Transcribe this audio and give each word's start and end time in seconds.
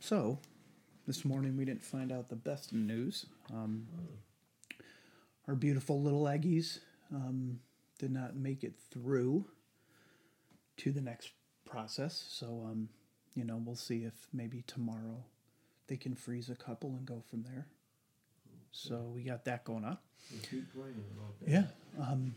So, 0.00 0.38
this 1.06 1.24
morning 1.24 1.56
we 1.56 1.64
didn't 1.64 1.82
find 1.82 2.12
out 2.12 2.28
the 2.28 2.36
best 2.36 2.72
news. 2.72 3.26
Um, 3.52 3.86
our 5.46 5.54
beautiful 5.54 6.00
little 6.00 6.22
Aggies 6.24 6.78
um, 7.12 7.60
did 7.98 8.12
not 8.12 8.36
make 8.36 8.62
it 8.62 8.74
through 8.90 9.46
to 10.78 10.92
the 10.92 11.00
next 11.00 11.30
process. 11.64 12.26
So, 12.28 12.64
um, 12.70 12.88
you 13.34 13.44
know, 13.44 13.60
we'll 13.64 13.74
see 13.76 14.04
if 14.04 14.14
maybe 14.32 14.62
tomorrow 14.66 15.24
they 15.88 15.96
can 15.96 16.14
freeze 16.14 16.48
a 16.48 16.54
couple 16.54 16.90
and 16.90 17.04
go 17.04 17.22
from 17.28 17.42
there. 17.42 17.66
So 18.70 19.10
we 19.14 19.22
got 19.22 19.44
that 19.46 19.64
going 19.64 19.84
on. 19.84 19.98
keep 20.50 20.72
that. 21.40 21.50
Yeah. 21.50 21.64
Um, 22.04 22.34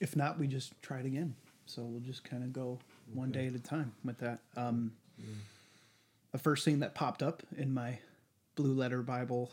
if 0.00 0.16
not, 0.16 0.38
we 0.38 0.48
just 0.48 0.72
try 0.82 0.98
it 1.00 1.06
again. 1.06 1.36
So 1.66 1.82
we'll 1.82 2.00
just 2.00 2.24
kind 2.24 2.42
of 2.42 2.52
go 2.52 2.78
one 3.12 3.30
day 3.30 3.46
at 3.46 3.54
a 3.54 3.58
time 3.58 3.92
with 4.04 4.18
that. 4.18 4.40
Um, 4.56 4.92
The 6.34 6.40
first 6.40 6.64
thing 6.64 6.80
that 6.80 6.96
popped 6.96 7.22
up 7.22 7.44
in 7.56 7.72
my 7.72 7.96
Blue 8.56 8.74
Letter 8.74 9.02
Bible 9.02 9.52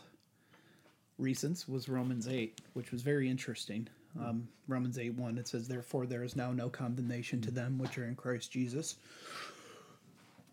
recents 1.20 1.68
was 1.68 1.88
Romans 1.88 2.26
8, 2.26 2.60
which 2.72 2.90
was 2.90 3.02
very 3.02 3.30
interesting. 3.30 3.86
Um, 4.18 4.48
Romans 4.66 4.98
8 4.98 5.14
1, 5.14 5.38
it 5.38 5.46
says, 5.46 5.68
Therefore, 5.68 6.06
there 6.06 6.24
is 6.24 6.34
now 6.34 6.50
no 6.50 6.68
condemnation 6.68 7.40
to 7.42 7.52
them 7.52 7.78
which 7.78 7.98
are 7.98 8.04
in 8.08 8.16
Christ 8.16 8.50
Jesus. 8.50 8.96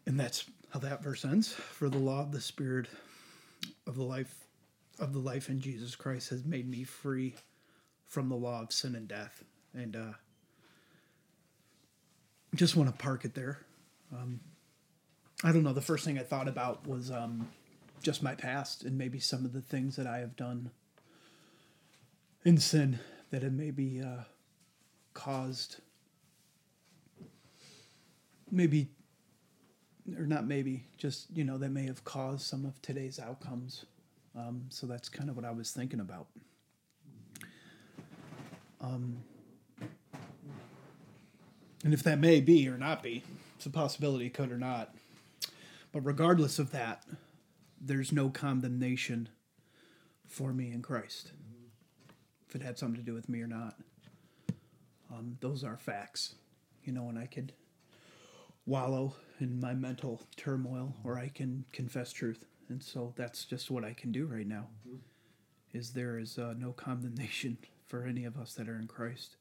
And 0.06 0.20
that's 0.20 0.46
how 0.72 0.80
that 0.82 1.02
verse 1.02 1.26
ends. 1.26 1.52
For 1.52 1.90
the 1.90 1.98
law 1.98 2.22
of 2.22 2.32
the 2.32 2.42
Spirit 2.42 2.86
of 3.88 3.96
the 3.96 4.04
life 4.04 4.46
of 5.00 5.14
the 5.14 5.20
life 5.20 5.50
in 5.50 5.60
Jesus 5.60 5.96
Christ 5.96 6.30
has 6.30 6.46
made 6.46 6.70
me 6.70 6.84
free 6.84 7.34
from 8.06 8.30
the 8.30 8.36
law 8.36 8.62
of 8.62 8.72
sin 8.72 8.94
and 8.94 9.08
death. 9.08 9.44
And 9.74 9.96
uh, 9.96 10.14
just 12.54 12.76
want 12.76 12.88
to 12.88 13.04
park 13.04 13.26
it 13.26 13.34
there. 13.34 13.66
Um, 14.14 14.42
I 15.44 15.54
don't 15.54 15.64
know. 15.64 15.72
The 15.74 15.82
first 15.82 16.04
thing 16.04 16.20
I 16.20 16.24
thought 16.24 16.50
about 16.50 16.86
was 16.86 17.12
um, 17.12 17.48
just 18.04 18.22
my 18.22 18.36
past 18.36 18.84
and 18.84 18.98
maybe 18.98 19.20
some 19.20 19.46
of 19.46 19.54
the 19.54 19.62
things 19.62 19.96
that 19.96 20.06
I 20.06 20.18
have 20.18 20.36
done 20.36 20.72
in 22.44 22.58
sin 22.58 23.00
that 23.32 23.44
have 23.44 23.54
maybe 23.54 24.02
uh, 24.02 24.24
caused, 25.14 25.78
maybe, 28.52 28.90
or 30.18 30.26
not 30.26 30.46
maybe, 30.46 30.84
just, 30.98 31.28
you 31.34 31.46
know, 31.46 31.58
that 31.58 31.70
may 31.70 31.86
have 31.86 32.04
caused 32.04 32.42
some 32.42 32.66
of 32.66 32.82
today's 32.82 33.18
outcomes. 33.18 33.86
Um, 34.38 34.66
so 34.70 34.88
that's 34.88 35.08
kind 35.08 35.30
of 35.30 35.38
what 35.38 35.46
I 35.46 35.52
was 35.52 35.72
thinking 35.72 36.02
about. 36.02 36.28
Um, 38.82 39.18
and 41.86 41.94
if 41.94 42.04
that 42.04 42.20
may 42.20 42.42
be 42.42 42.68
or 42.68 42.78
not 42.78 43.02
be, 43.02 43.24
it's 43.56 43.66
a 43.66 43.70
possibility, 43.70 44.30
could 44.30 44.52
or 44.52 44.58
not. 44.58 44.94
But 45.92 46.02
regardless 46.02 46.60
of 46.60 46.72
that, 46.72 47.04
there's 47.82 48.12
no 48.12 48.30
condemnation 48.30 49.30
for 50.28 50.54
me 50.54 50.72
in 50.72 50.82
Christ. 50.82 51.32
If 52.48 52.56
it 52.56 52.62
had 52.62 52.78
something 52.78 53.00
to 53.00 53.06
do 53.06 53.14
with 53.14 53.30
me 53.30 53.42
or 53.42 53.48
not. 53.48 53.76
Um, 55.12 55.38
those 55.42 55.64
are 55.64 55.78
facts. 55.78 56.36
You 56.84 56.94
know, 56.94 57.10
and 57.10 57.18
I 57.18 57.26
could 57.26 57.54
wallow 58.66 59.16
in 59.40 59.60
my 59.60 59.74
mental 59.74 60.22
turmoil 60.36 60.96
or 61.04 61.18
I 61.18 61.30
can 61.30 61.66
confess 61.74 62.12
truth. 62.12 62.46
And 62.70 62.84
so 62.84 63.14
that's 63.16 63.46
just 63.46 63.72
what 63.72 63.84
I 63.84 63.94
can 63.94 64.12
do 64.12 64.26
right 64.28 64.48
now. 64.48 64.68
Is 65.74 65.92
there 65.92 66.18
is 66.20 66.38
uh, 66.38 66.54
no 66.58 66.72
condemnation 66.72 67.58
for 67.88 68.06
any 68.06 68.24
of 68.24 68.38
us 68.38 68.54
that 68.54 68.70
are 68.70 68.78
in 68.78 68.88
Christ. 68.88 69.36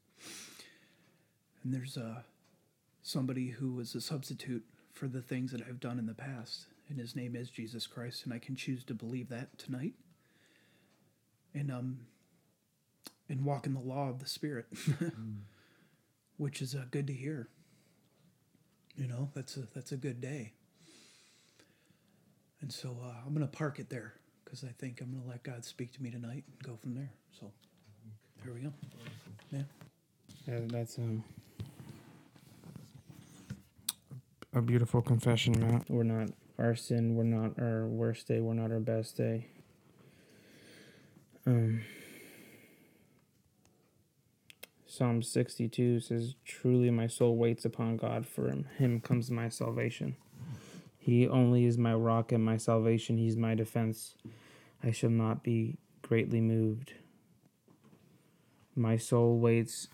And 1.62 1.74
there's 1.74 1.98
uh, 1.98 2.22
somebody 3.02 3.48
who 3.48 3.74
was 3.74 3.94
a 3.94 4.00
substitute 4.00 4.64
for 4.98 5.06
the 5.06 5.22
things 5.22 5.52
that 5.52 5.62
I've 5.62 5.78
done 5.78 5.98
in 5.98 6.06
the 6.06 6.14
past, 6.14 6.66
and 6.88 6.98
his 6.98 7.14
name 7.14 7.36
is 7.36 7.50
Jesus 7.50 7.86
Christ, 7.86 8.24
and 8.24 8.34
I 8.34 8.38
can 8.38 8.56
choose 8.56 8.82
to 8.84 8.94
believe 8.94 9.28
that 9.28 9.56
tonight. 9.56 9.94
And 11.54 11.70
um, 11.70 12.00
and 13.28 13.44
walk 13.44 13.66
in 13.66 13.74
the 13.74 13.80
law 13.80 14.08
of 14.08 14.18
the 14.18 14.26
Spirit, 14.26 14.66
which 16.36 16.60
is 16.60 16.74
uh, 16.74 16.84
good 16.90 17.06
to 17.06 17.12
hear. 17.12 17.48
You 18.96 19.06
know, 19.06 19.30
that's 19.34 19.56
a 19.56 19.62
that's 19.74 19.92
a 19.92 19.96
good 19.96 20.20
day. 20.20 20.52
And 22.60 22.72
so 22.72 22.96
uh, 23.02 23.12
I'm 23.24 23.32
gonna 23.32 23.46
park 23.46 23.78
it 23.78 23.88
there 23.88 24.14
because 24.44 24.64
I 24.64 24.72
think 24.78 25.00
I'm 25.00 25.12
gonna 25.12 25.28
let 25.28 25.44
God 25.44 25.64
speak 25.64 25.92
to 25.94 26.02
me 26.02 26.10
tonight 26.10 26.44
and 26.46 26.62
go 26.62 26.76
from 26.76 26.94
there. 26.94 27.10
So 27.38 27.52
there 28.44 28.52
we 28.52 28.60
go. 28.60 28.72
Yeah. 29.52 29.62
Yeah, 30.46 30.60
that's 30.66 30.98
um 30.98 31.22
a 34.58 34.62
beautiful 34.62 35.00
confession, 35.00 35.58
Matt. 35.58 35.84
We're 35.88 36.02
not 36.02 36.30
our 36.58 36.74
sin. 36.74 37.14
We're 37.14 37.24
not 37.24 37.58
our 37.58 37.86
worst 37.86 38.28
day. 38.28 38.40
We're 38.40 38.54
not 38.54 38.72
our 38.72 38.80
best 38.80 39.16
day. 39.16 39.46
Um. 41.46 41.82
Psalm 44.86 45.22
62 45.22 46.00
says, 46.00 46.34
Truly 46.44 46.90
my 46.90 47.06
soul 47.06 47.36
waits 47.36 47.64
upon 47.64 47.98
God, 47.98 48.26
for 48.26 48.48
him, 48.48 48.66
him 48.78 49.00
comes 49.00 49.30
my 49.30 49.48
salvation. 49.48 50.16
He 50.98 51.28
only 51.28 51.66
is 51.66 51.78
my 51.78 51.94
rock 51.94 52.32
and 52.32 52.44
my 52.44 52.56
salvation. 52.56 53.16
He's 53.16 53.36
my 53.36 53.54
defense. 53.54 54.16
I 54.82 54.90
shall 54.90 55.10
not 55.10 55.44
be 55.44 55.78
greatly 56.02 56.40
moved. 56.40 56.94
My 58.74 58.96
soul 58.96 59.38
waits 59.38 59.86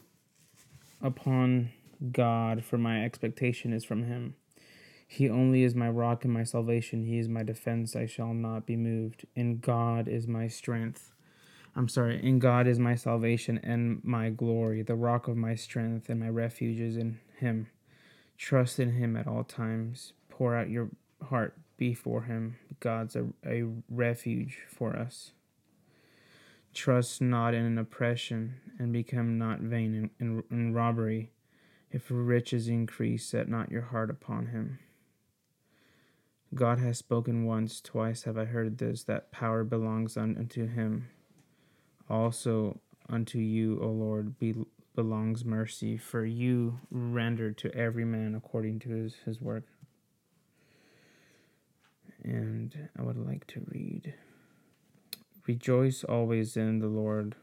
upon 1.03 1.73
God, 2.11 2.65
for 2.65 2.79
my 2.79 3.05
expectation 3.05 3.75
is 3.75 3.85
from 3.85 4.05
him. 4.05 4.37
He 5.15 5.31
only 5.31 5.63
is 5.63 5.77
my 5.77 5.89
rock 5.89 6.25
and 6.25 6.35
my 6.35 6.43
salvation. 6.43 7.05
He 7.05 7.19
is 7.19 7.29
my 7.29 7.45
defense. 7.45 7.95
I 7.95 8.07
shall 8.07 8.35
not 8.35 8.67
be 8.67 8.75
moved. 8.75 9.27
In 9.37 9.59
God 9.59 10.09
is 10.09 10.27
my 10.27 10.49
strength. 10.49 11.13
I'm 11.77 11.89
sorry, 11.89 12.21
in 12.21 12.41
God 12.41 12.67
is 12.67 12.81
my 12.81 12.97
salvation 12.97 13.61
and 13.63 14.01
my 14.03 14.31
glory. 14.31 14.83
The 14.83 14.97
rock 14.97 15.29
of 15.29 15.37
my 15.37 15.55
strength 15.55 16.09
and 16.09 16.19
my 16.19 16.29
refuge 16.29 16.81
is 16.81 16.97
in 16.97 17.21
him. 17.39 17.69
Trust 18.39 18.81
in 18.81 18.95
him 18.95 19.17
at 19.17 19.29
all 19.29 19.45
times. 19.45 20.15
Pour 20.31 20.57
out 20.57 20.69
your 20.69 20.89
heart 21.23 21.57
before 21.77 22.23
him. 22.23 22.57
God's 22.81 23.15
a, 23.15 23.27
a 23.47 23.63
refuge 23.89 24.59
for 24.67 24.97
us. 24.97 25.31
Trust 26.73 27.23
not 27.23 27.55
in 27.55 27.65
an 27.65 27.79
oppression, 27.79 28.57
and 28.81 28.93
become 28.93 29.39
not 29.39 29.61
vain 29.61 29.95
in, 29.95 30.11
in, 30.19 30.43
in 30.51 30.75
robbery. 30.75 31.31
If 31.93 32.07
riches 32.09 32.67
increase, 32.67 33.25
set 33.25 33.49
not 33.49 33.71
your 33.71 33.83
heart 33.83 34.11
upon 34.11 34.47
him. 34.47 34.81
God 36.55 36.79
has 36.79 36.99
spoken 36.99 37.45
once, 37.45 37.81
twice 37.81 38.23
have 38.25 38.39
I 38.39 38.45
heard 38.45 38.79
this, 38.79 39.03
that 39.05 39.33
power 39.33 39.65
belongs 39.65 40.17
unto 40.17 40.69
him. 40.69 41.09
Also 42.09 42.81
unto 43.09 43.39
you, 43.39 43.81
O 43.83 43.89
Lord, 43.89 44.39
be, 44.39 44.55
belongs 44.95 45.45
mercy, 45.45 45.97
for 45.97 46.25
you 46.25 46.79
rendered 46.91 47.59
to 47.59 47.75
every 47.75 48.05
man 48.05 48.35
according 48.35 48.79
to 48.81 48.91
his, 48.91 49.15
his 49.25 49.41
work. 49.41 49.65
And 52.23 52.89
I 52.99 53.03
would 53.03 53.19
like 53.19 53.47
to 53.49 53.67
read 53.67 54.15
Rejoice 55.47 56.05
always 56.05 56.57
in 56.57 56.79
the 56.79 56.87
Lord. 56.87 57.35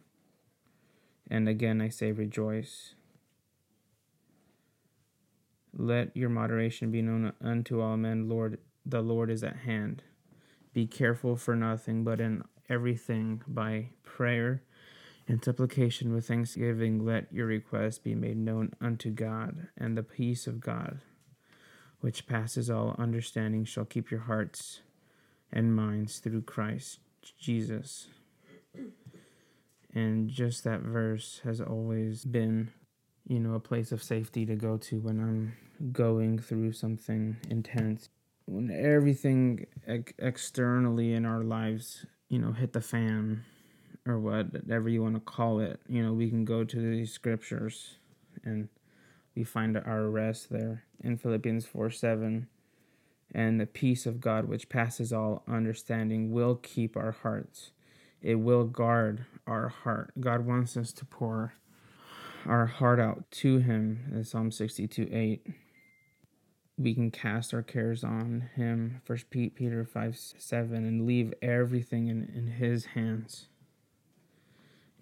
And 1.30 1.48
again 1.48 1.82
I 1.82 1.90
say 1.90 2.12
rejoice. 2.12 2.96
Let 5.74 6.16
your 6.18 6.30
moderation 6.30 6.92
be 6.92 7.02
known 7.02 7.32
unto 7.42 7.80
all 7.80 7.96
men, 7.98 8.28
Lord, 8.28 8.58
the 8.86 9.02
Lord 9.02 9.30
is 9.30 9.44
at 9.44 9.58
hand. 9.58 10.04
Be 10.74 10.88
careful 10.88 11.36
for 11.36 11.56
nothing, 11.56 12.04
but 12.04 12.22
in 12.22 12.44
everything 12.70 13.42
by 13.48 13.90
prayer 14.04 14.64
and 15.28 15.44
supplication 15.44 16.14
with 16.14 16.28
thanksgiving 16.28 17.06
let 17.06 17.32
your 17.32 17.46
requests 17.46 18.00
be 18.00 18.16
made 18.16 18.38
known 18.38 18.74
unto 18.82 19.10
God, 19.10 19.68
and 19.78 19.98
the 19.98 20.04
peace 20.04 20.48
of 20.48 20.60
God, 20.60 21.00
which 22.00 22.28
passes 22.28 22.70
all 22.70 22.96
understanding, 22.98 23.66
shall 23.66 23.86
keep 23.86 24.10
your 24.10 24.22
hearts 24.22 24.82
and 25.52 25.76
minds 25.76 26.20
through 26.20 26.42
Christ 26.42 27.00
Jesus. 27.38 28.08
And 29.94 30.30
just 30.30 30.64
that 30.64 30.82
verse 30.82 31.42
has 31.44 31.60
always 31.60 32.24
been, 32.24 32.72
you 33.28 33.40
know, 33.40 33.54
a 33.54 33.60
place 33.60 33.92
of 33.92 34.02
safety 34.02 34.46
to 34.46 34.56
go 34.56 34.78
to 34.78 35.00
when 35.00 35.20
I'm 35.20 35.92
going 35.92 36.40
through 36.40 36.72
something 36.72 37.36
intense. 37.50 38.10
When 38.46 38.72
everything 38.72 39.68
ex- 39.88 40.14
externally 40.18 41.14
in 41.14 41.26
our 41.26 41.44
lives, 41.44 42.06
you 42.30 42.40
know, 42.40 42.52
hit 42.52 42.74
the 42.74 42.82
fan 42.82 43.44
or 44.06 44.20
whatever 44.20 44.90
you 44.90 45.04
want 45.04 45.16
to 45.16 45.22
call 45.22 45.60
it, 45.60 45.80
you 45.88 46.04
know, 46.04 46.14
we 46.14 46.30
can 46.30 46.46
go 46.46 46.64
to 46.64 46.78
these 46.78 47.14
scriptures 47.14 47.96
and 48.44 48.70
we 49.36 49.44
find 49.44 49.78
our 49.78 50.10
rest 50.10 50.50
there 50.50 50.84
in 51.04 51.18
Philippians 51.18 51.66
4 51.66 51.90
7. 51.90 52.48
And 53.34 53.62
the 53.62 53.66
peace 53.66 54.06
of 54.06 54.20
God, 54.20 54.50
which 54.50 54.68
passes 54.68 55.14
all 55.14 55.44
understanding, 55.48 56.32
will 56.32 56.56
keep 56.56 56.98
our 56.98 57.12
hearts. 57.12 57.72
It 58.22 58.36
will 58.36 58.66
guard 58.66 59.26
our 59.48 59.70
heart. 59.70 60.12
God 60.20 60.46
wants 60.46 60.76
us 60.76 60.92
to 60.94 61.06
pour 61.06 61.54
our 62.46 62.66
heart 62.66 63.00
out 63.00 63.30
to 63.32 63.60
Him 63.60 64.12
in 64.12 64.24
Psalm 64.24 64.52
62 64.52 65.08
8. 65.12 65.48
We 66.82 66.94
can 66.94 67.12
cast 67.12 67.54
our 67.54 67.62
cares 67.62 68.04
on 68.04 68.50
him 68.56 69.02
first 69.06 69.30
peter 69.30 69.86
5 69.86 70.18
7 70.38 70.76
and 70.76 71.06
leave 71.06 71.34
everything 71.42 72.08
in, 72.08 72.32
in 72.36 72.48
his 72.48 72.86
hands. 72.86 73.48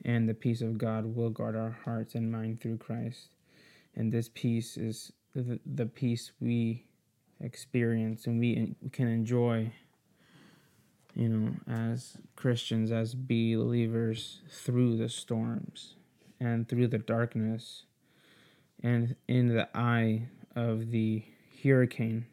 And 0.05 0.29
the 0.29 0.33
peace 0.33 0.61
of 0.61 0.77
god 0.77 1.15
will 1.15 1.29
guard 1.29 1.55
our 1.55 1.77
hearts 1.83 2.15
and 2.15 2.31
mind 2.31 2.61
through 2.61 2.77
christ. 2.77 3.29
And 3.95 4.11
this 4.11 4.29
peace 4.33 4.77
is 4.77 5.11
the, 5.33 5.59
the 5.65 5.85
peace 5.85 6.31
we 6.39 6.85
experience 7.41 8.27
and 8.27 8.39
we 8.39 8.75
can 8.91 9.07
enjoy 9.07 9.71
you 11.15 11.29
know 11.29 11.53
as 11.67 12.17
christians 12.35 12.91
as 12.91 13.15
believers 13.15 14.41
through 14.49 14.97
the 14.97 15.09
storms 15.09 15.95
and 16.39 16.67
through 16.67 16.87
the 16.87 16.97
darkness 16.97 17.83
and 18.83 19.15
in 19.27 19.47
the 19.47 19.67
eye 19.73 20.21
of 20.55 20.91
the 20.91 21.23
hurricane, 21.63 22.25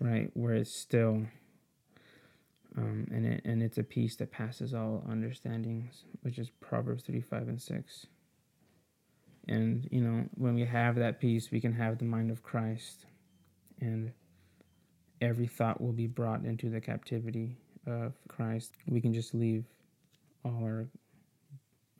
right, 0.00 0.30
where 0.34 0.54
it's 0.54 0.74
still, 0.74 1.26
um, 2.76 3.06
and 3.10 3.26
it, 3.26 3.42
and 3.44 3.62
it's 3.62 3.78
a 3.78 3.82
peace 3.82 4.16
that 4.16 4.30
passes 4.30 4.74
all 4.74 5.04
understandings, 5.08 6.04
which 6.22 6.38
is 6.38 6.50
Proverbs 6.60 7.02
three 7.02 7.20
five 7.20 7.48
and 7.48 7.60
six. 7.60 8.06
And 9.48 9.88
you 9.90 10.00
know, 10.00 10.24
when 10.34 10.54
we 10.54 10.64
have 10.64 10.96
that 10.96 11.20
peace, 11.20 11.50
we 11.50 11.60
can 11.60 11.72
have 11.72 11.98
the 11.98 12.04
mind 12.04 12.30
of 12.30 12.42
Christ, 12.42 13.06
and 13.80 14.12
every 15.20 15.46
thought 15.46 15.80
will 15.80 15.92
be 15.92 16.06
brought 16.06 16.44
into 16.44 16.68
the 16.68 16.80
captivity 16.80 17.56
of 17.86 18.14
Christ. 18.28 18.74
We 18.86 19.00
can 19.00 19.14
just 19.14 19.34
leave 19.34 19.64
all 20.44 20.62
our 20.62 20.88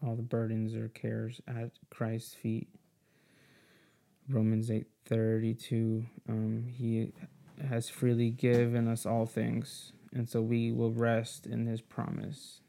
all 0.05 0.15
the 0.15 0.23
burdens 0.23 0.75
or 0.75 0.89
cares 0.89 1.41
at 1.49 1.71
Christ's 1.91 2.35
feet 2.35 2.69
Romans 4.29 4.71
8:32 4.71 6.07
um, 6.29 6.67
he 6.77 7.13
has 7.69 7.89
freely 7.89 8.31
given 8.31 8.89
us 8.89 9.07
all 9.07 9.27
things 9.27 9.93
and 10.13 10.29
so 10.29 10.43
we 10.43 10.73
will 10.73 10.93
rest 10.93 11.47
in 11.47 11.67
his 11.67 11.81
promise 11.81 12.61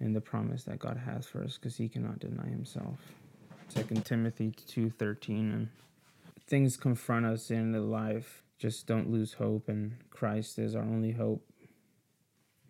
in 0.00 0.12
the 0.14 0.20
promise 0.20 0.64
that 0.64 0.78
God 0.78 0.96
has 0.96 1.26
for 1.26 1.42
us 1.42 1.56
because 1.56 1.76
he 1.76 1.88
cannot 1.88 2.20
deny 2.20 2.48
himself. 2.48 2.98
2 3.68 4.02
Timothy 4.02 4.50
2:13 4.50 5.52
and 5.52 5.68
things 6.46 6.76
confront 6.76 7.26
us 7.26 7.50
in 7.50 7.72
the 7.72 7.80
life 7.80 8.42
just 8.60 8.86
don't 8.86 9.10
lose 9.10 9.32
hope 9.34 9.68
and 9.68 9.96
Christ 10.10 10.58
is 10.58 10.74
our 10.74 10.82
only 10.82 11.12
hope. 11.12 11.42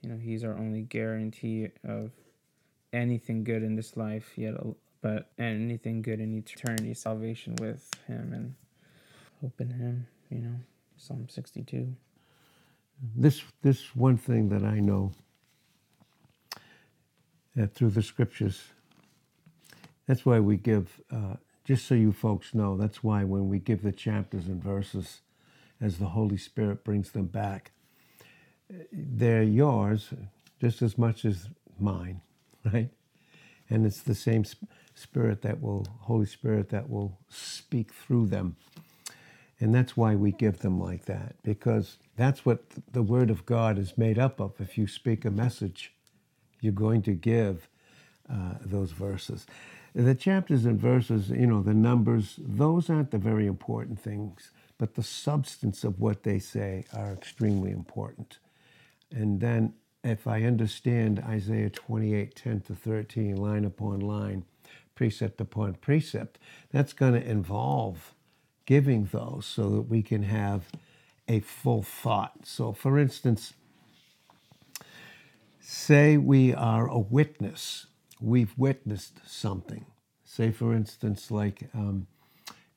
You 0.02 0.10
know, 0.10 0.16
he's 0.16 0.44
our 0.44 0.56
only 0.56 0.82
guarantee 0.82 1.68
of 1.84 2.12
anything 2.92 3.42
good 3.44 3.62
in 3.62 3.74
this 3.74 3.96
life 3.96 4.36
yet 4.36 4.54
but 5.02 5.30
anything 5.38 6.02
good 6.02 6.20
in 6.20 6.36
eternity, 6.36 6.94
salvation 6.94 7.56
with 7.56 7.88
Him 8.06 8.32
and 8.32 8.54
hope 9.40 9.60
in 9.60 9.70
Him. 9.70 10.06
You 10.30 10.40
know, 10.40 10.56
Psalm 10.96 11.28
sixty-two. 11.28 11.94
This 13.16 13.42
this 13.62 13.96
one 13.96 14.16
thing 14.18 14.48
that 14.50 14.64
I 14.64 14.80
know 14.80 15.12
that 17.56 17.74
through 17.74 17.90
the 17.90 18.02
scriptures. 18.02 18.62
That's 20.06 20.26
why 20.26 20.40
we 20.40 20.56
give. 20.56 21.00
Uh, 21.12 21.36
just 21.64 21.86
so 21.86 21.94
you 21.94 22.12
folks 22.12 22.54
know, 22.54 22.76
that's 22.76 23.04
why 23.04 23.24
when 23.24 23.48
we 23.48 23.58
give 23.60 23.82
the 23.82 23.92
chapters 23.92 24.46
and 24.46 24.62
verses, 24.62 25.20
as 25.80 25.98
the 25.98 26.06
Holy 26.06 26.36
Spirit 26.36 26.84
brings 26.84 27.12
them 27.12 27.26
back, 27.26 27.72
they're 28.92 29.42
yours 29.42 30.10
just 30.60 30.82
as 30.82 30.98
much 30.98 31.24
as 31.24 31.48
mine, 31.78 32.20
right? 32.72 32.90
And 33.70 33.86
it's 33.86 34.02
the 34.02 34.14
same 34.14 34.44
Spirit 35.00 35.42
that 35.42 35.60
will, 35.60 35.86
Holy 36.00 36.26
Spirit 36.26 36.68
that 36.70 36.90
will 36.90 37.18
speak 37.28 37.92
through 37.92 38.26
them. 38.28 38.56
And 39.60 39.74
that's 39.74 39.96
why 39.96 40.14
we 40.14 40.32
give 40.32 40.60
them 40.60 40.80
like 40.80 41.04
that, 41.06 41.36
because 41.42 41.98
that's 42.16 42.46
what 42.46 42.64
the 42.92 43.02
Word 43.02 43.30
of 43.30 43.46
God 43.46 43.78
is 43.78 43.98
made 43.98 44.18
up 44.18 44.40
of. 44.40 44.54
If 44.60 44.78
you 44.78 44.86
speak 44.86 45.24
a 45.24 45.30
message, 45.30 45.92
you're 46.60 46.72
going 46.72 47.02
to 47.02 47.12
give 47.12 47.68
uh, 48.30 48.54
those 48.64 48.92
verses. 48.92 49.46
The 49.94 50.14
chapters 50.14 50.64
and 50.64 50.80
verses, 50.80 51.30
you 51.30 51.46
know, 51.46 51.62
the 51.62 51.74
numbers, 51.74 52.36
those 52.38 52.88
aren't 52.88 53.10
the 53.10 53.18
very 53.18 53.46
important 53.46 54.00
things, 54.00 54.50
but 54.78 54.94
the 54.94 55.02
substance 55.02 55.84
of 55.84 56.00
what 56.00 56.22
they 56.22 56.38
say 56.38 56.84
are 56.94 57.12
extremely 57.12 57.70
important. 57.70 58.38
And 59.10 59.40
then 59.40 59.74
if 60.04 60.26
I 60.26 60.44
understand 60.44 61.20
Isaiah 61.26 61.70
28 61.70 62.34
10 62.34 62.60
to 62.62 62.74
13, 62.74 63.36
line 63.36 63.64
upon 63.64 64.00
line, 64.00 64.44
precept 65.00 65.40
upon 65.40 65.72
precept, 65.76 66.38
that's 66.70 66.92
going 66.92 67.14
to 67.14 67.26
involve 67.26 68.12
giving 68.66 69.06
those 69.06 69.46
so 69.46 69.70
that 69.70 69.88
we 69.88 70.02
can 70.02 70.24
have 70.24 70.64
a 71.26 71.40
full 71.40 71.82
thought. 71.82 72.44
So, 72.44 72.74
for 72.74 72.98
instance, 72.98 73.54
say 75.58 76.18
we 76.18 76.52
are 76.52 76.86
a 76.86 76.98
witness, 76.98 77.86
we've 78.20 78.52
witnessed 78.58 79.20
something. 79.26 79.86
Say, 80.26 80.52
for 80.52 80.74
instance, 80.74 81.30
like 81.30 81.70
um, 81.72 82.06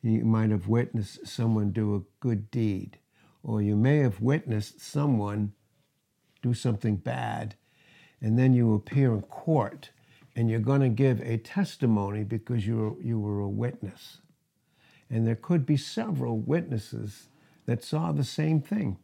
you 0.02 0.24
might 0.24 0.50
have 0.50 0.70
witnessed 0.70 1.28
someone 1.28 1.72
do 1.72 1.94
a 1.94 2.04
good 2.22 2.50
deed, 2.52 3.00
or 3.44 3.62
you 3.62 3.76
may 3.76 3.98
have 3.98 4.22
witnessed 4.22 4.80
someone 4.80 5.52
do 6.42 6.54
something 6.54 6.96
bad, 6.96 7.56
and 8.22 8.40
then 8.40 8.54
you 8.54 8.74
appear 8.74 9.14
in 9.14 9.24
court 9.24 9.90
and 10.36 10.50
you're 10.50 10.60
going 10.60 10.82
to 10.82 10.90
give 10.90 11.22
a 11.22 11.38
testimony 11.38 12.24
because 12.24 12.66
you 12.66 12.78
were, 12.78 13.02
you 13.02 13.20
were 13.20 13.40
a 13.40 13.48
witness. 13.48 14.18
And 15.10 15.28
there 15.28 15.36
could 15.36 15.66
be 15.66 15.78
several 15.78 16.40
witnesses 16.40 17.28
that 17.66 17.84
saw 17.84 18.12
the 18.12 18.24
same 18.24 18.62
thing. 18.62 18.98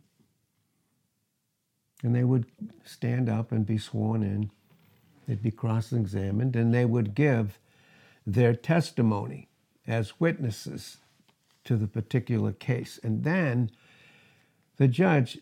And 2.04 2.16
they 2.16 2.24
would 2.24 2.46
stand 2.84 3.30
up 3.30 3.52
and 3.52 3.66
be 3.66 3.78
sworn 3.78 4.24
in, 4.24 4.50
they'd 5.28 5.44
be 5.44 5.52
cross 5.52 5.92
examined, 5.92 6.56
and 6.56 6.74
they 6.74 6.86
would 6.86 7.14
give 7.14 7.60
their 8.26 8.56
testimony 8.56 9.50
as 9.86 10.20
witnesses 10.20 10.98
to 11.66 11.76
the 11.76 11.88
particular 11.88 12.54
case. 12.54 13.00
And 13.04 13.24
then 13.24 13.70
the 14.78 14.88
judge, 14.88 15.40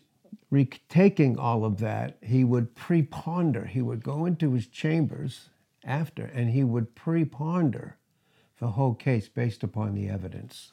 taking 0.88 1.38
all 1.38 1.64
of 1.64 1.78
that, 1.78 2.18
he 2.22 2.44
would 2.44 2.74
preponder. 2.74 3.66
He 3.66 3.80
would 3.80 4.02
go 4.02 4.26
into 4.26 4.52
his 4.52 4.66
chambers 4.66 5.48
after, 5.88 6.26
and 6.26 6.50
he 6.50 6.62
would 6.62 6.94
preponder 6.94 7.94
the 8.60 8.68
whole 8.68 8.94
case 8.94 9.28
based 9.28 9.64
upon 9.64 9.94
the 9.94 10.08
evidence. 10.08 10.72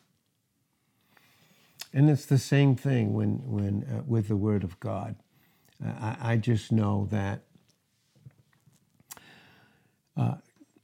And 1.94 2.10
it's 2.10 2.26
the 2.26 2.38
same 2.38 2.76
thing 2.76 3.14
when, 3.14 3.42
when 3.46 3.84
uh, 3.84 4.04
with 4.06 4.28
the 4.28 4.36
Word 4.36 4.64
of 4.64 4.80
God. 4.80 5.16
Uh, 5.84 5.90
I, 6.00 6.34
I, 6.34 6.38
just 6.38 6.72
know 6.72 7.08
that 7.12 7.42
uh, 10.18 10.36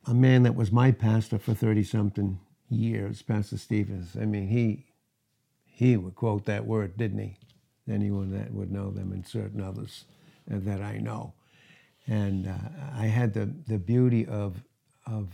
a 0.05 0.13
man 0.13 0.43
that 0.43 0.55
was 0.55 0.71
my 0.71 0.91
pastor 0.91 1.37
for 1.37 1.53
30 1.53 1.83
something 1.83 2.39
years, 2.69 3.21
Pastor 3.21 3.57
Stevens, 3.57 4.15
I 4.19 4.25
mean, 4.25 4.47
he, 4.47 4.85
he 5.65 5.97
would 5.97 6.15
quote 6.15 6.45
that 6.45 6.65
word, 6.65 6.97
didn't 6.97 7.19
he? 7.19 7.37
Anyone 7.89 8.31
that 8.31 8.53
would 8.53 8.71
know 8.71 8.91
them 8.91 9.11
and 9.11 9.25
certain 9.25 9.61
others 9.61 10.05
uh, 10.51 10.57
that 10.59 10.81
I 10.81 10.97
know. 10.97 11.33
And 12.07 12.47
uh, 12.47 12.53
I 12.95 13.05
had 13.05 13.33
the, 13.33 13.51
the 13.67 13.77
beauty 13.77 14.25
of, 14.25 14.63
of 15.05 15.29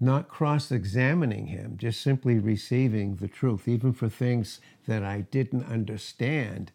not 0.00 0.28
cross 0.28 0.70
examining 0.70 1.46
him, 1.46 1.76
just 1.76 2.00
simply 2.00 2.38
receiving 2.38 3.16
the 3.16 3.28
truth, 3.28 3.68
even 3.68 3.92
for 3.92 4.08
things 4.08 4.60
that 4.86 5.02
I 5.02 5.22
didn't 5.22 5.64
understand. 5.64 6.72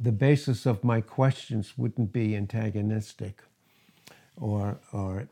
The 0.00 0.12
basis 0.12 0.66
of 0.66 0.84
my 0.84 1.00
questions 1.00 1.74
wouldn't 1.76 2.12
be 2.12 2.36
antagonistic 2.36 3.42
or, 4.36 4.78
or 4.92 5.28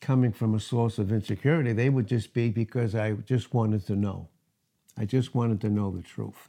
coming 0.00 0.32
from 0.32 0.54
a 0.54 0.60
source 0.60 0.98
of 0.98 1.12
insecurity. 1.12 1.72
They 1.72 1.90
would 1.90 2.06
just 2.06 2.32
be 2.32 2.50
because 2.50 2.94
I 2.94 3.12
just 3.12 3.52
wanted 3.52 3.86
to 3.86 3.96
know. 3.96 4.28
I 4.96 5.04
just 5.04 5.34
wanted 5.34 5.60
to 5.62 5.68
know 5.68 5.90
the 5.90 6.02
truth. 6.02 6.48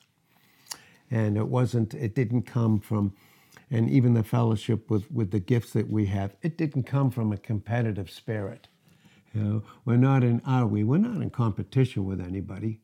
And 1.11 1.38
it 1.38 1.47
wasn't, 1.47 1.93
it 1.93 2.13
didn't 2.13 2.43
come 2.43 2.79
from 2.79 3.13
and 3.71 3.89
even 3.89 4.13
the 4.13 4.23
fellowship 4.23 4.89
with, 4.89 5.09
with 5.11 5.31
the 5.31 5.39
gifts 5.39 5.73
that 5.73 5.89
we 5.89 6.07
have, 6.07 6.35
it 6.41 6.57
didn't 6.57 6.83
come 6.83 7.11
from 7.11 7.31
a 7.31 7.38
competitive 7.38 8.09
spirit. 8.09 8.67
You 9.33 9.41
know, 9.41 9.63
we're 9.85 9.97
not 9.97 10.23
in, 10.23 10.41
are 10.45 10.65
we? 10.65 10.83
We're 10.83 10.97
not 10.97 11.21
in 11.21 11.29
competition 11.29 12.05
with 12.05 12.19
anybody. 12.19 12.81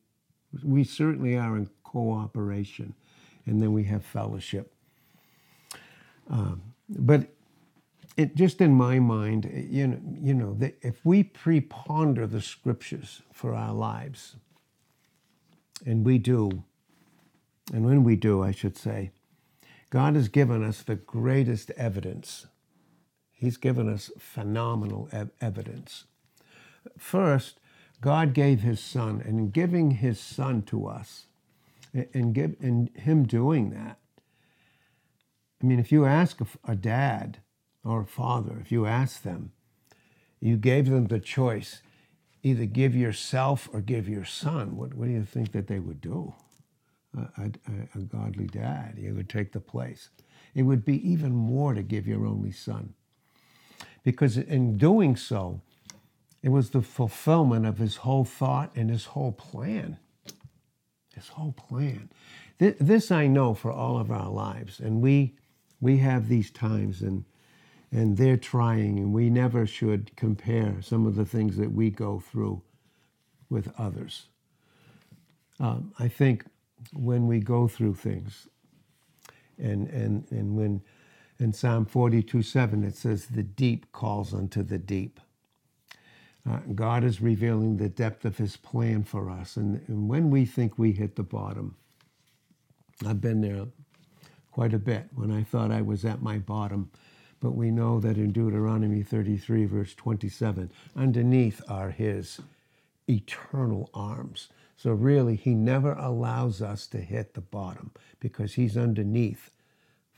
We 0.64 0.84
certainly 0.84 1.36
are 1.36 1.56
in 1.56 1.68
cooperation, 1.82 2.94
and 3.46 3.60
then 3.60 3.72
we 3.72 3.84
have 3.84 4.04
fellowship. 4.04 4.72
Um, 6.30 6.62
but 6.88 7.28
it 8.16 8.36
just 8.36 8.60
in 8.60 8.74
my 8.74 8.98
mind, 8.98 9.50
you 9.70 9.88
know, 9.88 10.00
you 10.20 10.34
know, 10.34 10.56
if 10.82 11.04
we 11.04 11.24
preponder 11.24 12.30
the 12.30 12.40
scriptures 12.40 13.22
for 13.32 13.54
our 13.54 13.74
lives, 13.74 14.36
and 15.84 16.06
we 16.06 16.18
do, 16.18 16.64
and 17.72 17.84
when 17.84 18.04
we 18.04 18.16
do, 18.16 18.42
I 18.42 18.52
should 18.52 18.78
say, 18.78 19.10
God 19.90 20.16
has 20.16 20.28
given 20.28 20.64
us 20.64 20.82
the 20.82 20.96
greatest 20.96 21.70
evidence. 21.72 22.46
He's 23.32 23.56
given 23.56 23.88
us 23.88 24.10
phenomenal 24.18 25.08
ev- 25.12 25.30
evidence. 25.40 26.04
First, 26.98 27.60
God 28.00 28.34
gave 28.34 28.60
his 28.60 28.80
son, 28.80 29.22
and 29.24 29.38
in 29.38 29.50
giving 29.50 29.92
his 29.92 30.20
son 30.20 30.62
to 30.62 30.86
us, 30.86 31.26
And 32.14 32.34
give 32.34 32.56
and 32.60 32.90
him 32.96 33.24
doing 33.26 33.70
that. 33.70 33.98
I 35.62 35.66
mean, 35.66 35.78
if 35.78 35.90
you 35.90 36.04
ask 36.04 36.40
a 36.66 36.76
dad 36.76 37.38
or 37.84 38.02
a 38.02 38.06
father, 38.06 38.58
if 38.60 38.70
you 38.70 38.86
ask 38.86 39.22
them, 39.22 39.52
you 40.40 40.56
gave 40.58 40.90
them 40.90 41.06
the 41.06 41.18
choice, 41.20 41.82
either 42.42 42.66
give 42.66 42.94
yourself 42.94 43.68
or 43.72 43.80
give 43.80 44.08
your 44.08 44.24
son. 44.26 44.76
What, 44.76 44.94
what 44.94 45.06
do 45.06 45.12
you 45.12 45.24
think 45.24 45.52
that 45.52 45.68
they 45.68 45.78
would 45.78 46.00
do? 46.02 46.34
A, 47.16 47.42
a, 47.42 47.98
a 47.98 48.02
godly 48.02 48.46
dad, 48.46 48.98
he 48.98 49.10
would 49.12 49.28
take 49.28 49.52
the 49.52 49.60
place. 49.60 50.10
It 50.54 50.62
would 50.62 50.84
be 50.84 51.10
even 51.10 51.32
more 51.32 51.74
to 51.74 51.82
give 51.82 52.06
your 52.06 52.26
only 52.26 52.52
son, 52.52 52.94
because 54.04 54.36
in 54.38 54.78
doing 54.78 55.16
so, 55.16 55.60
it 56.42 56.50
was 56.50 56.70
the 56.70 56.82
fulfillment 56.82 57.66
of 57.66 57.78
his 57.78 57.96
whole 57.96 58.24
thought 58.24 58.72
and 58.76 58.90
his 58.90 59.06
whole 59.06 59.32
plan. 59.32 59.98
His 61.14 61.28
whole 61.28 61.52
plan. 61.52 62.10
Th- 62.58 62.76
This 62.80 63.10
I 63.10 63.26
know 63.26 63.54
for 63.54 63.72
all 63.72 63.98
of 63.98 64.10
our 64.10 64.30
lives, 64.30 64.80
and 64.80 65.02
we 65.02 65.34
we 65.80 65.98
have 65.98 66.28
these 66.28 66.50
times, 66.50 67.02
and 67.02 67.24
and 67.92 68.16
they're 68.16 68.36
trying, 68.38 68.98
and 68.98 69.12
we 69.14 69.30
never 69.30 69.66
should 69.66 70.14
compare 70.16 70.82
some 70.82 71.06
of 71.06 71.14
the 71.16 71.24
things 71.24 71.56
that 71.56 71.72
we 71.72 71.90
go 71.90 72.20
through 72.20 72.62
with 73.50 73.72
others. 73.78 74.26
Um, 75.60 75.92
I 75.98 76.08
think 76.08 76.44
when 76.94 77.26
we 77.26 77.40
go 77.40 77.68
through 77.68 77.94
things, 77.94 78.48
and 79.58 79.88
and 79.88 80.26
and 80.30 80.56
when 80.56 80.82
in 81.38 81.52
Psalm 81.52 81.86
forty 81.86 82.22
two 82.22 82.42
seven 82.42 82.84
it 82.84 82.96
says, 82.96 83.26
"The 83.26 83.44
deep 83.44 83.92
calls 83.92 84.34
unto 84.34 84.62
the 84.62 84.78
deep." 84.78 85.20
Uh, 86.48 86.58
God 86.74 87.04
is 87.04 87.20
revealing 87.22 87.76
the 87.76 87.88
depth 87.88 88.24
of 88.24 88.38
His 88.38 88.56
plan 88.56 89.04
for 89.04 89.30
us. 89.30 89.56
And, 89.56 89.82
and 89.88 90.08
when 90.08 90.30
we 90.30 90.44
think 90.46 90.78
we 90.78 90.92
hit 90.92 91.16
the 91.16 91.22
bottom, 91.24 91.76
I've 93.06 93.20
been 93.20 93.40
there 93.42 93.66
quite 94.52 94.74
a 94.74 94.78
bit 94.78 95.08
when 95.14 95.32
I 95.32 95.44
thought 95.44 95.72
I 95.72 95.82
was 95.82 96.04
at 96.04 96.22
my 96.22 96.38
bottom. 96.38 96.90
But 97.40 97.52
we 97.52 97.70
know 97.70 98.00
that 98.00 98.18
in 98.18 98.32
Deuteronomy 98.32 99.02
33, 99.02 99.66
verse 99.66 99.94
27, 99.94 100.72
underneath 100.96 101.62
are 101.68 101.90
His 101.90 102.40
eternal 103.08 103.90
arms. 103.94 104.48
So 104.76 104.92
really, 104.92 105.36
He 105.36 105.54
never 105.54 105.92
allows 105.92 106.60
us 106.60 106.86
to 106.88 106.98
hit 106.98 107.34
the 107.34 107.40
bottom 107.40 107.92
because 108.20 108.54
He's 108.54 108.76
underneath 108.76 109.50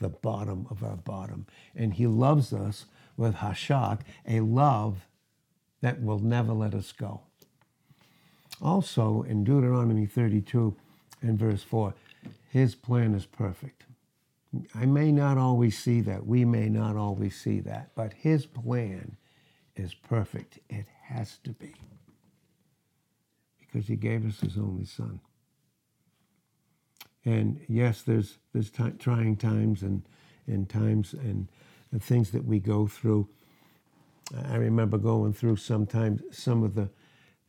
the 0.01 0.09
bottom 0.09 0.67
of 0.71 0.83
our 0.83 0.97
bottom. 0.97 1.47
And 1.75 1.95
He 1.95 2.07
loves 2.07 2.53
us 2.53 2.87
with 3.17 3.37
Hashak, 3.37 4.01
a 4.27 4.41
love 4.41 5.07
that 5.81 6.03
will 6.03 6.19
never 6.19 6.53
let 6.53 6.75
us 6.75 6.93
go. 6.93 7.23
Also, 8.61 9.23
in 9.23 9.45
Deuteronomy 9.45 10.07
32 10.07 10.75
and 11.23 11.39
verse 11.39 11.63
4, 11.63 11.95
his 12.51 12.75
plan 12.75 13.15
is 13.15 13.27
perfect. 13.27 13.85
I 14.75 14.87
may 14.87 15.13
not 15.13 15.39
always 15.39 15.79
see 15.79 16.01
that. 16.03 16.27
We 16.27 16.45
may 16.45 16.69
not 16.69 16.97
always 16.97 17.39
see 17.39 17.61
that. 17.61 17.91
But 17.95 18.15
his 18.15 18.47
plan 18.47 19.17
is 19.77 19.95
perfect. 19.95 20.59
It 20.71 20.87
has 21.05 21.39
to 21.45 21.51
be. 21.51 21.75
Because 23.73 23.89
he 23.89 23.97
gave 23.97 24.27
us 24.27 24.41
his 24.41 24.59
only 24.59 24.87
son. 24.87 25.21
And 27.25 27.61
yes, 27.69 28.03
there's, 28.03 28.39
there's 28.53 28.71
ti 28.71 28.91
trying 28.99 29.37
times 29.37 29.83
and, 29.83 30.03
and 30.47 30.69
times 30.69 31.13
and, 31.15 31.49
and 31.93 32.03
things 32.03 32.31
that 32.33 32.45
we 32.45 32.61
go 32.61 32.87
through. 32.87 33.29
I 34.49 34.57
remember 34.57 34.99
going 34.99 35.33
through 35.33 35.57
sometimes 35.57 36.23
some 36.33 36.63
of 36.63 36.75
the 36.75 36.91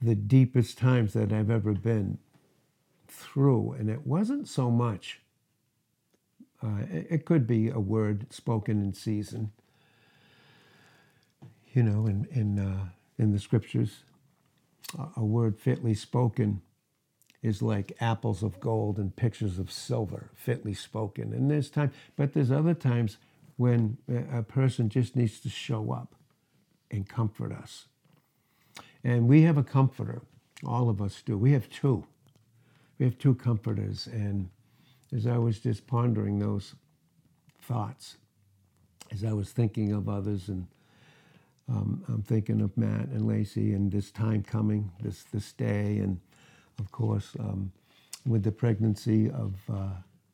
the 0.01 0.15
deepest 0.15 0.77
times 0.77 1.13
that 1.13 1.33
I've 1.33 1.49
ever 1.51 1.73
been 1.73 2.19
through, 3.07 3.73
and 3.73 3.89
it 3.89 4.07
wasn't 4.07 4.47
so 4.47 4.71
much. 4.71 5.21
Uh, 6.63 6.83
it, 6.91 7.07
it 7.09 7.25
could 7.25 7.47
be 7.47 7.69
a 7.69 7.79
word 7.79 8.27
spoken 8.31 8.81
in 8.81 8.93
season, 8.93 9.51
you 11.73 11.83
know, 11.83 12.07
in 12.07 12.27
in 12.31 12.59
uh, 12.59 12.89
in 13.17 13.31
the 13.33 13.39
scriptures, 13.39 14.03
a, 15.15 15.23
word 15.23 15.57
fitly 15.59 15.93
spoken 15.93 16.61
is 17.41 17.61
like 17.61 17.93
apples 18.01 18.43
of 18.43 18.59
gold 18.59 18.97
and 18.97 19.15
pictures 19.15 19.59
of 19.59 19.71
silver, 19.71 20.29
fitly 20.35 20.73
spoken. 20.73 21.33
And 21.33 21.49
there's 21.49 21.69
time, 21.69 21.91
but 22.15 22.33
there's 22.33 22.51
other 22.51 22.73
times 22.73 23.17
when 23.57 23.97
a 24.33 24.41
person 24.41 24.89
just 24.89 25.15
needs 25.15 25.39
to 25.41 25.49
show 25.49 25.91
up 25.91 26.15
and 26.91 27.07
comfort 27.07 27.51
us. 27.51 27.85
And 29.03 29.27
we 29.27 29.43
have 29.43 29.57
a 29.57 29.63
comforter. 29.63 30.21
All 30.65 30.89
of 30.89 31.01
us 31.01 31.21
do. 31.25 31.37
We 31.37 31.53
have 31.53 31.69
two. 31.69 32.05
We 32.97 33.05
have 33.05 33.17
two 33.17 33.35
comforters. 33.35 34.07
And 34.07 34.49
as 35.15 35.25
I 35.25 35.37
was 35.37 35.59
just 35.59 35.87
pondering 35.87 36.39
those 36.39 36.75
thoughts, 37.61 38.17
as 39.11 39.23
I 39.23 39.33
was 39.33 39.51
thinking 39.51 39.93
of 39.93 40.09
others, 40.09 40.49
and 40.49 40.67
um, 41.69 42.03
I'm 42.07 42.23
thinking 42.23 42.61
of 42.61 42.75
Matt 42.77 43.09
and 43.09 43.27
Lacey 43.27 43.73
and 43.73 43.91
this 43.91 44.11
time 44.11 44.43
coming, 44.43 44.91
this, 45.01 45.23
this 45.31 45.53
day, 45.53 45.99
and 45.99 46.19
of 46.79 46.91
course, 46.91 47.35
um, 47.39 47.71
with 48.25 48.43
the 48.43 48.51
pregnancy 48.51 49.29
of 49.29 49.55
uh, 49.71 49.89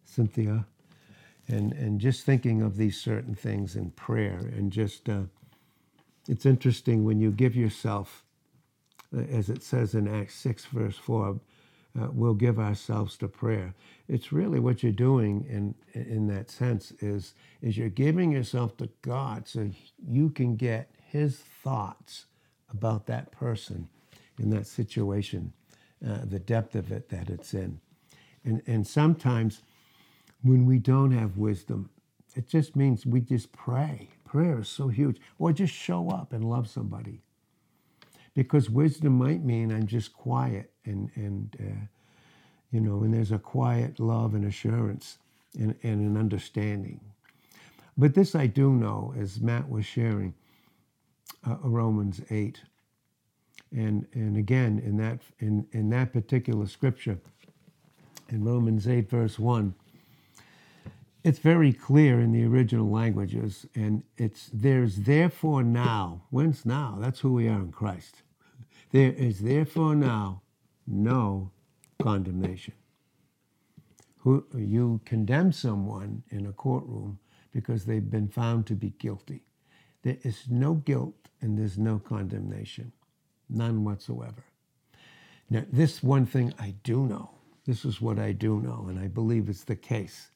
Cynthia, 0.06 0.66
and, 1.48 1.74
and 1.74 2.00
just 2.00 2.26
thinking 2.26 2.62
of 2.62 2.78
these 2.78 3.00
certain 3.00 3.36
things 3.36 3.76
in 3.76 3.92
prayer, 3.92 4.40
and 4.56 4.72
just 4.72 5.10
uh, 5.10 5.24
it's 6.28 6.46
interesting 6.46 7.04
when 7.04 7.20
you 7.20 7.32
give 7.32 7.56
yourself, 7.56 8.24
uh, 9.16 9.22
as 9.22 9.50
it 9.50 9.62
says 9.62 9.94
in 9.94 10.08
Acts 10.08 10.36
6, 10.36 10.66
verse 10.66 10.98
4, 10.98 11.40
uh, 12.00 12.08
we'll 12.12 12.34
give 12.34 12.60
ourselves 12.60 13.18
to 13.18 13.28
prayer. 13.28 13.74
It's 14.08 14.32
really 14.32 14.60
what 14.60 14.84
you're 14.84 14.92
doing 14.92 15.46
in, 15.50 15.76
in 15.94 16.28
that 16.28 16.50
sense 16.50 16.92
is, 17.00 17.34
is 17.62 17.78
you're 17.78 17.90
giving 17.90 18.32
yourself 18.32 18.76
to 18.78 18.90
God 19.02 19.48
so 19.48 19.70
you 20.08 20.30
can 20.30 20.56
get 20.56 20.95
his 21.16 21.38
thoughts 21.38 22.26
about 22.70 23.06
that 23.08 23.32
person 23.32 23.88
in 24.40 24.50
that 24.50 24.68
situation, 24.68 25.54
uh, 26.06 26.20
the 26.26 26.40
depth 26.40 26.76
of 26.76 26.92
it 26.92 27.10
that 27.10 27.30
it's 27.30 27.54
in. 27.54 27.80
And, 28.44 28.62
and 28.68 28.86
sometimes 28.86 29.62
when 30.44 30.66
we 30.66 30.78
don't 30.78 31.12
have 31.12 31.38
wisdom, 31.38 31.90
it 32.36 32.50
just 32.50 32.76
means 32.76 33.06
we 33.06 33.22
just 33.22 33.52
pray. 33.54 34.10
Prayer 34.26 34.60
is 34.60 34.68
so 34.70 34.90
huge. 34.90 35.22
Or 35.40 35.54
just 35.54 35.74
show 35.74 36.10
up 36.10 36.34
and 36.34 36.44
love 36.44 36.70
somebody. 36.70 37.22
Because 38.34 38.70
wisdom 38.70 39.14
might 39.14 39.44
mean 39.44 39.72
I'm 39.72 39.88
just 39.88 40.14
quiet 40.14 40.72
and, 40.86 41.10
and 41.16 41.56
uh, 41.60 41.86
you 42.72 42.82
know, 42.82 43.04
and 43.04 43.14
there's 43.14 43.32
a 43.32 43.40
quiet 43.40 44.00
love 44.00 44.36
and 44.36 44.46
assurance 44.46 45.18
and, 45.58 45.76
and 45.84 46.02
an 46.02 46.18
understanding. 46.18 47.00
But 47.98 48.16
this 48.16 48.36
I 48.36 48.48
do 48.48 48.74
know, 48.74 49.14
as 49.18 49.40
Matt 49.42 49.70
was 49.70 49.86
sharing, 49.86 50.34
uh, 51.48 51.58
Romans 51.62 52.22
8. 52.30 52.62
And, 53.72 54.08
and 54.14 54.38
again, 54.38 54.82
in 54.86 54.98
that, 54.98 55.20
in, 55.40 55.68
in 55.72 55.90
that 55.90 56.14
particular 56.14 56.68
scripture, 56.68 57.20
in 58.30 58.44
Romans 58.44 58.88
8, 58.88 59.10
verse 59.10 59.38
1, 59.38 59.74
it's 61.24 61.40
very 61.40 61.74
clear 61.74 62.20
in 62.20 62.32
the 62.32 62.46
original 62.46 62.88
languages, 62.90 63.66
and 63.74 64.04
it's 64.16 64.50
there's 64.54 64.98
therefore 64.98 65.64
now. 65.64 66.22
When's 66.30 66.68
now? 66.68 66.98
That's 67.00 67.20
who 67.20 67.34
we 67.34 67.48
are 67.48 67.60
in 67.60 67.72
Christ. 67.72 68.22
There 68.92 69.12
is 69.12 69.40
therefore 69.40 69.96
now 69.96 70.44
no 70.86 71.52
condemnation. 72.00 72.76
Who 74.20 74.46
you 74.56 75.02
condemn 75.06 75.52
someone 75.52 76.24
in 76.30 76.46
a 76.46 76.54
courtroom 76.54 77.18
because 77.52 77.86
they've 77.86 78.10
been 78.10 78.28
found 78.28 78.68
to 78.68 78.76
be 78.76 78.92
guilty. 79.00 79.42
There 80.06 80.18
is 80.22 80.44
no 80.48 80.76
guilt 80.76 81.16
and 81.42 81.58
there's 81.58 81.80
no 81.80 81.98
condemnation, 81.98 82.92
none 83.50 83.84
whatsoever. 83.84 84.44
Now, 85.50 85.66
this 85.72 86.04
one 86.04 86.28
thing 86.28 86.54
I 86.60 86.76
do 86.84 87.08
know. 87.08 87.32
This 87.66 87.84
is 87.84 88.00
what 88.00 88.20
I 88.20 88.32
do 88.32 88.62
know, 88.62 88.86
and 88.88 89.00
I 89.00 89.08
believe 89.08 89.50
it's 89.50 89.64
the 89.64 89.76
case 89.76 90.30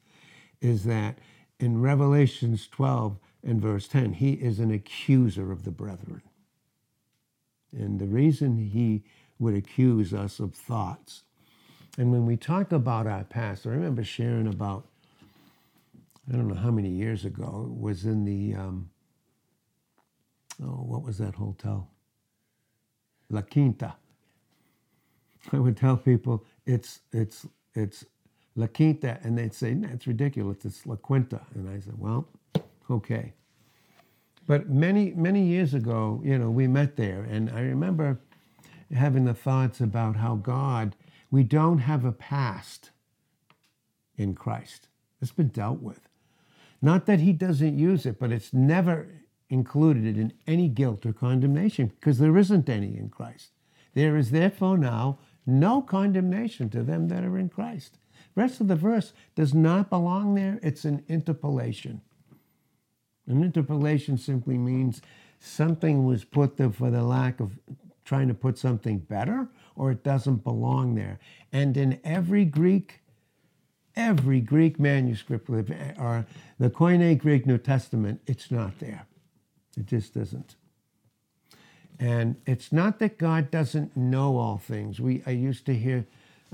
is 0.60 0.84
that 0.86 1.20
in 1.60 1.82
Revelations 1.82 2.68
12 2.68 3.18
and 3.44 3.62
verse 3.62 3.88
10, 3.88 4.14
he 4.14 4.34
is 4.34 4.60
an 4.60 4.72
accuser 4.72 5.52
of 5.52 5.64
the 5.64 5.72
brethren. 5.72 6.24
And 7.72 8.00
the 8.00 8.08
reason 8.08 8.58
he 8.58 9.04
would 9.38 9.54
accuse 9.54 10.14
us 10.14 10.40
of 10.40 10.56
thoughts. 10.56 11.22
And 11.98 12.12
when 12.12 12.26
we 12.26 12.36
talk 12.36 12.72
about 12.72 13.06
our 13.06 13.24
past, 13.24 13.68
I 13.68 13.70
remember 13.70 14.04
sharing 14.04 14.48
about, 14.48 14.88
I 16.28 16.36
don't 16.36 16.48
know 16.48 16.56
how 16.56 16.72
many 16.72 16.90
years 16.90 17.24
ago, 17.24 17.70
it 17.72 17.80
was 17.80 18.06
in 18.06 18.26
the, 18.26 18.56
um, 18.56 18.90
oh, 20.64 20.84
what 20.84 21.04
was 21.04 21.18
that 21.20 21.36
hotel? 21.36 21.90
La 23.30 23.42
Quinta. 23.42 23.96
I 25.54 25.60
would 25.60 25.78
tell 25.78 25.98
people 25.98 26.46
it's, 26.66 27.02
it's, 27.12 27.46
it's 27.74 28.06
La 28.56 28.68
Quinta, 28.68 29.20
and 29.24 29.38
they'd 29.38 29.54
say, 29.54 29.74
that's 29.74 30.08
ridiculous, 30.08 30.66
it's 30.66 30.86
La 30.86 30.96
Quinta. 30.96 31.42
And 31.56 31.70
I 31.70 31.80
said, 31.80 31.98
well, 31.98 32.28
okay. 32.90 33.34
But 34.48 34.70
many, 34.70 35.12
many 35.12 35.44
years 35.44 35.74
ago, 35.74 36.22
you 36.26 36.38
know, 36.38 36.50
we 36.50 36.68
met 36.68 36.96
there, 36.96 37.22
and 37.24 37.50
I 37.52 37.62
remember 37.62 38.20
having 38.94 39.26
the 39.26 39.34
thoughts 39.34 39.80
about 39.80 40.16
how 40.16 40.36
God, 40.36 40.96
we 41.30 41.44
don't 41.44 41.80
have 41.80 42.04
a 42.04 42.12
past 42.12 42.90
in 44.18 44.34
Christ. 44.34 44.88
It's 45.22 45.32
been 45.32 45.50
dealt 45.50 45.82
with. 45.82 46.00
Not 46.82 47.06
that 47.06 47.20
he 47.20 47.34
doesn't 47.34 47.78
use 47.78 48.06
it, 48.06 48.20
but 48.20 48.32
it's 48.32 48.54
never 48.54 49.08
included 49.50 50.18
in 50.18 50.34
any 50.48 50.68
guilt 50.68 51.06
or 51.06 51.14
condemnation 51.14 51.88
because 52.00 52.20
there 52.20 52.38
isn't 52.38 52.70
any 52.70 52.98
in 52.98 53.10
Christ. 53.10 53.52
There 53.94 54.16
is 54.16 54.32
therefore 54.32 54.78
now 54.78 55.20
no 55.46 55.82
condemnation 55.82 56.70
to 56.70 56.84
them 56.84 57.08
that 57.08 57.24
are 57.24 57.38
in 57.38 57.50
Christ. 57.50 57.98
The 58.36 58.42
rest 58.42 58.62
of 58.62 58.68
the 58.68 58.76
verse 58.76 59.14
does 59.36 59.54
not 59.54 59.90
belong 59.90 60.36
there. 60.36 60.60
It's 60.62 60.86
an 60.86 61.04
interpolation. 61.08 62.02
An 63.28 63.44
interpolation 63.44 64.18
simply 64.18 64.58
means 64.58 65.02
something 65.40 66.06
was 66.06 66.24
put 66.24 66.58
there 66.58 66.72
for 66.72 66.92
the 66.92 67.04
lack 67.04 67.40
of 67.40 67.60
trying 68.06 68.28
to 68.28 68.34
put 68.34 68.58
something 68.58 69.00
better 69.00 69.48
or 69.76 69.92
it 69.92 70.04
doesn't 70.04 70.44
belong 70.44 70.96
there. 70.96 71.20
And 71.52 71.78
in 71.78 72.00
every 72.04 72.46
Greek, 72.46 73.02
every 73.96 74.42
Greek 74.42 74.80
manuscript 74.80 75.50
uh, 75.50 75.64
or 75.98 76.26
the 76.58 76.70
Koine 76.70 77.18
Greek 77.18 77.46
New 77.46 77.58
Testament, 77.58 78.22
it's 78.26 78.52
not 78.52 78.80
there. 78.80 79.06
It 79.80 79.86
just 79.86 80.18
isn't. 80.18 80.56
And 82.00 82.36
it's 82.46 82.72
not 82.72 83.00
that 83.00 83.18
God 83.18 83.50
doesn't 83.52 83.96
know 83.96 84.38
all 84.38 84.58
things. 84.58 85.00
We 85.00 85.24
I 85.26 85.32
used 85.32 85.66
to 85.68 85.76
hear 85.76 86.06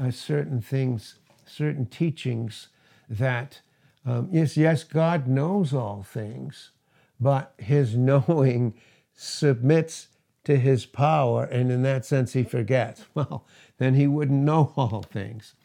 uh, 0.01 0.11
certain 0.11 0.61
things, 0.61 1.15
certain 1.45 1.85
teachings 1.85 2.69
that 3.09 3.61
um, 4.05 4.29
yes, 4.31 4.55
yes, 4.55 4.83
God 4.83 5.27
knows 5.27 5.73
all 5.73 6.03
things, 6.03 6.71
but 7.19 7.53
His 7.57 7.95
knowing 7.97 8.75
submits 9.13 10.07
to 10.43 10.57
His 10.57 10.85
power, 10.85 11.45
and 11.45 11.71
in 11.71 11.81
that 11.83 12.05
sense, 12.05 12.33
He 12.33 12.43
forgets. 12.43 13.05
Well, 13.15 13.45
then 13.77 13.95
He 13.95 14.07
wouldn't 14.07 14.43
know 14.43 14.73
all 14.77 15.01
things. 15.01 15.55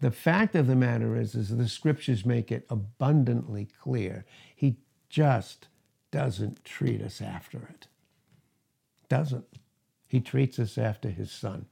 The 0.00 0.10
fact 0.10 0.54
of 0.54 0.66
the 0.66 0.76
matter 0.76 1.16
is, 1.16 1.34
is 1.34 1.56
the 1.56 1.68
Scriptures 1.68 2.26
make 2.26 2.50
it 2.50 2.66
abundantly 2.68 3.68
clear. 3.80 4.24
He 4.54 4.76
just 5.08 5.68
doesn't 6.14 6.64
treat 6.64 7.02
us 7.02 7.20
after 7.20 7.58
it 7.58 7.88
doesn't. 9.08 9.46
He 10.06 10.20
treats 10.20 10.58
us 10.58 10.78
after 10.78 11.10
his 11.10 11.30
son. 11.30 11.66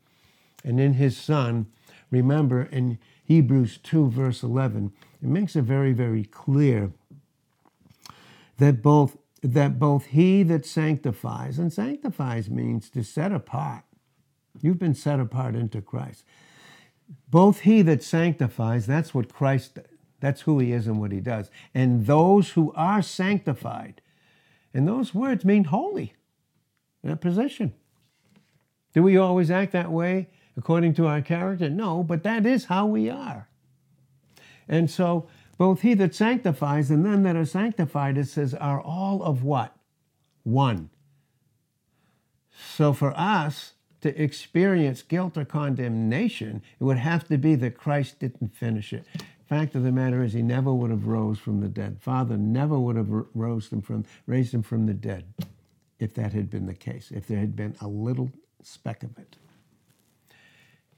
And 0.64 0.80
in 0.80 0.94
his 0.94 1.16
son, 1.16 1.66
remember 2.10 2.64
in 2.64 2.98
Hebrews 3.24 3.78
2, 3.78 4.10
verse 4.10 4.42
11, 4.42 4.92
it 5.22 5.28
makes 5.28 5.56
it 5.56 5.62
very, 5.62 5.92
very 5.92 6.24
clear 6.24 6.92
that 8.58 8.82
both 8.82 9.16
that 9.44 9.76
both 9.76 10.06
he 10.06 10.44
that 10.44 10.64
sanctifies, 10.64 11.58
and 11.58 11.72
sanctifies 11.72 12.48
means 12.48 12.88
to 12.90 13.02
set 13.02 13.32
apart. 13.32 13.82
You've 14.60 14.78
been 14.78 14.94
set 14.94 15.18
apart 15.18 15.56
into 15.56 15.80
Christ. 15.80 16.24
Both 17.28 17.60
he 17.60 17.82
that 17.82 18.04
sanctifies, 18.04 18.86
that's 18.86 19.12
what 19.12 19.34
Christ, 19.34 19.80
that's 20.20 20.42
who 20.42 20.60
he 20.60 20.70
is 20.70 20.86
and 20.86 21.00
what 21.00 21.10
he 21.10 21.18
does. 21.18 21.50
And 21.74 22.06
those 22.06 22.50
who 22.50 22.72
are 22.76 23.02
sanctified. 23.02 24.01
And 24.74 24.88
those 24.88 25.14
words 25.14 25.44
mean 25.44 25.64
holy 25.64 26.14
that 27.02 27.20
position. 27.20 27.74
Do 28.94 29.02
we 29.02 29.16
always 29.16 29.50
act 29.50 29.72
that 29.72 29.90
way 29.90 30.28
according 30.56 30.94
to 30.94 31.06
our 31.06 31.22
character? 31.22 31.68
No, 31.68 32.02
but 32.02 32.22
that 32.22 32.46
is 32.46 32.66
how 32.66 32.86
we 32.86 33.10
are. 33.10 33.48
And 34.68 34.90
so, 34.90 35.26
both 35.58 35.82
he 35.82 35.94
that 35.94 36.14
sanctifies 36.14 36.90
and 36.90 37.04
them 37.04 37.22
that 37.24 37.36
are 37.36 37.44
sanctified, 37.44 38.16
it 38.16 38.28
says, 38.28 38.54
are 38.54 38.80
all 38.80 39.22
of 39.22 39.42
what? 39.42 39.76
One. 40.44 40.90
So, 42.74 42.92
for 42.92 43.12
us 43.16 43.74
to 44.00 44.20
experience 44.20 45.02
guilt 45.02 45.36
or 45.36 45.44
condemnation, 45.44 46.62
it 46.80 46.84
would 46.84 46.98
have 46.98 47.26
to 47.28 47.38
be 47.38 47.54
that 47.56 47.76
Christ 47.76 48.18
didn't 48.18 48.54
finish 48.54 48.92
it. 48.92 49.04
Fact 49.52 49.74
of 49.74 49.82
the 49.82 49.92
matter 49.92 50.22
is, 50.22 50.32
he 50.32 50.40
never 50.40 50.72
would 50.72 50.90
have 50.90 51.06
rose 51.06 51.38
from 51.38 51.60
the 51.60 51.68
dead. 51.68 51.98
Father 52.00 52.38
never 52.38 52.78
would 52.80 52.96
have 52.96 53.10
rose 53.34 53.68
him 53.68 53.82
from, 53.82 54.06
raised 54.26 54.54
him 54.54 54.62
from 54.62 54.86
the 54.86 54.94
dead 54.94 55.26
if 55.98 56.14
that 56.14 56.32
had 56.32 56.48
been 56.48 56.64
the 56.64 56.72
case, 56.72 57.10
if 57.14 57.26
there 57.26 57.38
had 57.38 57.54
been 57.54 57.76
a 57.82 57.86
little 57.86 58.32
speck 58.62 59.02
of 59.02 59.18
it. 59.18 59.36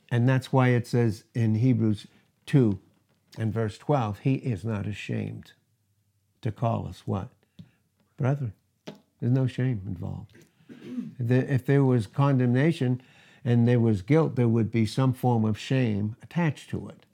And 0.09 0.29
that's 0.29 0.53
why 0.53 0.69
it 0.69 0.87
says 0.87 1.25
in 1.35 1.57
Hebrews 1.57 2.07
2 2.47 2.79
and 3.37 3.53
verse 3.53 3.77
12, 3.77 4.21
He 4.21 4.35
is 4.35 4.65
not 4.65 4.87
ashamed 4.87 5.51
to 6.41 6.53
call 6.53 6.87
us 6.87 7.03
what? 7.07 7.31
Brethren. 8.17 8.53
There's 9.19 9.33
no 9.33 9.49
shame 9.49 9.83
involved. 9.85 10.31
If 11.19 11.67
there 11.67 11.83
was 11.83 12.07
condemnation 12.07 13.03
and 13.45 13.67
there 13.67 13.81
was 13.81 14.03
guilt, 14.03 14.37
there 14.37 14.47
would 14.47 14.71
be 14.71 14.87
some 14.87 15.13
form 15.13 15.45
of 15.45 15.59
shame 15.59 16.15
attached 16.23 16.71
to 16.71 16.89
it. 16.89 17.05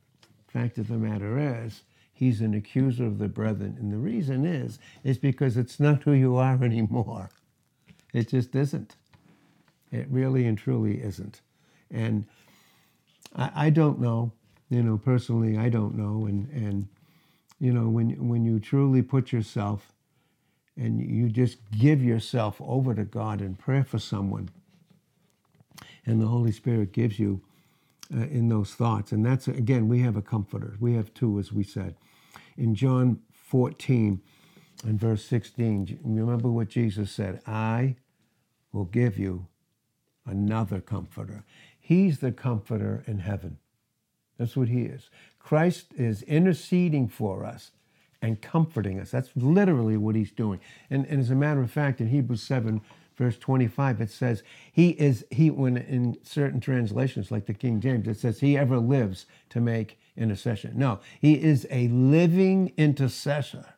Fact 0.53 0.79
of 0.79 0.89
the 0.89 0.99
matter 0.99 1.39
is, 1.65 1.83
he's 2.13 2.41
an 2.41 2.55
accuser 2.55 3.07
of 3.07 3.19
the 3.19 3.29
brethren. 3.29 3.77
And 3.79 3.93
the 3.93 3.99
reason 3.99 4.45
is, 4.45 4.79
is 5.05 5.17
because 5.17 5.57
it's 5.57 5.79
not 5.79 6.03
who 6.03 6.13
you 6.13 6.37
are 6.37 6.55
anymore. 6.65 7.31
It 8.13 8.29
just 8.29 8.55
isn't. 8.57 8.97
It 9.93 10.07
really 10.11 10.47
and 10.47 10.59
truly 10.59 11.03
isn't. 11.03 11.41
And 11.91 12.27
I, 13.35 13.51
I 13.55 13.71
don't 13.71 14.01
know, 14.01 14.33
you 14.69 14.83
know, 14.83 14.99
personally, 14.99 15.57
I 15.57 15.69
don't 15.69 15.97
know. 15.97 16.27
And, 16.27 16.49
and 16.53 16.89
you 17.61 17.73
know, 17.73 17.89
when, 17.89 18.29
when 18.29 18.45
you 18.45 18.59
truly 18.59 19.03
put 19.03 19.33
yourself 19.33 19.93
and 20.77 21.01
you 21.01 21.29
just 21.29 21.59
give 21.79 22.03
yourself 22.03 22.61
over 22.61 22.95
to 22.95 23.05
God 23.05 23.41
in 23.41 23.55
prayer 23.55 23.85
for 23.85 23.99
someone, 23.99 24.49
and 26.07 26.21
the 26.21 26.27
Holy 26.27 26.53
Spirit 26.53 26.93
gives 26.93 27.19
you 27.19 27.41
uh, 28.15 28.23
in 28.23 28.49
those 28.49 28.75
thoughts. 28.75 29.13
And 29.13 29.25
that's, 29.25 29.49
again, 29.49 29.89
we 29.89 30.01
have 30.01 30.17
a 30.17 30.23
comforter. 30.23 30.77
We 30.81 30.95
have 30.95 31.13
two, 31.15 31.39
as 31.39 31.53
we 31.53 31.65
said. 31.65 31.97
In 32.57 32.75
John 32.75 33.21
14, 33.33 34.21
in 34.85 34.99
verse 34.99 35.25
16, 35.25 36.01
remember 36.05 36.51
what 36.51 36.69
Jesus 36.69 37.11
said 37.11 37.41
I 37.47 37.97
will 38.73 38.85
give 38.85 39.19
you 39.19 39.47
another 40.27 40.81
comforter. 40.81 41.45
He's 41.79 42.21
the 42.21 42.33
comforter 42.33 43.03
in 43.07 43.21
heaven. 43.21 43.59
That's 44.39 44.57
what 44.57 44.69
he 44.69 44.83
is. 44.83 45.11
Christ 45.39 45.87
is 45.97 46.23
interceding 46.23 47.09
for 47.09 47.45
us 47.45 47.73
and 48.23 48.41
comforting 48.41 49.01
us. 49.01 49.11
That's 49.11 49.31
literally 49.35 49.97
what 49.97 50.15
he's 50.15 50.33
doing. 50.33 50.61
And, 50.89 51.07
and 51.07 51.21
as 51.21 51.31
a 51.31 51.35
matter 51.35 51.63
of 51.63 51.71
fact, 51.71 52.01
in 52.01 52.09
Hebrews 52.09 52.43
7, 52.43 52.81
verse 53.21 53.37
25, 53.37 54.01
it 54.01 54.11
says, 54.11 54.43
He 54.73 54.91
is, 54.91 55.27
he, 55.31 55.51
when 55.51 55.77
in 55.77 56.17
certain 56.23 56.59
translations, 56.59 57.31
like 57.31 57.45
the 57.45 57.53
King 57.55 57.79
James, 57.79 58.09
it 58.09 58.17
says, 58.17 58.41
He 58.41 58.57
ever 58.57 58.79
lives 58.79 59.27
to 59.51 59.61
make 59.61 59.99
intercession. 60.17 60.73
No, 60.75 61.01
He 61.21 61.35
is 61.35 61.67
a 61.71 61.89
living 61.89 62.73
intercessor 62.79 63.75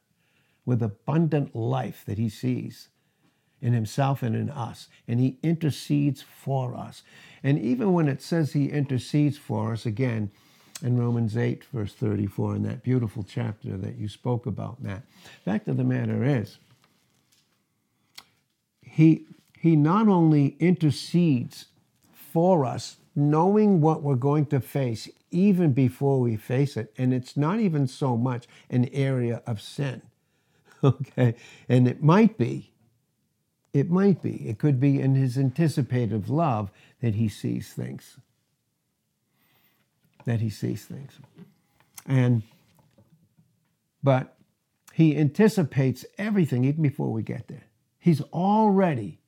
with 0.65 0.83
abundant 0.83 1.55
life 1.55 2.05
that 2.07 2.19
he 2.19 2.29
sees 2.29 2.89
in 3.61 3.73
himself 3.73 4.23
and 4.23 4.35
in 4.35 4.51
us. 4.51 4.89
And 5.07 5.21
he 5.21 5.39
intercedes 5.43 6.23
for 6.23 6.77
us. 6.77 7.03
And 7.43 7.59
even 7.59 7.93
when 7.93 8.09
it 8.09 8.23
says 8.23 8.53
he 8.53 8.67
intercedes 8.67 9.39
for 9.39 9.73
us, 9.73 9.87
again, 9.87 10.31
in 10.83 10.99
Romans 10.99 11.37
8, 11.37 11.65
verse 11.73 11.95
34, 11.95 12.57
in 12.57 12.63
that 12.65 12.83
beautiful 12.83 13.25
chapter 13.29 13.77
that 13.77 13.97
you 13.97 14.09
spoke 14.09 14.47
about, 14.47 14.83
Matt, 14.83 15.03
fact 15.45 15.69
of 15.69 15.77
the 15.77 15.85
matter 15.85 16.25
is, 16.25 16.59
he, 18.93 19.27
he 19.59 19.77
not 19.77 20.09
only 20.09 20.57
intercedes 20.61 21.67
for 22.13 22.65
us, 22.65 22.97
knowing 23.15 23.81
what 23.81 24.03
we're 24.03 24.15
going 24.17 24.47
to 24.47 24.61
face 24.61 25.09
even 25.31 25.73
before 25.73 26.21
we 26.21 26.37
face 26.37 26.77
it, 26.77 26.93
and 26.99 27.15
it's 27.15 27.37
not 27.37 27.59
even 27.59 27.87
so 27.87 28.17
much 28.17 28.47
an 28.71 28.89
area 28.93 29.43
of 29.47 29.61
sin 29.61 30.03
okay? 30.85 31.35
And 31.69 31.89
it 31.89 32.03
might 32.03 32.37
be, 32.39 32.73
it 33.73 33.91
might 33.91 34.21
be, 34.23 34.49
it 34.49 34.59
could 34.59 34.81
be 34.81 35.01
in 35.01 35.15
his 35.15 35.39
anticipative 35.39 36.29
love 36.29 36.71
that 37.01 37.15
he 37.15 37.29
sees 37.29 37.73
things. 37.73 38.19
That 40.25 40.41
he 40.41 40.51
sees 40.51 40.85
things. 40.85 41.13
And, 42.07 42.43
but 44.03 44.37
he 44.93 45.17
anticipates 45.17 46.05
everything 46.19 46.65
even 46.65 46.83
before 46.83 47.13
we 47.13 47.23
get 47.23 47.49
there. 47.49 47.65
He's 48.03 48.21
already, 48.33 49.21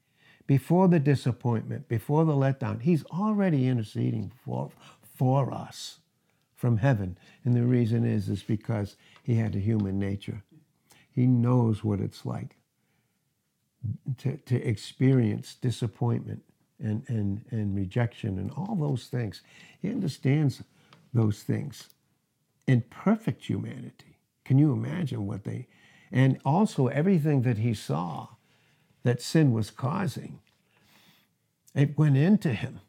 before 0.48 0.88
the 0.88 0.98
disappointment, 0.98 1.87
before 1.87 2.24
the 2.24 2.32
letdown, 2.32 2.82
he's 2.82 3.04
already 3.04 3.68
interceding 3.68 4.32
for, 4.44 4.72
for 5.00 5.54
us 5.54 6.00
from 6.56 6.78
heaven. 6.78 7.16
And 7.44 7.54
the 7.54 7.62
reason 7.62 8.04
is, 8.04 8.28
is 8.28 8.42
because 8.42 8.96
he 9.22 9.37
had 9.37 9.54
a 9.54 9.60
human 9.60 10.00
nature. 10.00 10.42
He 11.12 11.24
knows 11.28 11.84
what 11.84 12.00
it's 12.00 12.26
like 12.26 12.56
to, 14.18 14.38
to 14.38 14.56
experience 14.68 15.54
disappointment 15.54 16.42
and, 16.80 17.04
and, 17.06 17.44
and 17.52 17.76
rejection 17.76 18.40
and 18.40 18.50
all 18.50 18.74
those 18.74 19.06
things. 19.06 19.42
He 19.80 19.88
understands 19.88 20.64
those 21.12 21.44
things 21.44 21.90
in 22.66 22.80
perfect 22.90 23.44
humanity. 23.44 24.18
Can 24.44 24.58
you 24.58 24.72
imagine 24.72 25.28
what 25.28 25.44
they, 25.44 25.68
and 26.10 26.40
also 26.44 26.88
everything 26.88 27.42
that 27.42 27.58
he 27.58 27.72
saw 27.72 28.30
that 29.04 29.22
sin 29.22 29.52
was 29.52 29.70
causing, 29.70 30.40
it 31.74 31.96
went 31.96 32.16
into 32.16 32.52
him 32.52 32.80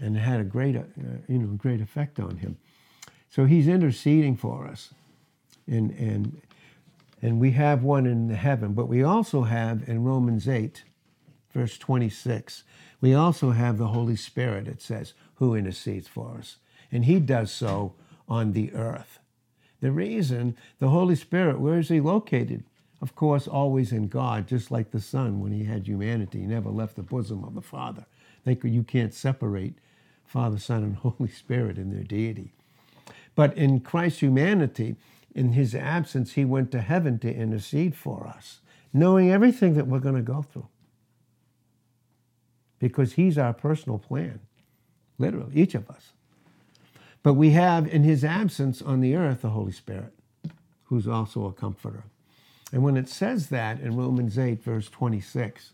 and 0.00 0.16
had 0.16 0.40
a 0.40 0.44
great, 0.44 0.76
uh, 0.76 0.82
you 1.26 1.38
know, 1.38 1.46
great 1.56 1.80
effect 1.80 2.20
on 2.20 2.36
him. 2.36 2.58
So 3.30 3.44
he's 3.46 3.68
interceding 3.68 4.36
for 4.36 4.66
us. 4.66 4.92
And, 5.66 5.90
and, 5.92 6.40
and 7.22 7.40
we 7.40 7.52
have 7.52 7.82
one 7.82 8.06
in 8.06 8.28
the 8.28 8.36
heaven, 8.36 8.72
but 8.72 8.88
we 8.88 9.02
also 9.02 9.42
have 9.42 9.88
in 9.88 10.04
Romans 10.04 10.48
8, 10.48 10.84
verse 11.52 11.78
26, 11.78 12.62
we 13.00 13.14
also 13.14 13.50
have 13.50 13.78
the 13.78 13.88
Holy 13.88 14.16
Spirit, 14.16 14.68
it 14.68 14.80
says, 14.80 15.14
who 15.36 15.54
intercedes 15.54 16.08
for 16.08 16.36
us. 16.38 16.56
And 16.92 17.04
he 17.04 17.18
does 17.18 17.50
so 17.50 17.94
on 18.28 18.52
the 18.52 18.72
earth. 18.74 19.18
The 19.80 19.92
reason 19.92 20.56
the 20.78 20.88
Holy 20.88 21.16
Spirit, 21.16 21.60
where 21.60 21.78
is 21.78 21.88
he 21.88 22.00
located? 22.00 22.64
Of 23.02 23.14
course, 23.14 23.46
always 23.46 23.92
in 23.92 24.08
God, 24.08 24.48
just 24.48 24.70
like 24.70 24.90
the 24.90 25.00
Son 25.00 25.40
when 25.40 25.52
he 25.52 25.64
had 25.64 25.86
humanity. 25.86 26.40
He 26.40 26.46
never 26.46 26.70
left 26.70 26.96
the 26.96 27.02
bosom 27.02 27.44
of 27.44 27.54
the 27.54 27.62
Father. 27.62 28.06
You 28.72 28.82
can't 28.84 29.14
separate 29.14 29.74
Father, 30.24 30.58
Son, 30.58 30.82
and 30.82 30.96
Holy 30.98 31.30
Spirit 31.30 31.78
in 31.78 31.90
their 31.92 32.04
deity. 32.04 32.52
But 33.34 33.56
in 33.56 33.80
Christ's 33.80 34.20
humanity, 34.20 34.96
in 35.34 35.52
his 35.52 35.74
absence, 35.74 36.32
he 36.32 36.44
went 36.44 36.72
to 36.72 36.80
heaven 36.80 37.18
to 37.20 37.34
intercede 37.34 37.94
for 37.94 38.26
us, 38.26 38.60
knowing 38.92 39.30
everything 39.30 39.74
that 39.74 39.86
we're 39.86 40.00
going 40.00 40.14
to 40.16 40.22
go 40.22 40.42
through. 40.42 40.68
Because 42.78 43.14
he's 43.14 43.38
our 43.38 43.52
personal 43.54 43.98
plan, 43.98 44.40
literally, 45.18 45.52
each 45.54 45.74
of 45.74 45.90
us. 45.90 46.12
But 47.22 47.34
we 47.34 47.50
have 47.50 47.86
in 47.88 48.04
his 48.04 48.24
absence 48.24 48.82
on 48.82 49.00
the 49.00 49.16
earth 49.16 49.42
the 49.42 49.50
Holy 49.50 49.72
Spirit, 49.72 50.14
who's 50.84 51.08
also 51.08 51.46
a 51.46 51.52
comforter. 51.52 52.04
And 52.72 52.82
when 52.82 52.96
it 52.96 53.08
says 53.08 53.48
that 53.48 53.80
in 53.80 53.96
Romans 53.96 54.38
8, 54.38 54.62
verse 54.62 54.88
26, 54.88 55.72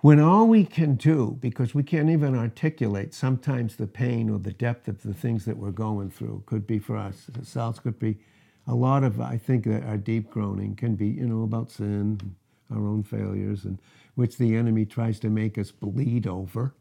when 0.00 0.18
all 0.18 0.48
we 0.48 0.64
can 0.64 0.96
do, 0.96 1.36
because 1.40 1.74
we 1.74 1.82
can't 1.84 2.10
even 2.10 2.36
articulate 2.36 3.14
sometimes 3.14 3.76
the 3.76 3.86
pain 3.86 4.28
or 4.28 4.38
the 4.38 4.52
depth 4.52 4.88
of 4.88 5.02
the 5.02 5.14
things 5.14 5.44
that 5.44 5.56
we're 5.56 5.70
going 5.70 6.10
through, 6.10 6.42
could 6.46 6.66
be 6.66 6.78
for 6.78 6.96
us 6.96 7.26
ourselves, 7.36 7.78
could 7.78 7.98
be 7.98 8.18
a 8.66 8.74
lot 8.74 9.04
of, 9.04 9.20
I 9.20 9.38
think, 9.38 9.64
that 9.64 9.84
our 9.84 9.96
deep 9.96 10.30
groaning 10.30 10.74
can 10.74 10.96
be, 10.96 11.06
you 11.06 11.26
know, 11.26 11.42
about 11.42 11.70
sin, 11.70 12.34
our 12.70 12.86
own 12.86 13.02
failures, 13.02 13.64
and 13.64 13.78
which 14.14 14.38
the 14.38 14.56
enemy 14.56 14.84
tries 14.84 15.20
to 15.20 15.30
make 15.30 15.56
us 15.58 15.70
bleed 15.70 16.26
over, 16.26 16.74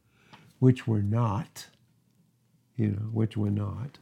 which 0.59 0.87
we're 0.87 1.01
not, 1.01 1.67
you 2.75 2.89
know, 2.89 3.07
which 3.11 3.37
we're 3.37 3.49
not, 3.49 3.99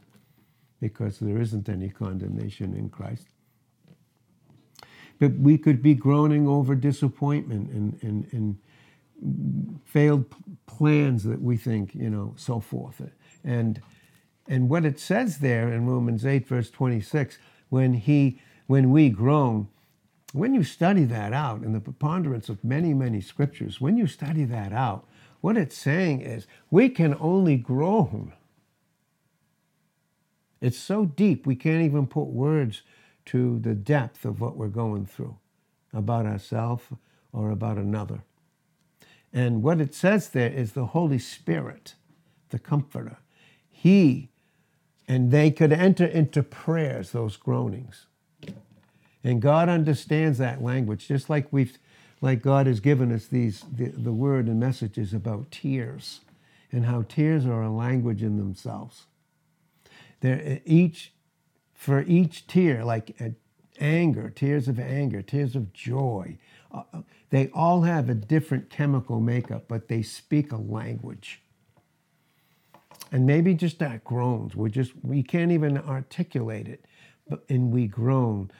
because 0.80 1.18
there 1.18 1.40
isn't 1.40 1.68
any 1.68 1.90
condemnation 1.90 2.74
in 2.74 2.88
Christ. 2.88 3.28
But 5.20 5.34
we 5.34 5.58
could 5.58 5.82
be 5.82 5.94
groaning 5.94 6.48
over 6.48 6.74
disappointment 6.76 7.70
and, 7.70 7.98
and, 8.02 8.28
and 8.32 9.80
failed 9.84 10.26
plans 10.66 11.24
that 11.24 11.42
we 11.42 11.56
think, 11.58 11.94
you 11.94 12.10
know, 12.10 12.34
so 12.36 12.60
forth. 12.60 13.02
And 13.44 13.82
and 14.48 14.68
what 14.68 14.84
it 14.84 15.00
says 15.00 15.38
there 15.38 15.72
in 15.72 15.86
Romans 15.86 16.26
8, 16.26 16.48
verse 16.48 16.70
26, 16.70 17.38
when 17.70 17.94
he 17.94 18.40
when 18.68 18.90
we 18.90 19.10
groan, 19.10 19.68
when 20.32 20.54
you 20.54 20.64
study 20.64 21.04
that 21.04 21.32
out 21.32 21.62
in 21.62 21.72
the 21.72 21.80
preponderance 21.80 22.48
of 22.48 22.64
many, 22.64 22.94
many 22.94 23.20
scriptures, 23.20 23.80
when 23.80 23.96
you 23.96 24.06
study 24.08 24.44
that 24.44 24.72
out, 24.72 25.06
what 25.40 25.56
it's 25.56 25.76
saying 25.76 26.22
is 26.22 26.46
we 26.70 26.88
can 26.88 27.16
only 27.20 27.56
groan. 27.56 28.32
It's 30.60 30.78
so 30.78 31.06
deep 31.06 31.46
we 31.46 31.56
can't 31.56 31.82
even 31.84 32.06
put 32.06 32.26
words 32.28 32.82
to 33.26 33.58
the 33.58 33.74
depth 33.74 34.24
of 34.24 34.40
what 34.40 34.56
we're 34.56 34.68
going 34.68 35.06
through 35.06 35.36
about 35.92 36.26
ourselves 36.26 36.84
or 37.32 37.50
about 37.50 37.76
another. 37.76 38.22
And 39.32 39.62
what 39.62 39.80
it 39.80 39.94
says 39.94 40.30
there 40.30 40.50
is 40.50 40.72
the 40.72 40.86
Holy 40.86 41.18
Spirit, 41.18 41.94
the 42.50 42.58
Comforter. 42.58 43.18
He, 43.70 44.30
and 45.06 45.30
they 45.30 45.50
could 45.50 45.72
enter 45.72 46.04
into 46.04 46.42
prayers, 46.42 47.12
those 47.12 47.36
groanings. 47.36 48.06
And 49.22 49.40
God 49.40 49.68
understands 49.68 50.38
that 50.38 50.62
language, 50.62 51.06
just 51.06 51.28
like 51.30 51.52
we've, 51.52 51.78
like 52.20 52.42
God 52.42 52.66
has 52.66 52.80
given 52.80 53.12
us 53.12 53.26
these, 53.26 53.64
the, 53.70 53.86
the 53.88 54.12
word 54.12 54.46
and 54.46 54.58
messages 54.58 55.14
about 55.14 55.50
tears 55.50 56.20
and 56.72 56.86
how 56.86 57.02
tears 57.02 57.46
are 57.46 57.62
a 57.62 57.70
language 57.70 58.22
in 58.22 58.36
themselves. 58.36 59.06
They're 60.20 60.60
each, 60.64 61.12
for 61.80 62.02
each 62.02 62.46
tear, 62.46 62.84
like 62.84 63.16
anger, 63.80 64.28
tears 64.28 64.68
of 64.68 64.78
anger, 64.78 65.22
tears 65.22 65.56
of 65.56 65.72
joy, 65.72 66.36
uh, 66.70 66.82
they 67.30 67.48
all 67.54 67.80
have 67.80 68.10
a 68.10 68.14
different 68.14 68.68
chemical 68.68 69.18
makeup, 69.18 69.64
but 69.66 69.88
they 69.88 70.02
speak 70.02 70.52
a 70.52 70.58
language. 70.58 71.40
And 73.10 73.24
maybe 73.24 73.54
just 73.54 73.78
that 73.78 74.04
groans, 74.04 74.54
we 74.54 74.70
just 74.70 74.92
we 75.02 75.22
can't 75.22 75.52
even 75.52 75.78
articulate 75.78 76.68
it, 76.68 76.84
but 77.26 77.44
and 77.48 77.72
we 77.72 77.86
groan. 77.86 78.50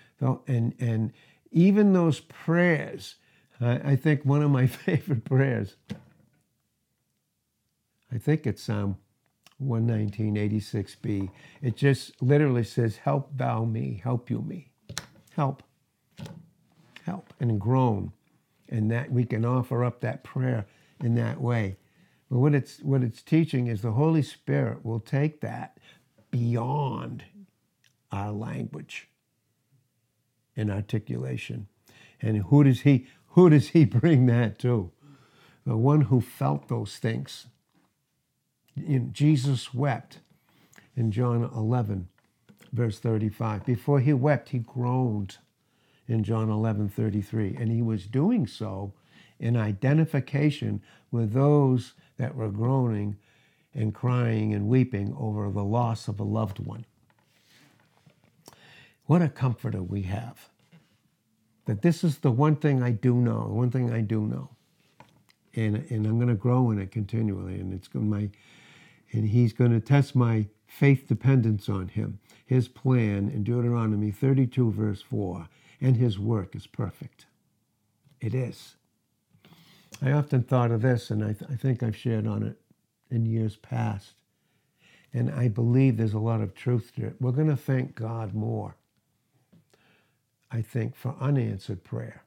And 0.46 0.74
and 0.80 1.12
even 1.52 1.92
those 1.92 2.20
prayers, 2.20 3.16
I, 3.60 3.90
I 3.92 3.96
think 3.96 4.24
one 4.24 4.40
of 4.40 4.50
my 4.50 4.66
favorite 4.86 5.26
prayers. 5.26 5.76
I 8.10 8.16
think 8.16 8.46
it's 8.46 8.62
Psalm 9.60 9.68
11986b. 9.68 11.30
It 11.62 11.76
just 11.76 12.20
literally 12.22 12.64
says, 12.64 12.96
Help 12.98 13.36
thou 13.36 13.64
me, 13.64 14.00
help 14.02 14.30
you 14.30 14.40
me. 14.42 14.70
Help 15.36 15.62
help 17.04 17.32
and 17.40 17.60
groan. 17.60 18.12
And 18.68 18.90
that 18.90 19.10
we 19.10 19.24
can 19.24 19.44
offer 19.44 19.84
up 19.84 20.00
that 20.00 20.22
prayer 20.22 20.66
in 21.02 21.14
that 21.16 21.40
way. 21.40 21.76
But 22.30 22.38
what 22.38 22.54
it's 22.54 22.78
what 22.80 23.02
it's 23.02 23.22
teaching 23.22 23.66
is 23.66 23.82
the 23.82 23.92
Holy 23.92 24.22
Spirit 24.22 24.84
will 24.84 25.00
take 25.00 25.40
that 25.40 25.78
beyond 26.30 27.24
our 28.12 28.30
language 28.30 29.08
and 30.56 30.70
articulation. 30.70 31.66
And 32.22 32.44
who 32.44 32.62
does 32.64 32.82
he 32.82 33.08
who 33.30 33.50
does 33.50 33.70
he 33.70 33.84
bring 34.00 34.26
that 34.26 34.58
to? 34.60 34.92
The 35.66 35.76
one 35.76 36.02
who 36.02 36.20
felt 36.20 36.68
those 36.68 36.96
things. 36.98 37.46
You 38.74 39.00
know, 39.00 39.08
Jesus 39.12 39.74
wept 39.74 40.18
in 40.96 41.10
John 41.10 41.44
11, 41.54 42.08
verse 42.72 42.98
35. 42.98 43.64
Before 43.64 44.00
he 44.00 44.12
wept, 44.12 44.50
he 44.50 44.58
groaned 44.58 45.38
in 46.08 46.24
John 46.24 46.50
11 46.50 46.88
33. 46.88 47.56
And 47.58 47.70
he 47.70 47.82
was 47.82 48.06
doing 48.06 48.46
so 48.46 48.92
in 49.38 49.56
identification 49.56 50.82
with 51.10 51.32
those 51.32 51.94
that 52.18 52.34
were 52.34 52.50
groaning 52.50 53.16
and 53.74 53.94
crying 53.94 54.52
and 54.52 54.68
weeping 54.68 55.14
over 55.18 55.50
the 55.50 55.64
loss 55.64 56.08
of 56.08 56.20
a 56.20 56.24
loved 56.24 56.58
one. 56.58 56.84
What 59.06 59.22
a 59.22 59.28
comforter 59.28 59.82
we 59.82 60.02
have. 60.02 60.48
That 61.66 61.82
this 61.82 62.04
is 62.04 62.18
the 62.18 62.30
one 62.30 62.56
thing 62.56 62.82
I 62.82 62.90
do 62.90 63.14
know, 63.14 63.48
one 63.50 63.70
thing 63.70 63.92
I 63.92 64.00
do 64.00 64.22
know. 64.22 64.50
And, 65.56 65.76
and 65.90 66.06
I'm 66.06 66.16
going 66.16 66.28
to 66.28 66.34
grow 66.34 66.70
in 66.70 66.78
it 66.78 66.90
continually. 66.90 67.60
And 67.60 67.72
it's 67.72 67.88
going 67.88 68.08
my, 68.08 68.30
and 69.12 69.28
he's 69.28 69.52
going 69.52 69.72
to 69.72 69.80
test 69.80 70.14
my 70.14 70.46
faith 70.66 71.08
dependence 71.08 71.68
on 71.68 71.88
him. 71.88 72.20
His 72.46 72.68
plan 72.68 73.28
in 73.28 73.42
Deuteronomy 73.44 74.10
32, 74.10 74.70
verse 74.70 75.02
4 75.02 75.48
and 75.80 75.96
his 75.96 76.18
work 76.18 76.54
is 76.54 76.66
perfect. 76.66 77.26
It 78.20 78.34
is. 78.34 78.76
I 80.02 80.12
often 80.12 80.42
thought 80.42 80.70
of 80.70 80.82
this, 80.82 81.10
and 81.10 81.24
I, 81.24 81.32
th- 81.32 81.50
I 81.50 81.56
think 81.56 81.82
I've 81.82 81.96
shared 81.96 82.26
on 82.26 82.42
it 82.42 82.56
in 83.10 83.26
years 83.26 83.56
past. 83.56 84.12
And 85.12 85.30
I 85.30 85.48
believe 85.48 85.96
there's 85.96 86.14
a 86.14 86.18
lot 86.18 86.40
of 86.40 86.54
truth 86.54 86.92
to 86.96 87.06
it. 87.06 87.16
We're 87.20 87.32
going 87.32 87.48
to 87.48 87.56
thank 87.56 87.94
God 87.94 88.34
more, 88.34 88.76
I 90.50 90.62
think, 90.62 90.96
for 90.96 91.16
unanswered 91.20 91.82
prayer, 91.82 92.22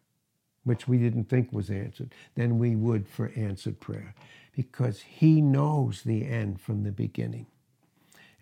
which 0.63 0.87
we 0.87 0.97
didn't 0.97 1.25
think 1.25 1.51
was 1.51 1.69
answered, 1.69 2.13
than 2.35 2.57
we 2.57 2.75
would 2.75 3.07
for 3.07 3.31
answered 3.35 3.79
prayer, 3.79 4.15
because 4.55 5.01
He 5.01 5.41
knows 5.41 6.03
the 6.03 6.27
end 6.27 6.61
from 6.61 6.83
the 6.83 6.91
beginning 6.91 7.47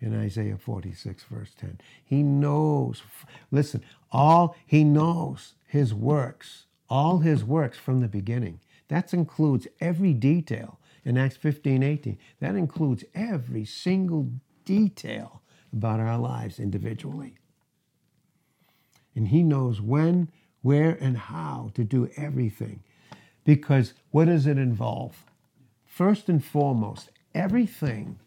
in 0.02 0.18
Isaiah 0.18 0.58
46, 0.58 1.24
verse 1.24 1.52
10. 1.58 1.80
He 2.04 2.22
knows, 2.22 3.02
listen, 3.50 3.82
all 4.10 4.56
he 4.66 4.82
knows, 4.82 5.54
his 5.66 5.94
works, 5.94 6.66
all 6.90 7.18
his 7.18 7.44
works 7.44 7.78
from 7.78 8.00
the 8.00 8.08
beginning. 8.08 8.60
That 8.88 9.14
includes 9.14 9.68
every 9.80 10.12
detail 10.12 10.80
in 11.04 11.16
Acts 11.16 11.36
15, 11.36 11.82
18. 11.82 12.18
That 12.40 12.56
includes 12.56 13.04
every 13.14 13.64
single 13.64 14.28
detail 14.64 15.40
about 15.72 16.00
our 16.00 16.18
lives 16.18 16.58
individually. 16.58 17.36
And 19.14 19.28
he 19.28 19.42
knows 19.42 19.80
when, 19.80 20.30
where, 20.62 20.96
and 21.00 21.16
how 21.16 21.70
to 21.74 21.84
do 21.84 22.08
everything. 22.16 22.82
Because 23.44 23.94
what 24.10 24.26
does 24.26 24.46
it 24.46 24.58
involve? 24.58 25.24
First 25.84 26.28
and 26.28 26.44
foremost, 26.44 27.10
everything 27.34 28.18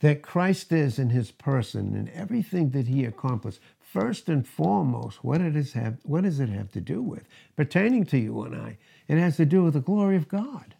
that 0.00 0.22
Christ 0.22 0.72
is 0.72 0.98
in 0.98 1.10
his 1.10 1.30
person 1.30 1.94
and 1.94 2.10
everything 2.10 2.70
that 2.70 2.88
he 2.88 3.04
accomplished, 3.04 3.60
first 3.80 4.28
and 4.28 4.46
foremost, 4.46 5.24
what, 5.24 5.40
it 5.40 5.56
is 5.56 5.72
have, 5.72 5.98
what 6.02 6.24
does 6.24 6.40
it 6.40 6.48
have 6.48 6.70
to 6.72 6.80
do 6.80 7.02
with? 7.02 7.24
Pertaining 7.56 8.04
to 8.06 8.18
you 8.18 8.42
and 8.42 8.54
I, 8.54 8.78
it 9.08 9.18
has 9.18 9.36
to 9.36 9.46
do 9.46 9.64
with 9.64 9.74
the 9.74 9.80
glory 9.80 10.16
of 10.16 10.28
God. 10.28 10.74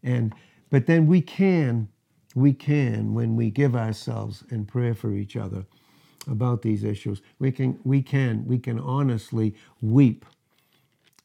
And 0.03 0.33
but 0.69 0.85
then 0.85 1.07
we 1.07 1.21
can, 1.21 1.89
we 2.35 2.53
can, 2.53 3.13
when 3.13 3.35
we 3.35 3.49
give 3.49 3.75
ourselves 3.75 4.43
in 4.51 4.65
prayer 4.65 4.93
for 4.93 5.13
each 5.13 5.35
other 5.35 5.65
about 6.27 6.61
these 6.61 6.83
issues, 6.83 7.21
we 7.39 7.51
can, 7.51 7.79
we 7.83 8.01
can, 8.01 8.45
we 8.45 8.59
can 8.59 8.79
honestly 8.79 9.55
weep. 9.81 10.25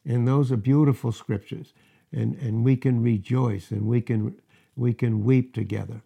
And 0.05 0.27
those 0.27 0.51
are 0.51 0.57
beautiful 0.57 1.11
scriptures. 1.11 1.73
And, 2.11 2.35
and 2.35 2.63
we 2.63 2.77
can 2.77 3.01
rejoice 3.03 3.71
and 3.71 3.87
we 3.87 4.01
can, 4.01 4.35
we 4.75 4.93
can 4.93 5.25
weep 5.25 5.53
together. 5.53 6.01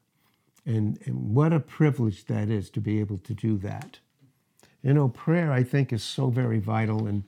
And, 0.65 0.99
and 1.05 1.35
what 1.35 1.53
a 1.53 1.59
privilege 1.59 2.25
that 2.25 2.49
is 2.49 2.69
to 2.71 2.81
be 2.81 2.99
able 2.99 3.17
to 3.19 3.33
do 3.33 3.57
that. 3.59 3.99
You 4.81 4.93
know, 4.93 5.09
prayer, 5.09 5.51
I 5.51 5.63
think, 5.63 5.91
is 5.91 6.03
so 6.03 6.29
very 6.29 6.59
vital 6.59 7.05
and 7.05 7.23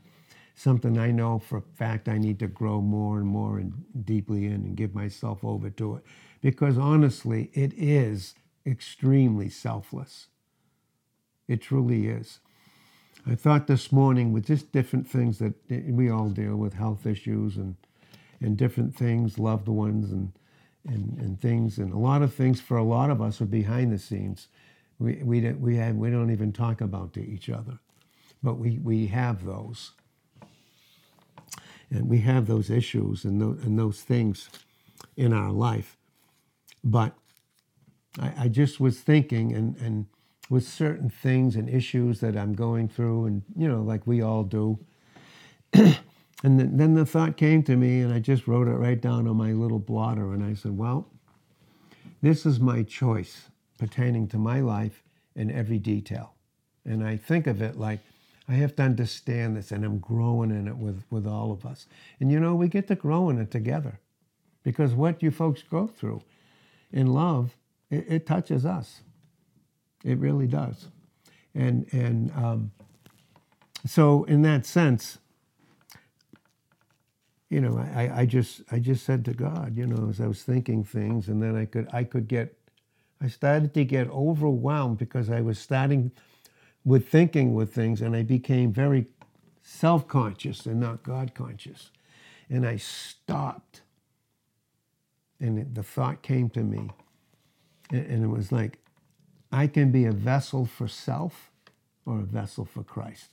something 0.55 0.97
I 0.97 1.11
know 1.11 1.39
for 1.39 1.57
a 1.57 1.61
fact 1.61 2.07
I 2.07 2.17
need 2.17 2.39
to 2.39 2.47
grow 2.47 2.81
more 2.81 3.17
and 3.17 3.27
more 3.27 3.57
and 3.57 3.73
deeply 4.05 4.45
in 4.45 4.53
and 4.53 4.75
give 4.75 4.95
myself 4.95 5.43
over 5.43 5.69
to 5.71 5.95
it. 5.95 6.05
Because 6.41 6.77
honestly, 6.77 7.49
it 7.53 7.73
is 7.75 8.35
extremely 8.65 9.49
selfless. 9.49 10.27
It 11.51 11.61
truly 11.61 12.07
is. 12.07 12.39
I 13.27 13.35
thought 13.35 13.67
this 13.67 13.91
morning 13.91 14.31
with 14.31 14.47
just 14.47 14.71
different 14.71 15.07
things 15.09 15.39
that 15.39 15.53
we 15.69 16.09
all 16.09 16.29
deal 16.29 16.55
with, 16.55 16.73
health 16.75 17.05
issues 17.05 17.57
and 17.57 17.75
and 18.39 18.57
different 18.57 18.95
things, 18.95 19.37
loved 19.37 19.67
ones 19.67 20.11
and 20.11 20.31
and, 20.87 21.17
and 21.19 21.41
things, 21.41 21.77
and 21.77 21.93
a 21.93 21.97
lot 21.97 22.21
of 22.23 22.33
things 22.33 22.61
for 22.61 22.77
a 22.77 22.83
lot 22.83 23.11
of 23.11 23.21
us 23.21 23.41
are 23.41 23.45
behind 23.45 23.91
the 23.91 23.99
scenes. 23.99 24.47
We 24.99 25.15
we 25.23 25.41
don't 25.41 25.59
we 25.59 25.75
have, 25.75 25.95
we 25.95 26.09
don't 26.09 26.31
even 26.31 26.53
talk 26.53 26.81
about 26.81 27.13
to 27.15 27.21
each 27.21 27.49
other, 27.49 27.79
but 28.41 28.55
we 28.55 28.79
we 28.79 29.07
have 29.07 29.45
those, 29.45 29.91
and 31.91 32.09
we 32.09 32.19
have 32.19 32.47
those 32.47 32.69
issues 32.69 33.25
and 33.25 33.41
those, 33.41 33.63
and 33.65 33.77
those 33.77 34.01
things 34.03 34.49
in 35.17 35.33
our 35.33 35.51
life. 35.51 35.97
But 36.83 37.13
I, 38.19 38.33
I 38.45 38.47
just 38.47 38.79
was 38.79 39.01
thinking 39.01 39.53
and 39.53 39.77
and 39.77 40.07
with 40.51 40.67
certain 40.67 41.09
things 41.09 41.55
and 41.55 41.69
issues 41.69 42.19
that 42.19 42.35
I'm 42.35 42.51
going 42.51 42.89
through, 42.89 43.25
and 43.25 43.41
you 43.55 43.69
know, 43.69 43.81
like 43.81 44.05
we 44.05 44.21
all 44.21 44.43
do. 44.43 44.77
and 45.73 45.95
then 46.43 46.93
the 46.93 47.05
thought 47.05 47.37
came 47.37 47.63
to 47.63 47.77
me, 47.77 48.01
and 48.01 48.13
I 48.13 48.19
just 48.19 48.47
wrote 48.47 48.67
it 48.67 48.73
right 48.73 48.99
down 48.99 49.29
on 49.29 49.37
my 49.37 49.53
little 49.53 49.79
blotter, 49.79 50.33
and 50.33 50.43
I 50.43 50.53
said, 50.53 50.77
Well, 50.77 51.07
this 52.21 52.45
is 52.45 52.59
my 52.59 52.83
choice 52.83 53.47
pertaining 53.79 54.27
to 54.27 54.37
my 54.37 54.59
life 54.59 55.01
in 55.37 55.49
every 55.49 55.79
detail. 55.79 56.33
And 56.83 57.01
I 57.01 57.15
think 57.15 57.47
of 57.47 57.61
it 57.61 57.77
like 57.77 58.01
I 58.49 58.55
have 58.55 58.75
to 58.75 58.83
understand 58.83 59.55
this, 59.55 59.71
and 59.71 59.85
I'm 59.85 59.99
growing 59.99 60.51
in 60.51 60.67
it 60.67 60.75
with, 60.75 61.05
with 61.09 61.25
all 61.25 61.53
of 61.53 61.65
us. 61.65 61.87
And 62.19 62.29
you 62.29 62.41
know, 62.41 62.55
we 62.55 62.67
get 62.67 62.89
to 62.89 62.95
grow 62.95 63.29
in 63.29 63.39
it 63.39 63.51
together 63.51 64.01
because 64.63 64.93
what 64.95 65.23
you 65.23 65.31
folks 65.31 65.63
go 65.63 65.87
through 65.87 66.23
in 66.91 67.07
love, 67.07 67.55
it, 67.89 68.05
it 68.09 68.25
touches 68.25 68.65
us. 68.65 68.99
It 70.03 70.17
really 70.19 70.47
does. 70.47 70.87
And, 71.55 71.87
and 71.93 72.31
um, 72.35 72.71
so, 73.85 74.23
in 74.25 74.43
that 74.43 74.65
sense, 74.65 75.19
you 77.49 77.61
know, 77.61 77.77
I, 77.79 78.21
I 78.21 78.25
just 78.25 78.61
I 78.71 78.79
just 78.79 79.05
said 79.05 79.25
to 79.25 79.33
God, 79.33 79.77
you 79.77 79.87
know, 79.87 80.09
as 80.09 80.21
I 80.21 80.27
was 80.27 80.43
thinking 80.43 80.83
things, 80.83 81.27
and 81.27 81.43
then 81.43 81.55
I 81.55 81.65
could 81.65 81.87
I 81.93 82.05
could 82.05 82.27
get 82.27 82.57
I 83.21 83.27
started 83.27 83.73
to 83.75 83.85
get 83.85 84.09
overwhelmed 84.09 84.99
because 84.99 85.29
I 85.29 85.41
was 85.41 85.59
starting 85.59 86.11
with 86.85 87.09
thinking 87.09 87.53
with 87.53 87.73
things, 87.73 88.01
and 88.01 88.15
I 88.15 88.23
became 88.23 88.73
very 88.73 89.07
self-conscious 89.63 90.65
and 90.65 90.79
not 90.79 91.03
God 91.03 91.35
conscious, 91.35 91.91
and 92.49 92.65
I 92.67 92.77
stopped, 92.77 93.81
and 95.39 95.75
the 95.75 95.83
thought 95.83 96.21
came 96.23 96.49
to 96.51 96.63
me, 96.63 96.89
and 97.91 98.23
it 98.23 98.29
was 98.29 98.51
like, 98.51 98.79
I 99.51 99.67
can 99.67 99.91
be 99.91 100.05
a 100.05 100.11
vessel 100.11 100.65
for 100.65 100.87
self 100.87 101.51
or 102.05 102.19
a 102.19 102.23
vessel 102.23 102.65
for 102.65 102.83
Christ. 102.83 103.27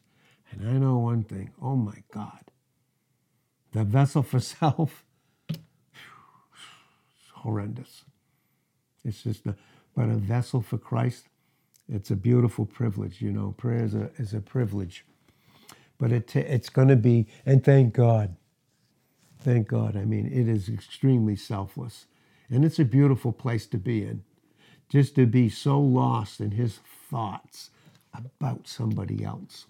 And 0.50 0.68
I 0.68 0.72
know 0.72 0.98
one 0.98 1.24
thing 1.24 1.50
oh 1.62 1.76
my 1.76 2.02
God, 2.12 2.44
the 3.72 3.85
vessel 3.85 4.22
for 4.22 4.40
self, 4.61 5.04
it's 5.48 7.31
horrendous. 7.35 8.04
It's 9.04 9.22
just 9.22 9.46
a, 9.46 9.54
but 9.94 10.09
a 10.09 10.14
vessel 10.16 10.62
for 10.62 10.78
Christ, 10.78 11.26
it's 11.88 12.11
a 12.11 12.16
beautiful 12.16 12.66
privilege. 12.66 13.22
You 13.22 13.33
know, 13.33 13.54
prayer 13.57 13.85
is 13.85 13.94
a, 13.94 14.11
is 14.18 14.35
a 14.35 14.40
privilege. 14.40 15.04
But 15.98 16.12
it, 16.12 16.35
it's 16.37 16.68
going 16.68 16.88
to 16.88 16.96
be, 16.96 17.26
and 17.46 17.64
thank 17.64 17.94
God, 17.94 18.37
thank 19.40 19.68
God. 19.68 19.96
I 19.96 20.04
mean, 20.04 20.26
it 20.26 20.48
is 20.48 20.68
extremely 20.68 21.37
selfless. 21.37 22.07
And 22.50 22.64
it's 22.64 22.78
a 22.78 22.85
beautiful 22.85 23.33
place 23.33 23.66
to 23.68 23.78
be 23.78 24.02
in 24.04 24.22
just 24.88 25.14
to 25.16 25.27
be 25.27 25.48
so 25.48 25.81
lost 25.81 26.40
in 26.40 26.53
his 26.53 26.81
thoughts 27.11 27.70
about 28.14 28.66
somebody 28.66 29.24
else 29.24 29.66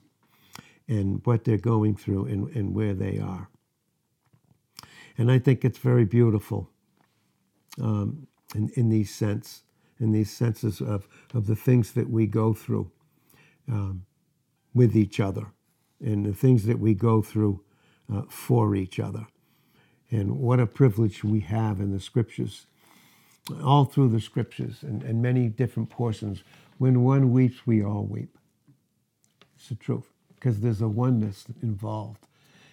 and 0.89 1.21
what 1.25 1.45
they're 1.45 1.59
going 1.59 1.97
through 1.97 2.27
and, 2.27 2.49
and 2.55 2.75
where 2.75 2.95
they 2.95 3.19
are. 3.19 3.49
And 5.19 5.31
I 5.31 5.39
think 5.39 5.65
it's 5.65 5.79
very 5.79 6.05
beautiful 6.05 6.71
um, 7.81 8.27
in, 8.55 8.71
in 8.75 8.89
these 8.89 9.15
sense, 9.15 9.63
in 10.01 10.13
these 10.13 10.31
senses 10.31 10.81
of, 10.81 11.09
of 11.35 11.47
the 11.47 11.57
things 11.57 11.93
that 11.93 12.09
we 12.09 12.27
go 12.27 12.55
through 12.55 12.91
um, 13.71 14.05
with 14.73 14.97
each 14.97 15.21
other 15.21 15.49
and 16.01 16.25
the 16.25 16.33
things 16.33 16.65
that 16.67 16.79
we 16.79 16.95
go 16.95 17.21
through 17.23 17.61
uh, 18.13 18.23
for 18.29 18.77
each 18.77 19.01
other. 19.01 19.27
And 20.11 20.39
what 20.39 20.61
a 20.61 20.67
privilege 20.67 21.25
we 21.25 21.41
have 21.41 21.81
in 21.81 21.93
the 21.93 22.01
scriptures 22.01 22.67
all 23.63 23.85
through 23.85 24.09
the 24.09 24.21
scriptures 24.21 24.83
and, 24.83 25.03
and 25.03 25.23
many 25.23 25.49
different 25.49 25.91
portions. 25.91 26.43
When 26.79 27.03
one 27.03 27.33
weeps, 27.33 27.67
we 27.67 27.83
all 27.83 28.05
weep. 28.05 28.37
It's 29.57 29.69
the 29.69 29.75
truth 29.75 30.09
because 30.35 30.61
there's 30.61 30.81
a 30.81 30.89
oneness 30.89 31.47
involved. 31.63 32.27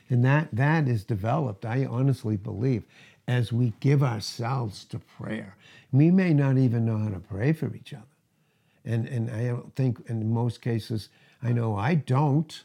And 0.10 0.24
that, 0.24 0.50
that 0.54 0.88
is 0.88 1.04
developed, 1.04 1.66
I 1.66 1.86
honestly 1.86 2.38
believe, 2.38 2.84
as 3.28 3.52
we 3.52 3.74
give 3.80 4.04
ourselves 4.04 4.86
to 4.86 5.00
prayer. 5.00 5.58
We 5.92 6.12
may 6.12 6.34
not 6.34 6.58
even 6.58 6.86
know 6.86 6.98
how 7.00 7.10
to 7.10 7.20
pray 7.20 7.54
for 7.54 7.74
each 7.74 7.94
other. 7.94 8.04
And, 8.84 9.08
and 9.08 9.32
I 9.32 9.48
don't 9.48 9.76
think 9.76 10.08
in 10.08 10.32
most 10.32 10.62
cases, 10.62 11.10
I 11.42 11.52
know 11.52 11.76
I 11.76 11.96
don't. 11.96 12.64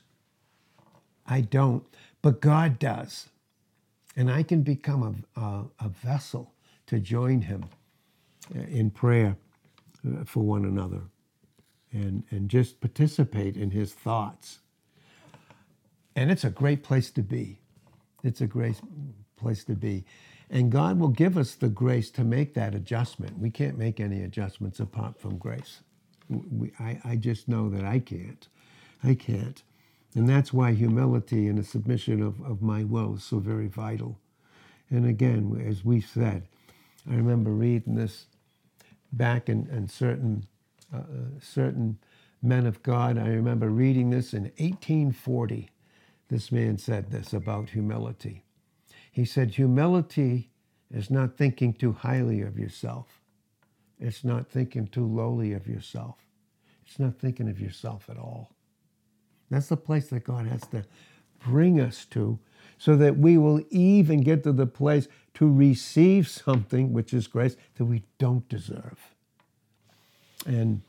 I 1.27 1.41
don't, 1.41 1.85
but 2.21 2.41
God 2.41 2.79
does. 2.79 3.29
And 4.17 4.31
I 4.31 4.43
can 4.43 4.63
become 4.63 5.25
a, 5.37 5.41
a, 5.41 5.65
a 5.81 5.89
vessel 5.89 6.53
to 6.87 6.99
join 6.99 7.43
Him 7.43 7.67
in 8.55 8.91
prayer 8.91 9.37
uh, 10.07 10.25
for 10.25 10.43
one 10.43 10.65
another 10.65 11.03
and, 11.93 12.25
and 12.31 12.49
just 12.49 12.81
participate 12.81 13.57
in 13.57 13.71
his 13.71 13.93
thoughts. 13.93 14.61
And 16.17 16.31
it's 16.31 16.45
a 16.45 16.51
great 16.51 16.83
place 16.83 17.11
to 17.13 17.23
be. 17.23 17.61
It's 18.23 18.41
a 18.41 18.47
great 18.47 18.81
place 19.37 19.65
to 19.65 19.75
be. 19.75 20.05
And 20.51 20.73
God 20.73 20.99
will 20.99 21.09
give 21.09 21.39
us 21.39 21.55
the 21.55 21.69
grace 21.69 22.11
to 22.13 22.25
make 22.25 22.55
that 22.55 22.75
adjustment. 22.75 23.39
We 23.39 23.51
can't 23.51 23.79
make 23.79 24.01
any 24.01 24.23
adjustments 24.23 24.81
apart 24.81 25.21
from 25.21 25.39
grace. 25.39 25.81
We, 26.29 26.73
I, 26.81 27.01
I 27.05 27.17
just 27.17 27.49
know 27.49 27.69
that 27.71 27.85
I 27.85 28.01
can't. 28.01 28.47
I 29.03 29.15
can't. 29.15 29.63
And 30.15 30.29
that's 30.29 30.53
why 30.53 30.73
humility 30.73 31.49
and 31.49 31.59
a 31.59 31.65
submission 31.65 32.23
of, 32.23 32.41
of 32.43 32.63
my 32.63 32.85
will 32.85 33.17
is 33.17 33.25
so 33.25 33.39
very 33.39 33.69
vital. 33.69 34.19
And 34.91 35.07
again, 35.07 35.65
as 35.69 35.85
we 35.85 36.01
said, 36.01 36.49
I 37.11 37.15
remember 37.15 37.53
reading 37.53 37.95
this 37.95 38.27
back 39.13 39.49
and, 39.49 39.69
in 39.69 39.89
certain, 39.89 40.47
uh, 40.93 40.99
uh, 40.99 41.41
certain 41.41 41.99
men 42.43 42.67
of 42.67 42.83
God. 42.83 43.19
I 43.19 43.29
remember 43.29 43.71
reading 43.71 44.11
this 44.11 44.33
in 44.33 44.45
1840. 44.45 45.71
This 46.29 46.53
man 46.53 46.79
said 46.79 47.11
this 47.11 47.33
about 47.33 47.71
humility. 47.71 48.45
He 49.11 49.25
said, 49.25 49.53
Humility 49.53 50.51
is 50.93 51.11
not 51.11 51.37
thinking 51.37 51.73
too 51.73 51.93
highly 51.93 52.41
of 52.43 52.59
yourself, 52.59 53.21
it's 53.99 54.25
not 54.25 54.49
thinking 54.49 54.87
too 54.87 55.07
lowly 55.07 55.53
of 55.53 55.67
yourself, 55.67 56.17
it's 56.87 56.99
not 56.99 57.19
thinking 57.19 57.49
of 57.49 57.61
yourself 57.61 58.09
at 58.09 58.17
all. 58.17 58.51
That's 59.51 59.69
the 59.69 59.77
place 59.77 60.09
that 60.09 60.25
God 60.25 60.47
has 60.47 60.63
to 60.69 60.85
bring 61.45 61.81
us 61.81 62.05
to 62.07 62.39
so 62.81 62.97
that 62.97 63.19
we 63.19 63.37
will 63.37 63.61
even 63.69 64.23
get 64.23 64.43
to 64.43 64.53
the 64.53 64.67
place 64.67 65.07
to 65.35 65.53
receive 65.53 66.27
something, 66.27 66.95
which 66.95 67.13
is 67.13 67.27
grace, 67.27 67.55
that 67.75 67.85
we 67.85 68.03
don't 68.17 68.49
deserve. 68.49 68.99
And, 70.47 70.81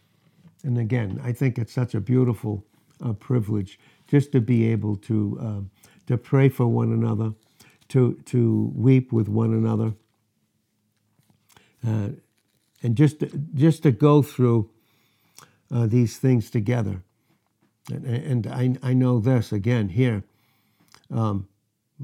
and 0.63 0.77
again, 0.77 1.19
I 1.21 1.33
think 1.33 1.57
it's 1.57 1.73
such 1.73 1.93
a 1.93 1.99
beautiful 1.99 2.63
uh, 3.03 3.11
privilege 3.11 3.77
just 4.07 4.31
to 4.31 4.39
be 4.39 4.71
able 4.71 4.95
to, 4.95 5.37
uh, 5.41 5.87
to 6.07 6.17
pray 6.17 6.47
for 6.47 6.65
one 6.65 6.93
another, 6.93 7.33
to, 7.89 8.13
to 8.27 8.71
weep 8.73 9.11
with 9.11 9.27
one 9.27 9.53
another, 9.53 9.93
uh, 11.85 12.07
and 12.83 12.95
just 12.95 13.19
to, 13.19 13.25
just 13.53 13.83
to 13.83 13.91
go 13.91 14.21
through 14.21 14.69
uh, 15.69 15.87
these 15.87 16.17
things 16.17 16.49
together. 16.49 17.03
And, 17.91 18.05
and 18.05 18.47
I, 18.47 18.77
I 18.81 18.93
know 18.93 19.19
this 19.19 19.51
again 19.51 19.89
here. 19.89 20.23
Um, 21.13 21.49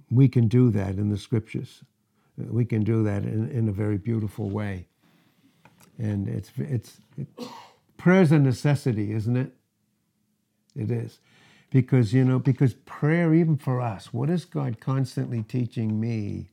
we 0.09 0.27
can 0.27 0.47
do 0.47 0.71
that 0.71 0.97
in 0.97 1.09
the 1.09 1.17
scriptures. 1.17 1.83
we 2.37 2.65
can 2.65 2.83
do 2.83 3.03
that 3.03 3.23
in, 3.23 3.49
in 3.51 3.69
a 3.69 3.71
very 3.71 3.97
beautiful 3.97 4.49
way. 4.49 4.87
And 5.97 6.27
it's, 6.27 6.51
it's, 6.57 6.97
it, 7.17 7.27
prayer's 7.97 8.31
a 8.31 8.39
necessity, 8.39 9.11
isn't 9.13 9.37
it? 9.37 9.53
It 10.75 10.91
is. 10.91 11.19
Because, 11.71 12.13
you 12.13 12.23
know, 12.23 12.39
because 12.39 12.73
prayer, 12.73 13.33
even 13.33 13.57
for 13.57 13.81
us, 13.81 14.13
what 14.13 14.29
is 14.29 14.45
God 14.45 14.79
constantly 14.79 15.43
teaching 15.43 15.99
me? 15.99 16.49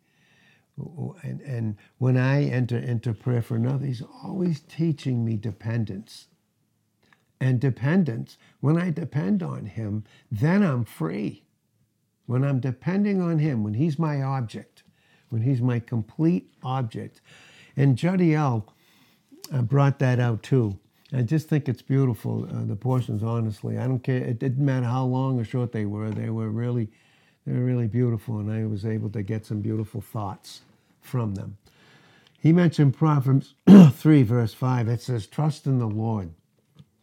And, 1.23 1.41
and 1.43 1.77
when 1.99 2.17
I 2.17 2.45
enter 2.45 2.79
into 2.79 3.15
prayer 3.15 3.43
for 3.43 3.57
another, 3.57 3.87
He's 3.87 4.03
always 4.25 4.61
teaching 4.61 5.25
me 5.25 5.37
dependence. 5.37 6.27
And 7.41 7.61
dependence, 7.61 8.39
when 8.61 8.79
I 8.79 8.91
depend 8.91 9.43
on 9.43 9.67
Him, 9.67 10.05
then 10.33 10.63
I'm 10.65 10.85
free. 10.85 11.44
When 12.27 12.45
I'm 12.45 12.61
depending 12.61 13.21
on 13.21 13.39
Him, 13.39 13.63
when 13.65 13.75
He's 13.75 13.99
my 13.99 14.23
object, 14.23 14.83
when 15.29 15.43
He's 15.43 15.61
my 15.61 15.81
complete 15.81 16.51
object. 16.63 17.21
And 17.77 17.97
Jodiel 17.97 18.65
uh, 19.53 19.63
brought 19.63 19.99
that 19.99 20.21
out 20.21 20.43
too. 20.43 20.79
I 21.13 21.23
just 21.23 21.49
think 21.49 21.69
it's 21.69 21.83
beautiful. 21.83 22.49
Uh, 22.51 22.65
the 22.65 22.77
portions, 22.77 23.23
honestly, 23.23 23.79
I 23.79 23.87
don't 23.87 24.03
care. 24.03 24.19
It 24.19 24.39
didn't 24.39 24.65
matter 24.65 24.87
how 24.87 25.05
long 25.05 25.39
or 25.39 25.45
short 25.45 25.73
they 25.73 25.85
were. 25.87 26.11
They 26.11 26.31
were 26.31 26.51
really, 26.51 26.89
they 27.47 27.53
were 27.53 27.65
really 27.65 27.87
beautiful, 27.87 28.39
and 28.39 28.51
I 28.51 28.67
was 28.67 28.85
able 28.87 29.11
to 29.11 29.23
get 29.23 29.47
some 29.47 29.61
beautiful 29.61 30.01
thoughts 30.01 30.63
from 31.03 31.35
them. 31.35 31.57
He 32.41 32.53
mentioned 32.53 32.97
Proverbs 32.97 33.55
three, 33.93 34.23
verse 34.23 34.55
five. 34.55 34.89
It 34.89 35.03
says, 35.03 35.27
"Trust 35.27 35.67
in 35.67 35.79
the 35.79 35.87
Lord 35.89 36.31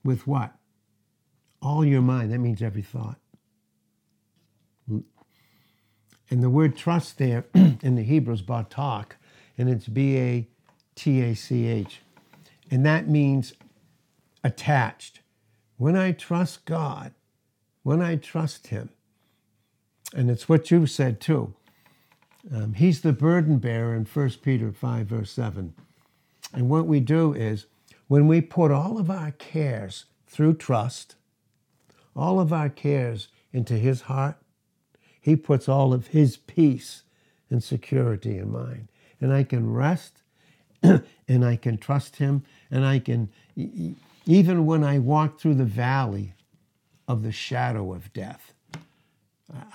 with 0.03 0.27
what? 0.27 0.53
All 1.61 1.85
your 1.85 2.01
mind. 2.01 2.33
That 2.33 2.39
means 2.39 2.61
every 2.61 2.81
thought. 2.83 3.20
And 4.87 6.41
the 6.41 6.49
word 6.49 6.77
trust 6.77 7.17
there 7.17 7.45
in 7.53 7.95
the 7.95 8.03
Hebrew 8.03 8.33
is 8.33 8.41
batach, 8.41 9.13
and 9.57 9.69
it's 9.69 9.87
B 9.87 10.17
A 10.17 10.47
T 10.95 11.21
A 11.21 11.35
C 11.35 11.67
H. 11.67 12.01
And 12.69 12.85
that 12.85 13.07
means 13.07 13.53
attached. 14.43 15.19
When 15.77 15.97
I 15.97 16.13
trust 16.13 16.65
God, 16.65 17.13
when 17.83 18.01
I 18.01 18.15
trust 18.15 18.67
Him, 18.67 18.89
and 20.15 20.29
it's 20.29 20.47
what 20.47 20.71
you've 20.71 20.89
said 20.89 21.19
too, 21.19 21.53
um, 22.53 22.73
He's 22.73 23.01
the 23.01 23.13
burden 23.13 23.57
bearer 23.57 23.95
in 23.95 24.05
1 24.05 24.29
Peter 24.41 24.71
5, 24.71 25.07
verse 25.07 25.31
7. 25.31 25.73
And 26.53 26.69
what 26.69 26.85
we 26.85 26.99
do 26.99 27.33
is 27.33 27.65
when 28.07 28.27
we 28.27 28.41
put 28.41 28.71
all 28.71 28.97
of 28.97 29.09
our 29.09 29.31
cares 29.31 30.05
through 30.27 30.55
trust, 30.55 31.15
all 32.15 32.39
of 32.39 32.51
our 32.53 32.69
cares 32.69 33.27
into 33.53 33.73
His 33.73 34.01
heart, 34.01 34.37
He 35.21 35.35
puts 35.35 35.69
all 35.69 35.93
of 35.93 36.07
His 36.07 36.35
peace 36.35 37.03
and 37.49 37.63
security 37.63 38.37
in 38.37 38.51
mine. 38.51 38.89
And 39.21 39.31
I 39.31 39.43
can 39.43 39.71
rest 39.71 40.23
and 40.83 41.45
I 41.45 41.55
can 41.55 41.77
trust 41.77 42.17
Him 42.17 42.43
and 42.71 42.83
I 42.85 42.99
can, 42.99 43.29
even 44.25 44.65
when 44.65 44.83
I 44.83 44.99
walk 44.99 45.39
through 45.39 45.55
the 45.55 45.65
valley 45.65 46.33
of 47.07 47.23
the 47.23 47.31
shadow 47.31 47.93
of 47.93 48.11
death, 48.13 48.53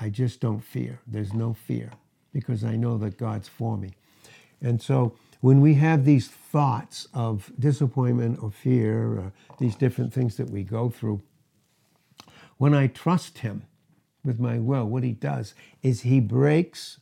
I 0.00 0.08
just 0.08 0.40
don't 0.40 0.60
fear. 0.64 1.00
There's 1.06 1.32
no 1.32 1.54
fear 1.54 1.92
because 2.32 2.64
I 2.64 2.76
know 2.76 2.98
that 2.98 3.18
God's 3.18 3.48
for 3.48 3.76
me. 3.76 3.92
And 4.60 4.80
so 4.82 5.14
when 5.40 5.60
we 5.60 5.74
have 5.74 6.04
these 6.04 6.28
thoughts 6.28 7.08
of 7.14 7.52
disappointment 7.58 8.42
or 8.42 8.50
fear, 8.50 9.06
or 9.06 9.32
these 9.58 9.76
different 9.76 10.12
things 10.12 10.36
that 10.36 10.50
we 10.50 10.62
go 10.62 10.88
through, 10.88 11.20
when 12.58 12.74
I 12.74 12.86
trust 12.86 13.38
Him 13.38 13.62
with 14.26 14.40
my 14.40 14.58
will, 14.58 14.86
what 14.86 15.04
He 15.04 15.12
does 15.12 15.54
is 15.82 16.02
He 16.02 16.20
breaks 16.20 17.00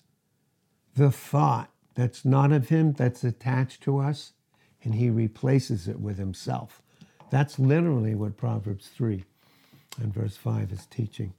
the 0.94 1.10
thought 1.10 1.70
that's 1.94 2.24
not 2.24 2.52
of 2.52 2.68
Him, 2.68 2.92
that's 2.92 3.24
attached 3.24 3.82
to 3.84 3.98
us, 3.98 4.34
and 4.84 4.94
He 4.94 5.10
replaces 5.10 5.88
it 5.88 6.00
with 6.00 6.18
Himself. 6.18 6.82
That's 7.30 7.58
literally 7.58 8.14
what 8.14 8.36
Proverbs 8.36 8.88
3 8.88 9.24
and 10.00 10.14
verse 10.14 10.36
5 10.36 10.72
is 10.72 10.86
teaching. 10.86 11.34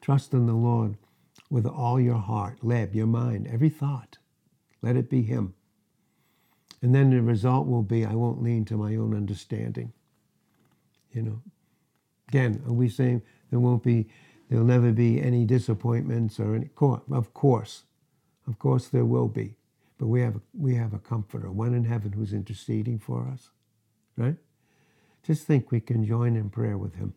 Trust 0.00 0.32
in 0.34 0.46
the 0.46 0.52
Lord 0.52 0.96
with 1.50 1.66
all 1.66 2.00
your 2.00 2.18
heart, 2.18 2.60
leb, 2.62 2.94
your 2.94 3.08
mind, 3.08 3.48
every 3.52 3.70
thought. 3.70 4.18
Let 4.82 4.96
it 4.96 5.10
be 5.10 5.22
Him. 5.22 5.54
And 6.82 6.94
then 6.94 7.10
the 7.10 7.22
result 7.22 7.66
will 7.66 7.82
be 7.82 8.06
I 8.06 8.14
won't 8.14 8.42
lean 8.42 8.64
to 8.66 8.76
my 8.76 8.96
own 8.96 9.14
understanding. 9.14 9.92
You 11.12 11.22
know. 11.22 11.42
Again, 12.28 12.62
are 12.66 12.72
we 12.72 12.88
saying 12.88 13.22
there 13.50 13.60
won't 13.60 13.82
be, 13.82 14.08
there'll 14.50 14.66
never 14.66 14.92
be 14.92 15.22
any 15.22 15.46
disappointments 15.46 16.38
or 16.38 16.54
any? 16.54 16.68
Of 17.10 17.32
course. 17.32 17.84
Of 18.46 18.58
course 18.58 18.88
there 18.88 19.06
will 19.06 19.28
be. 19.28 19.54
But 19.96 20.08
we 20.08 20.20
have, 20.22 20.40
we 20.52 20.74
have 20.74 20.92
a 20.92 20.98
comforter, 20.98 21.50
one 21.50 21.72
in 21.72 21.84
heaven 21.84 22.12
who's 22.12 22.32
interceding 22.32 22.98
for 22.98 23.28
us. 23.32 23.50
Right? 24.16 24.36
Just 25.22 25.46
think 25.46 25.70
we 25.70 25.80
can 25.80 26.04
join 26.04 26.36
in 26.36 26.50
prayer 26.50 26.76
with 26.76 26.96
him. 26.96 27.14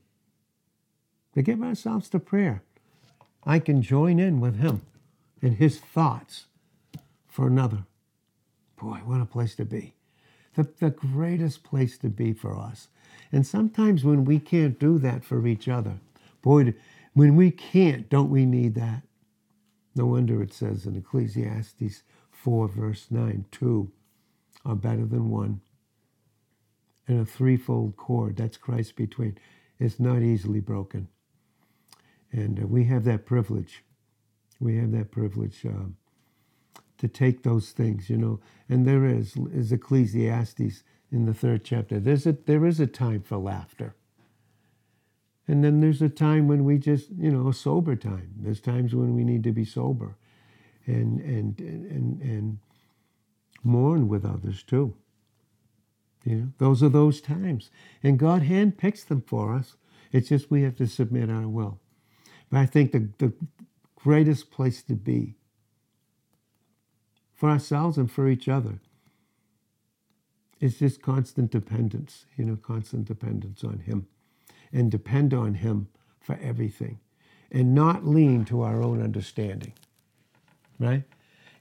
To 1.33 1.41
give 1.41 1.61
ourselves 1.61 2.09
to 2.09 2.19
prayer. 2.19 2.63
I 3.43 3.59
can 3.59 3.81
join 3.81 4.19
in 4.19 4.39
with 4.39 4.59
him 4.59 4.81
in 5.41 5.55
his 5.55 5.79
thoughts 5.79 6.45
for 7.27 7.47
another. 7.47 7.85
Boy, 8.79 8.99
what 9.05 9.21
a 9.21 9.25
place 9.25 9.55
to 9.55 9.65
be. 9.65 9.95
The, 10.55 10.67
the 10.79 10.91
greatest 10.91 11.63
place 11.63 11.97
to 11.99 12.09
be 12.09 12.33
for 12.33 12.57
us. 12.57 12.89
And 13.31 13.47
sometimes 13.47 14.03
when 14.03 14.23
we 14.23 14.39
can't 14.39 14.79
do 14.79 14.99
that 14.99 15.25
for 15.25 15.47
each 15.47 15.67
other, 15.67 15.95
boy, 16.41 16.73
when 17.13 17.36
we 17.36 17.52
can't, 17.52 18.10
don't 18.10 18.30
we 18.30 18.45
need 18.45 18.76
that? 18.76 19.04
No 19.95 20.08
wonder 20.08 20.41
it 20.41 20.54
says 20.54 20.86
in 20.86 20.95
Ecclesiastes 20.95 22.04
4, 22.32 22.67
verse 22.69 23.08
9, 23.12 23.45
two 23.52 23.91
are 24.65 24.76
better 24.76 25.06
than 25.06 25.30
one. 25.30 25.62
And 27.08 27.19
a 27.19 27.26
threefold 27.26 27.97
cord, 27.97 28.38
that's 28.38 28.58
Christ 28.58 28.95
between, 28.95 29.38
is 29.80 29.99
not 29.99 30.21
easily 30.21 30.62
broken. 30.62 31.10
And 32.32 32.63
uh, 32.63 32.67
we 32.67 32.86
have 32.86 33.04
that 33.06 33.26
privilege. 33.26 33.84
We 34.60 34.78
have 34.78 34.91
that 34.93 35.12
privilege 35.12 35.65
uh, 35.65 35.89
to 36.99 37.08
take 37.08 37.43
those 37.43 37.71
things, 37.71 38.10
you 38.10 38.17
know. 38.17 38.39
And 38.69 38.88
there 38.88 39.06
is, 39.06 39.36
is 39.54 39.71
Ecclesiastes 39.71 40.84
in 41.12 41.26
the 41.26 41.34
third 41.34 41.65
chapter. 41.65 41.99
There's 41.99 42.26
a, 42.26 42.34
there 42.34 42.65
is 42.65 42.80
a 42.80 42.88
time 42.88 43.21
for 43.21 43.38
laughter. 43.38 43.95
And 45.47 45.63
then 45.63 45.82
there's 45.82 46.01
a 46.01 46.10
time 46.10 46.47
when 46.47 46.63
we 46.63 46.77
just, 46.77 47.10
you 47.12 47.32
know, 47.32 47.49
a 47.49 47.53
sober 47.53 47.95
time. 47.95 48.34
There's 48.38 48.62
times 48.62 48.95
when 48.95 49.15
we 49.15 49.23
need 49.23 49.43
to 49.43 49.51
be 49.51 49.65
sober 49.65 50.15
and 50.86 51.19
and 51.19 51.60
and 51.60 52.21
and 52.21 52.60
mourn 53.63 54.08
with 54.08 54.25
others 54.25 54.63
too. 54.63 54.95
You 56.23 56.36
know, 56.36 56.47
those 56.58 56.82
are 56.82 56.89
those 56.89 57.19
times. 57.19 57.69
And 58.01 58.17
God 58.17 58.43
handpicks 58.43 59.06
them 59.06 59.21
for 59.21 59.53
us. 59.53 59.75
It's 60.13 60.29
just 60.29 60.49
we 60.49 60.63
have 60.63 60.77
to 60.77 60.88
submit 60.88 61.29
our 61.29 61.47
will. 61.47 61.79
But 62.49 62.60
I 62.60 62.65
think 62.65 62.91
the, 62.93 63.10
the 63.17 63.34
greatest 63.95 64.51
place 64.51 64.82
to 64.84 64.93
be 64.95 65.36
for 67.34 67.49
ourselves 67.49 67.97
and 67.97 68.10
for 68.10 68.29
each 68.29 68.47
other 68.47 68.79
is 70.62 70.79
just 70.79 71.01
constant 71.01 71.51
dependence, 71.51 72.25
you 72.38 72.45
know, 72.45 72.56
constant 72.56 73.06
dependence 73.06 73.65
on 73.65 73.79
Him 73.79 74.08
and 74.73 74.91
depend 74.91 75.33
on 75.33 75.55
Him 75.55 75.88
for 76.19 76.38
everything 76.41 76.99
and 77.51 77.75
not 77.75 78.05
lean 78.05 78.45
to 78.45 78.63
our 78.63 78.81
own 78.81 79.01
understanding 79.01 79.73
right? 80.79 81.03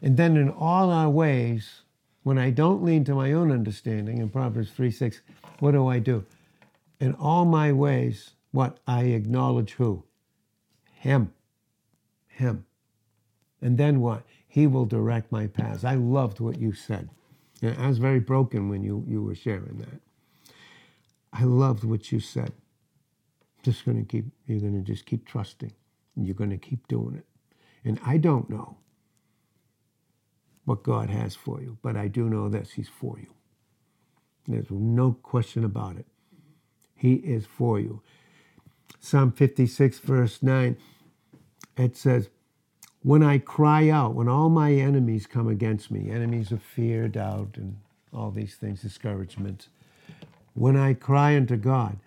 And 0.00 0.16
then 0.16 0.36
in 0.36 0.50
all 0.50 0.90
our 0.90 1.08
ways, 1.08 1.82
when 2.22 2.38
I 2.38 2.50
don't 2.50 2.82
lean 2.82 3.04
to 3.04 3.14
my 3.14 3.32
own 3.32 3.50
understanding, 3.50 4.18
in 4.18 4.28
Proverbs 4.28 4.70
3 4.72 4.90
6, 4.90 5.20
what 5.60 5.72
do 5.72 5.86
I 5.86 5.98
do? 5.98 6.24
In 7.00 7.14
all 7.14 7.44
my 7.44 7.72
ways, 7.72 8.30
what? 8.50 8.78
I 8.86 9.04
acknowledge 9.04 9.72
who? 9.72 10.04
Him. 10.92 11.32
Him. 12.28 12.66
And 13.60 13.78
then 13.78 14.00
what? 14.00 14.22
He 14.46 14.66
will 14.66 14.86
direct 14.86 15.32
my 15.32 15.46
paths. 15.46 15.84
I 15.84 15.94
loved 15.94 16.40
what 16.40 16.58
you 16.58 16.72
said. 16.72 17.08
And 17.62 17.76
I 17.78 17.88
was 17.88 17.98
very 17.98 18.20
broken 18.20 18.68
when 18.68 18.82
you, 18.82 19.04
you 19.08 19.22
were 19.22 19.34
sharing 19.34 19.78
that. 19.78 20.00
I 21.32 21.44
loved 21.44 21.84
what 21.84 22.12
you 22.12 22.20
said. 22.20 22.52
Just 23.62 23.84
gonna 23.86 24.04
keep 24.04 24.26
you're 24.46 24.60
gonna 24.60 24.82
just 24.82 25.06
keep 25.06 25.26
trusting. 25.26 25.72
And 26.16 26.26
you're 26.26 26.34
gonna 26.36 26.58
keep 26.58 26.88
doing 26.88 27.16
it. 27.16 27.26
And 27.84 28.00
I 28.06 28.18
don't 28.18 28.50
know 28.50 28.76
what 30.64 30.82
God 30.82 31.10
has 31.10 31.34
for 31.36 31.60
you. 31.62 31.78
But 31.82 31.96
I 31.96 32.08
do 32.08 32.28
know 32.28 32.48
this 32.48 32.72
He's 32.72 32.88
for 32.88 33.18
you. 33.18 33.28
There's 34.48 34.70
no 34.70 35.12
question 35.12 35.64
about 35.64 35.96
it. 35.96 36.06
He 36.96 37.14
is 37.16 37.46
for 37.46 37.80
you. 37.80 38.02
Psalm 39.00 39.32
56, 39.32 39.98
verse 40.00 40.42
9, 40.42 40.76
it 41.76 41.96
says, 41.96 42.30
When 43.02 43.22
I 43.22 43.38
cry 43.38 43.90
out, 43.90 44.14
when 44.14 44.28
all 44.28 44.50
my 44.50 44.72
enemies 44.74 45.26
come 45.26 45.48
against 45.48 45.90
me, 45.90 46.10
enemies 46.10 46.52
of 46.52 46.62
fear, 46.62 47.08
doubt, 47.08 47.56
and 47.56 47.78
all 48.14 48.30
these 48.30 48.56
things, 48.56 48.82
discouragement, 48.82 49.68
when 50.54 50.76
I 50.76 50.94
cry 50.94 51.36
unto 51.36 51.56
God, 51.56 51.98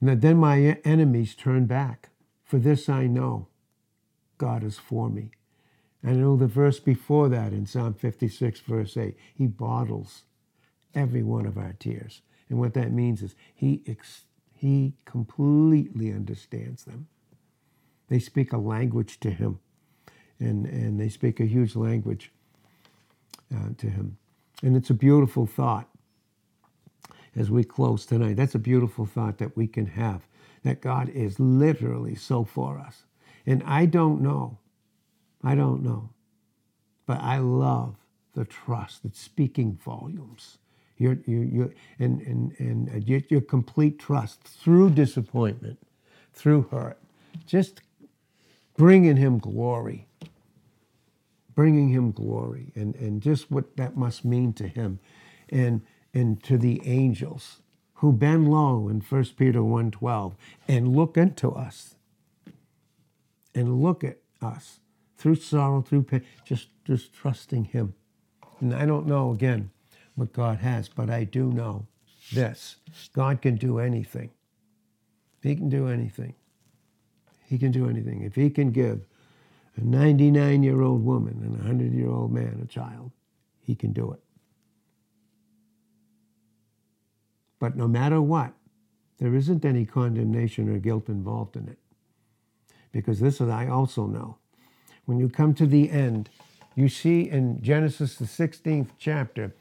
then 0.00 0.36
my 0.38 0.78
enemies 0.84 1.34
turn 1.34 1.66
back. 1.66 2.10
For 2.44 2.58
this 2.58 2.88
I 2.88 3.06
know 3.06 3.48
God 4.38 4.64
is 4.64 4.78
for 4.78 5.10
me. 5.10 5.30
I 6.04 6.12
know 6.12 6.36
the 6.36 6.46
verse 6.46 6.78
before 6.78 7.28
that 7.28 7.52
in 7.52 7.66
Psalm 7.66 7.94
56, 7.94 8.60
verse 8.60 8.96
8. 8.96 9.16
He 9.34 9.46
bottles 9.46 10.22
every 10.94 11.22
one 11.22 11.44
of 11.46 11.58
our 11.58 11.74
tears. 11.78 12.22
And 12.48 12.58
what 12.58 12.74
that 12.74 12.92
means 12.92 13.22
is 13.22 13.34
he, 13.54 13.82
ex- 13.86 14.22
he 14.54 14.94
completely 15.04 16.12
understands 16.12 16.84
them. 16.84 17.08
They 18.08 18.20
speak 18.20 18.52
a 18.52 18.58
language 18.58 19.20
to 19.20 19.30
him, 19.30 19.58
and, 20.38 20.64
and 20.66 20.98
they 20.98 21.08
speak 21.10 21.40
a 21.40 21.46
huge 21.46 21.76
language 21.76 22.32
uh, 23.54 23.70
to 23.76 23.90
him. 23.90 24.16
And 24.62 24.76
it's 24.76 24.90
a 24.90 24.94
beautiful 24.94 25.46
thought 25.46 25.88
as 27.36 27.50
we 27.50 27.64
close 27.64 28.06
tonight. 28.06 28.36
That's 28.36 28.54
a 28.54 28.60
beautiful 28.60 29.06
thought 29.06 29.38
that 29.38 29.56
we 29.56 29.66
can 29.66 29.86
have 29.86 30.22
that 30.64 30.80
God 30.80 31.08
is 31.10 31.40
literally 31.40 32.14
so 32.14 32.44
for 32.44 32.78
us. 32.78 33.04
And 33.46 33.62
I 33.64 33.86
don't 33.86 34.20
know, 34.20 34.58
I 35.44 35.54
don't 35.54 35.82
know, 35.82 36.10
but 37.06 37.20
I 37.20 37.38
love 37.38 37.96
the 38.34 38.44
trust 38.44 39.02
that's 39.04 39.20
speaking 39.20 39.78
volumes. 39.84 40.58
Your, 40.98 41.18
your, 41.26 41.44
your, 41.44 41.70
and 41.98 42.20
and, 42.22 42.52
and 42.58 43.08
your, 43.08 43.22
your 43.28 43.40
complete 43.40 43.98
trust 43.98 44.42
through 44.44 44.90
disappointment, 44.90 45.78
through 46.34 46.68
hurt, 46.70 46.98
just 47.46 47.82
bringing 48.76 49.16
Him 49.16 49.38
glory, 49.38 50.06
bringing 51.54 51.90
Him 51.90 52.12
glory, 52.12 52.72
and, 52.76 52.94
and 52.96 53.22
just 53.22 53.50
what 53.50 53.76
that 53.76 53.96
must 53.96 54.24
mean 54.24 54.52
to 54.54 54.68
Him, 54.68 55.00
and 55.50 55.82
and 56.14 56.42
to 56.44 56.58
the 56.58 56.80
angels 56.84 57.60
who 57.94 58.12
bend 58.12 58.50
low 58.50 58.88
in 58.88 59.00
1 59.00 59.24
Peter 59.36 59.60
1.12 59.60 60.34
and 60.68 60.94
look 60.96 61.16
into 61.16 61.50
us 61.50 61.96
and 63.54 63.82
look 63.82 64.04
at 64.04 64.18
us 64.40 64.80
through 65.16 65.34
sorrow, 65.34 65.82
through 65.82 66.04
pain, 66.04 66.22
just, 66.44 66.68
just 66.84 67.12
trusting 67.12 67.64
Him. 67.64 67.94
And 68.60 68.72
I 68.72 68.86
don't 68.86 69.06
know, 69.06 69.32
again, 69.32 69.70
what 70.14 70.32
God 70.32 70.58
has, 70.58 70.88
but 70.88 71.10
I 71.10 71.24
do 71.24 71.52
know 71.52 71.86
this 72.32 72.76
God 73.12 73.42
can 73.42 73.56
do 73.56 73.78
anything. 73.78 74.30
He 75.42 75.54
can 75.54 75.68
do 75.68 75.88
anything. 75.88 76.34
He 77.46 77.58
can 77.58 77.72
do 77.72 77.88
anything. 77.88 78.22
If 78.22 78.34
He 78.34 78.50
can 78.50 78.70
give 78.70 79.06
a 79.76 79.80
99 79.80 80.62
year 80.62 80.82
old 80.82 81.04
woman 81.04 81.40
and 81.42 81.54
a 81.54 81.58
100 81.58 81.92
year 81.92 82.10
old 82.10 82.32
man 82.32 82.60
a 82.62 82.66
child, 82.66 83.12
He 83.60 83.74
can 83.74 83.92
do 83.92 84.12
it. 84.12 84.20
But 87.58 87.76
no 87.76 87.88
matter 87.88 88.20
what, 88.20 88.52
there 89.18 89.34
isn't 89.34 89.64
any 89.64 89.84
condemnation 89.84 90.68
or 90.68 90.78
guilt 90.78 91.08
involved 91.08 91.56
in 91.56 91.68
it. 91.68 91.78
Because 92.92 93.20
this 93.20 93.40
is, 93.40 93.48
I 93.48 93.66
also 93.66 94.06
know, 94.06 94.38
when 95.04 95.18
you 95.18 95.28
come 95.28 95.54
to 95.54 95.66
the 95.66 95.90
end, 95.90 96.30
you 96.74 96.88
see 96.88 97.22
in 97.28 97.60
Genesis, 97.62 98.14
the 98.14 98.24
16th 98.24 98.90
chapter, 98.98 99.54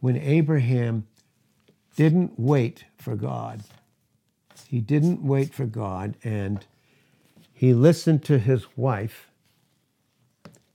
when 0.00 0.16
Abraham 0.16 1.06
didn't 1.96 2.32
wait 2.36 2.84
for 2.98 3.14
God, 3.14 3.62
he 4.66 4.80
didn't 4.80 5.22
wait 5.22 5.54
for 5.54 5.66
God, 5.66 6.16
and 6.24 6.66
he 7.52 7.72
listened 7.72 8.24
to 8.24 8.38
his 8.38 8.66
wife, 8.76 9.28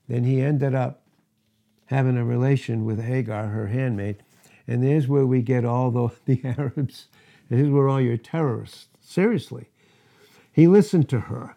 then 0.08 0.24
he 0.24 0.42
ended 0.42 0.74
up 0.74 1.04
having 1.88 2.18
a 2.18 2.24
relation 2.24 2.86
with 2.86 3.02
Hagar, 3.02 3.48
her 3.48 3.68
handmaid, 3.68 4.24
and 4.70 4.84
there's 4.84 5.08
where 5.08 5.26
we 5.26 5.42
get 5.42 5.66
all 5.66 5.90
the, 5.90 6.10
the 6.26 6.42
Arabs. 6.48 7.08
Here's 7.50 7.70
where 7.70 7.90
all 7.90 8.00
your 8.00 8.18
terrorists. 8.18 8.88
Seriously. 9.02 9.70
He 10.52 10.68
listened 10.68 11.10
to 11.10 11.22
her. 11.22 11.56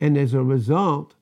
And 0.00 0.18
as 0.18 0.34
a 0.34 0.42
result, 0.42 1.14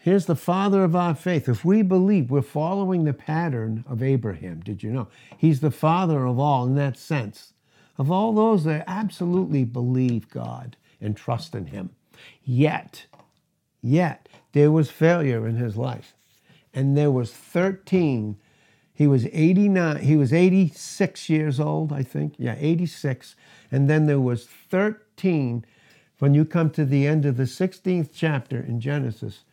here's 0.00 0.26
the 0.26 0.34
father 0.34 0.82
of 0.82 0.96
our 0.96 1.14
faith. 1.14 1.48
If 1.48 1.64
we 1.64 1.82
believe 1.82 2.30
we're 2.30 2.42
following 2.42 3.04
the 3.04 3.12
pattern 3.12 3.84
of 3.88 4.02
Abraham, 4.02 4.60
did 4.60 4.82
you 4.82 4.90
know? 4.90 5.08
He's 5.36 5.60
the 5.60 5.70
father 5.70 6.24
of 6.24 6.38
all 6.40 6.66
in 6.66 6.74
that 6.74 6.96
sense. 6.96 7.52
Of 7.96 8.10
all 8.10 8.32
those 8.32 8.64
that 8.64 8.84
absolutely 8.88 9.64
believe 9.64 10.30
God 10.30 10.76
and 11.00 11.16
trust 11.16 11.54
in 11.54 11.66
Him. 11.66 11.90
Yet, 12.42 13.06
yet, 13.80 14.28
there 14.52 14.72
was 14.72 14.90
failure 14.90 15.46
in 15.46 15.56
his 15.56 15.76
life 15.76 16.14
and 16.78 16.96
there 16.96 17.10
was 17.10 17.32
13 17.32 18.36
he 18.94 19.06
was 19.06 19.26
89 19.32 19.96
he 19.98 20.16
was 20.16 20.32
86 20.32 21.28
years 21.28 21.60
old 21.60 21.92
i 21.92 22.02
think. 22.02 22.34
Yeah 22.38 22.56
86 22.58 23.34
and 23.70 23.90
then 23.90 24.06
there 24.06 24.20
was 24.20 24.46
13 24.46 25.64
when 26.18 26.34
you 26.34 26.44
come 26.44 26.70
to 26.70 26.84
the 26.84 27.06
end 27.06 27.24
of 27.24 27.36
the 27.36 27.44
16th 27.44 28.10
chapter 28.14 28.58
in 28.60 28.80
genesis 28.80 29.44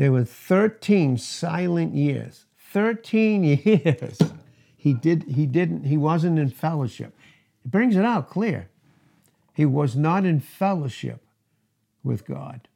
there 0.00 0.12
were 0.12 0.24
13 0.24 1.18
silent 1.18 1.94
years. 1.94 2.46
13 2.72 3.44
years. 3.64 4.18
He 4.74 4.94
did 4.94 5.24
he 5.24 5.44
didn't 5.44 5.84
he 5.84 5.98
wasn't 5.98 6.38
in 6.38 6.48
fellowship. 6.48 7.14
It 7.66 7.70
brings 7.70 7.96
it 7.96 8.04
out 8.06 8.30
clear. 8.30 8.70
He 9.52 9.66
was 9.66 9.96
not 9.96 10.24
in 10.24 10.40
fellowship 10.40 11.22
with 12.02 12.24
god 12.24 12.66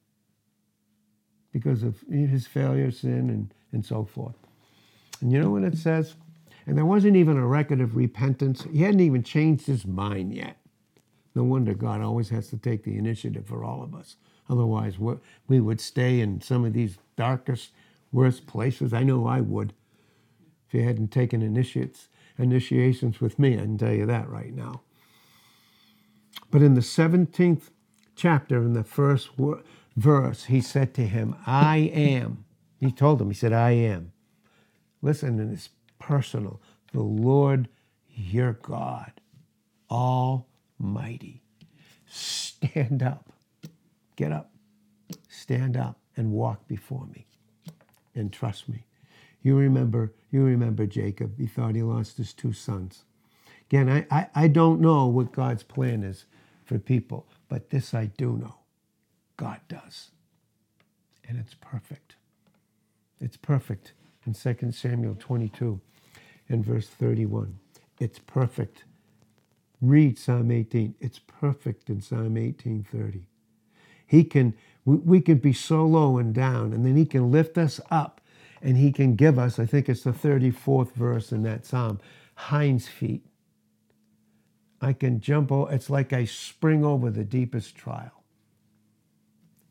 because 1.54 1.82
of 1.82 2.02
his 2.10 2.46
failure 2.46 2.90
sin 2.90 3.30
and 3.30 3.54
and 3.72 3.84
so 3.84 4.04
forth. 4.04 4.36
And 5.20 5.32
you 5.32 5.40
know 5.40 5.50
what 5.50 5.64
it 5.64 5.76
says? 5.76 6.14
And 6.66 6.78
there 6.78 6.86
wasn't 6.86 7.16
even 7.16 7.36
a 7.36 7.46
record 7.46 7.80
of 7.80 7.96
repentance. 7.96 8.64
He 8.72 8.82
hadn't 8.82 9.00
even 9.00 9.22
changed 9.22 9.66
his 9.66 9.86
mind 9.86 10.32
yet. 10.34 10.56
No 11.34 11.44
wonder 11.44 11.74
God 11.74 12.00
always 12.00 12.30
has 12.30 12.48
to 12.48 12.56
take 12.56 12.84
the 12.84 12.96
initiative 12.96 13.46
for 13.46 13.64
all 13.64 13.82
of 13.82 13.94
us. 13.94 14.16
Otherwise, 14.48 14.98
we 15.48 15.60
would 15.60 15.80
stay 15.80 16.20
in 16.20 16.40
some 16.40 16.64
of 16.64 16.72
these 16.72 16.98
darkest, 17.16 17.72
worst 18.12 18.46
places. 18.46 18.92
I 18.92 19.02
know 19.02 19.26
I 19.26 19.40
would 19.40 19.74
if 20.68 20.74
you 20.74 20.84
hadn't 20.84 21.08
taken 21.08 21.42
initiates, 21.42 22.08
initiations 22.38 23.20
with 23.20 23.38
me. 23.38 23.54
I 23.54 23.62
can 23.62 23.78
tell 23.78 23.92
you 23.92 24.06
that 24.06 24.28
right 24.28 24.54
now. 24.54 24.82
But 26.50 26.62
in 26.62 26.74
the 26.74 26.80
17th 26.80 27.70
chapter, 28.16 28.58
in 28.58 28.72
the 28.72 28.84
first 28.84 29.38
verse, 29.96 30.44
he 30.44 30.60
said 30.60 30.94
to 30.94 31.06
him, 31.06 31.36
I 31.46 31.78
am 31.78 32.44
he 32.84 32.92
told 32.92 33.20
him, 33.20 33.28
he 33.28 33.34
said, 33.34 33.52
I 33.52 33.70
am. 33.70 34.12
Listen, 35.00 35.40
and 35.40 35.52
it's 35.52 35.70
personal. 35.98 36.60
The 36.92 37.00
Lord 37.00 37.68
your 38.14 38.52
God, 38.52 39.12
Almighty. 39.90 41.42
Stand 42.06 43.02
up. 43.02 43.32
Get 44.16 44.32
up. 44.32 44.50
Stand 45.28 45.76
up 45.76 45.98
and 46.16 46.32
walk 46.32 46.68
before 46.68 47.06
me. 47.06 47.26
And 48.14 48.32
trust 48.32 48.68
me. 48.68 48.84
You 49.42 49.56
remember, 49.56 50.12
you 50.30 50.42
remember 50.44 50.86
Jacob. 50.86 51.38
He 51.38 51.46
thought 51.46 51.74
he 51.74 51.82
lost 51.82 52.18
his 52.18 52.32
two 52.32 52.52
sons. 52.52 53.04
Again, 53.68 53.88
I, 53.88 54.06
I, 54.10 54.28
I 54.34 54.48
don't 54.48 54.80
know 54.80 55.06
what 55.06 55.32
God's 55.32 55.62
plan 55.62 56.02
is 56.02 56.26
for 56.64 56.78
people, 56.78 57.26
but 57.48 57.70
this 57.70 57.94
I 57.94 58.06
do 58.06 58.36
know. 58.36 58.56
God 59.36 59.60
does. 59.68 60.10
And 61.28 61.38
it's 61.38 61.54
perfect. 61.54 62.16
It's 63.20 63.36
perfect 63.36 63.92
in 64.26 64.34
2 64.34 64.72
Samuel 64.72 65.16
22 65.18 65.80
and 66.48 66.64
verse 66.64 66.88
31. 66.88 67.58
It's 67.98 68.18
perfect. 68.18 68.84
Read 69.80 70.18
Psalm 70.18 70.50
18. 70.50 70.94
It's 71.00 71.18
perfect 71.18 71.90
in 71.90 72.00
Psalm 72.00 72.36
18:30. 72.36 73.24
He 74.06 74.24
can 74.24 74.54
we 74.84 75.20
can 75.20 75.38
be 75.38 75.52
so 75.52 75.86
low 75.86 76.18
and 76.18 76.34
down 76.34 76.72
and 76.72 76.84
then 76.84 76.96
he 76.96 77.06
can 77.06 77.30
lift 77.30 77.56
us 77.56 77.80
up 77.90 78.20
and 78.64 78.78
he 78.78 78.92
can 78.92 79.14
give 79.14 79.38
us, 79.38 79.58
I 79.58 79.66
think 79.66 79.88
it's 79.88 80.04
the 80.04 80.12
34th 80.12 80.92
verse 80.92 81.32
in 81.32 81.42
that 81.44 81.66
psalm, 81.66 82.00
hinds 82.34 82.88
feet. 82.88 83.24
I 84.80 84.94
can 84.94 85.20
jump 85.20 85.52
over, 85.52 85.72
it's 85.72 85.90
like 85.90 86.12
I 86.12 86.24
spring 86.24 86.84
over 86.84 87.10
the 87.10 87.24
deepest 87.24 87.76
trial. 87.76 88.23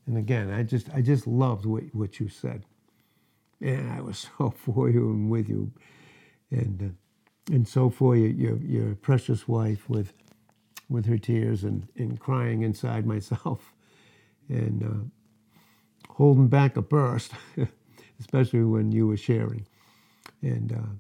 And 0.08 0.18
again, 0.18 0.52
I 0.52 0.64
just 0.64 0.90
I 0.94 1.02
just 1.02 1.28
loved 1.28 1.66
what, 1.66 1.84
what 1.94 2.20
you 2.20 2.30
said 2.30 2.64
and 3.62 3.92
I 3.92 4.02
was 4.02 4.30
so 4.40 4.52
for 4.52 4.90
you 4.90 5.10
and 5.12 5.30
with 5.30 5.50
you, 5.50 5.72
and 6.52 6.84
uh, 6.84 7.54
and 7.56 7.68
so 7.68 7.90
for 7.90 8.16
you, 8.16 8.28
your 8.28 8.58
your 8.58 8.96
precious 8.96 9.48
wife 9.48 9.90
with 9.90 10.14
with 10.90 11.06
her 11.08 11.18
tears 11.18 11.64
and, 11.64 11.88
and 11.98 12.20
crying 12.20 12.64
inside 12.64 13.06
myself, 13.08 13.74
and 14.50 14.84
uh, 14.84 15.24
holding 16.14 16.48
back 16.48 16.78
a 16.78 16.82
burst, 16.84 17.34
especially 18.20 18.64
when 18.64 18.92
you 18.92 19.08
were 19.08 19.18
sharing, 19.18 19.68
and. 20.42 20.74
Uh, 20.74 20.94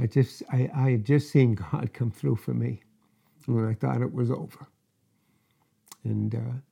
I 0.00 0.06
just 0.08 0.42
I, 0.52 0.70
I 0.74 0.90
had 0.92 1.06
just 1.06 1.30
seen 1.30 1.54
God 1.54 1.92
come 1.94 2.10
through 2.10 2.36
for 2.36 2.54
me 2.54 2.82
when 3.46 3.66
I 3.66 3.74
thought 3.74 4.02
it 4.02 4.14
was 4.14 4.30
over. 4.30 4.68
And 6.04 6.34
uh, 6.34 6.69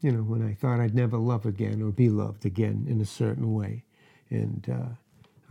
you 0.00 0.12
know, 0.12 0.22
when 0.22 0.46
I 0.46 0.54
thought 0.54 0.80
I'd 0.80 0.94
never 0.94 1.18
love 1.18 1.46
again 1.46 1.82
or 1.82 1.90
be 1.92 2.10
loved 2.10 2.46
again 2.46 2.86
in 2.88 3.00
a 3.00 3.06
certain 3.06 3.54
way. 3.54 3.84
And 4.30 4.66
uh, 4.70 4.94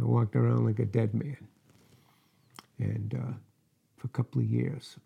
I 0.01 0.06
walked 0.06 0.36
around 0.36 0.66
like 0.66 0.80
a 0.80 0.86
dead 0.86 1.14
man. 1.14 1.38
And 2.80 3.16
uh, 3.16 3.34
for 3.97 4.08
a 4.08 4.12
couple 4.12 4.41
of 4.41 4.47
years. 4.47 4.97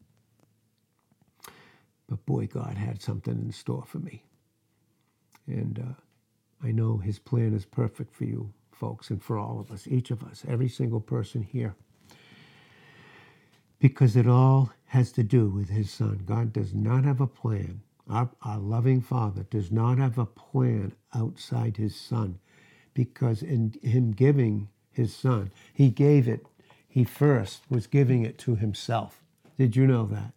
But 2.10 2.26
boy, 2.26 2.48
God 2.48 2.76
had 2.76 3.02
something 3.02 3.34
in 3.34 3.52
store 3.52 3.86
for 3.88 4.00
me. 4.00 4.24
And 5.48 5.80
uh, 5.80 6.68
I 6.68 6.72
know 6.72 6.98
His 6.98 7.20
plan 7.20 7.54
is 7.54 7.66
perfect 7.66 8.14
for 8.14 8.26
you, 8.26 8.54
folks, 8.72 9.10
and 9.10 9.24
for 9.24 9.38
all 9.38 9.60
of 9.60 9.72
us, 9.72 9.88
each 9.88 10.12
of 10.12 10.24
us, 10.24 10.44
every 10.48 10.70
single 10.70 11.02
person 11.02 11.44
here. 11.44 11.76
Because 13.80 14.16
it 14.16 14.28
all 14.28 14.72
has 14.88 15.12
to 15.14 15.24
do 15.24 15.50
with 15.50 15.70
His 15.70 15.92
Son. 15.92 16.22
God 16.26 16.54
does 16.54 16.74
not 16.74 17.06
have 17.06 17.22
a 17.22 17.28
plan. 17.28 17.82
Our, 18.10 18.30
our 18.42 18.58
loving 18.58 19.02
Father 19.02 19.44
does 19.44 19.72
not 19.72 19.98
have 19.98 20.18
a 20.18 20.26
plan 20.26 20.94
outside 21.14 21.78
His 21.78 21.96
Son. 21.96 22.40
Because 22.94 23.42
in 23.42 23.76
Him 23.82 24.12
giving 24.12 24.70
His 24.92 25.16
Son, 25.16 25.52
He 25.74 25.90
gave 25.90 26.28
it, 26.28 26.46
He 26.88 27.04
first 27.04 27.62
was 27.70 27.88
giving 27.88 28.24
it 28.24 28.38
to 28.40 28.56
Himself. 28.56 29.22
Did 29.58 29.76
you 29.76 29.86
know 29.86 30.06
that? 30.08 30.34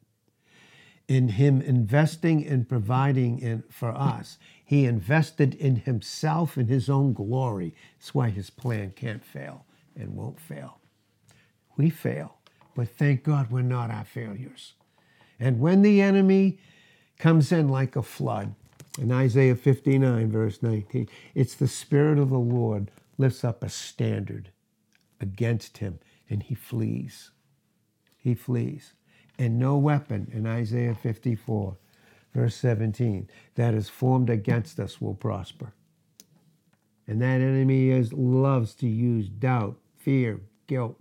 in 1.08 1.28
him 1.28 1.60
investing 1.60 2.46
and 2.46 2.68
providing 2.68 3.38
in, 3.38 3.62
for 3.68 3.90
us. 3.90 4.38
He 4.64 4.86
invested 4.86 5.54
in 5.54 5.76
himself 5.76 6.56
in 6.56 6.68
his 6.68 6.88
own 6.88 7.12
glory. 7.12 7.74
That's 7.98 8.14
why 8.14 8.30
his 8.30 8.50
plan 8.50 8.92
can't 8.96 9.24
fail 9.24 9.66
and 9.94 10.16
won't 10.16 10.40
fail. 10.40 10.78
We 11.76 11.90
fail, 11.90 12.38
but 12.74 12.88
thank 12.88 13.24
God 13.24 13.50
we're 13.50 13.62
not 13.62 13.90
our 13.90 14.04
failures. 14.04 14.74
And 15.38 15.60
when 15.60 15.82
the 15.82 16.00
enemy 16.00 16.58
comes 17.18 17.52
in 17.52 17.68
like 17.68 17.96
a 17.96 18.02
flood, 18.02 18.54
in 18.98 19.10
Isaiah 19.10 19.56
59, 19.56 20.30
verse 20.30 20.62
19, 20.62 21.08
it's 21.34 21.54
the 21.54 21.68
Spirit 21.68 22.18
of 22.18 22.28
the 22.28 22.38
Lord 22.38 22.90
lifts 23.16 23.42
up 23.44 23.62
a 23.62 23.68
standard 23.68 24.50
against 25.20 25.78
him 25.78 25.98
and 26.28 26.42
he 26.42 26.54
flees. 26.54 27.30
He 28.18 28.34
flees 28.34 28.92
and 29.38 29.58
no 29.58 29.76
weapon 29.76 30.30
in 30.32 30.46
Isaiah 30.46 30.94
54, 30.94 31.76
verse 32.34 32.54
17, 32.54 33.28
that 33.54 33.74
is 33.74 33.88
formed 33.88 34.30
against 34.30 34.78
us 34.78 35.00
will 35.00 35.14
prosper. 35.14 35.72
And 37.06 37.20
that 37.20 37.40
enemy 37.40 37.90
is, 37.90 38.12
loves 38.12 38.74
to 38.76 38.86
use 38.86 39.28
doubt, 39.28 39.76
fear, 39.96 40.40
guilt. 40.66 41.00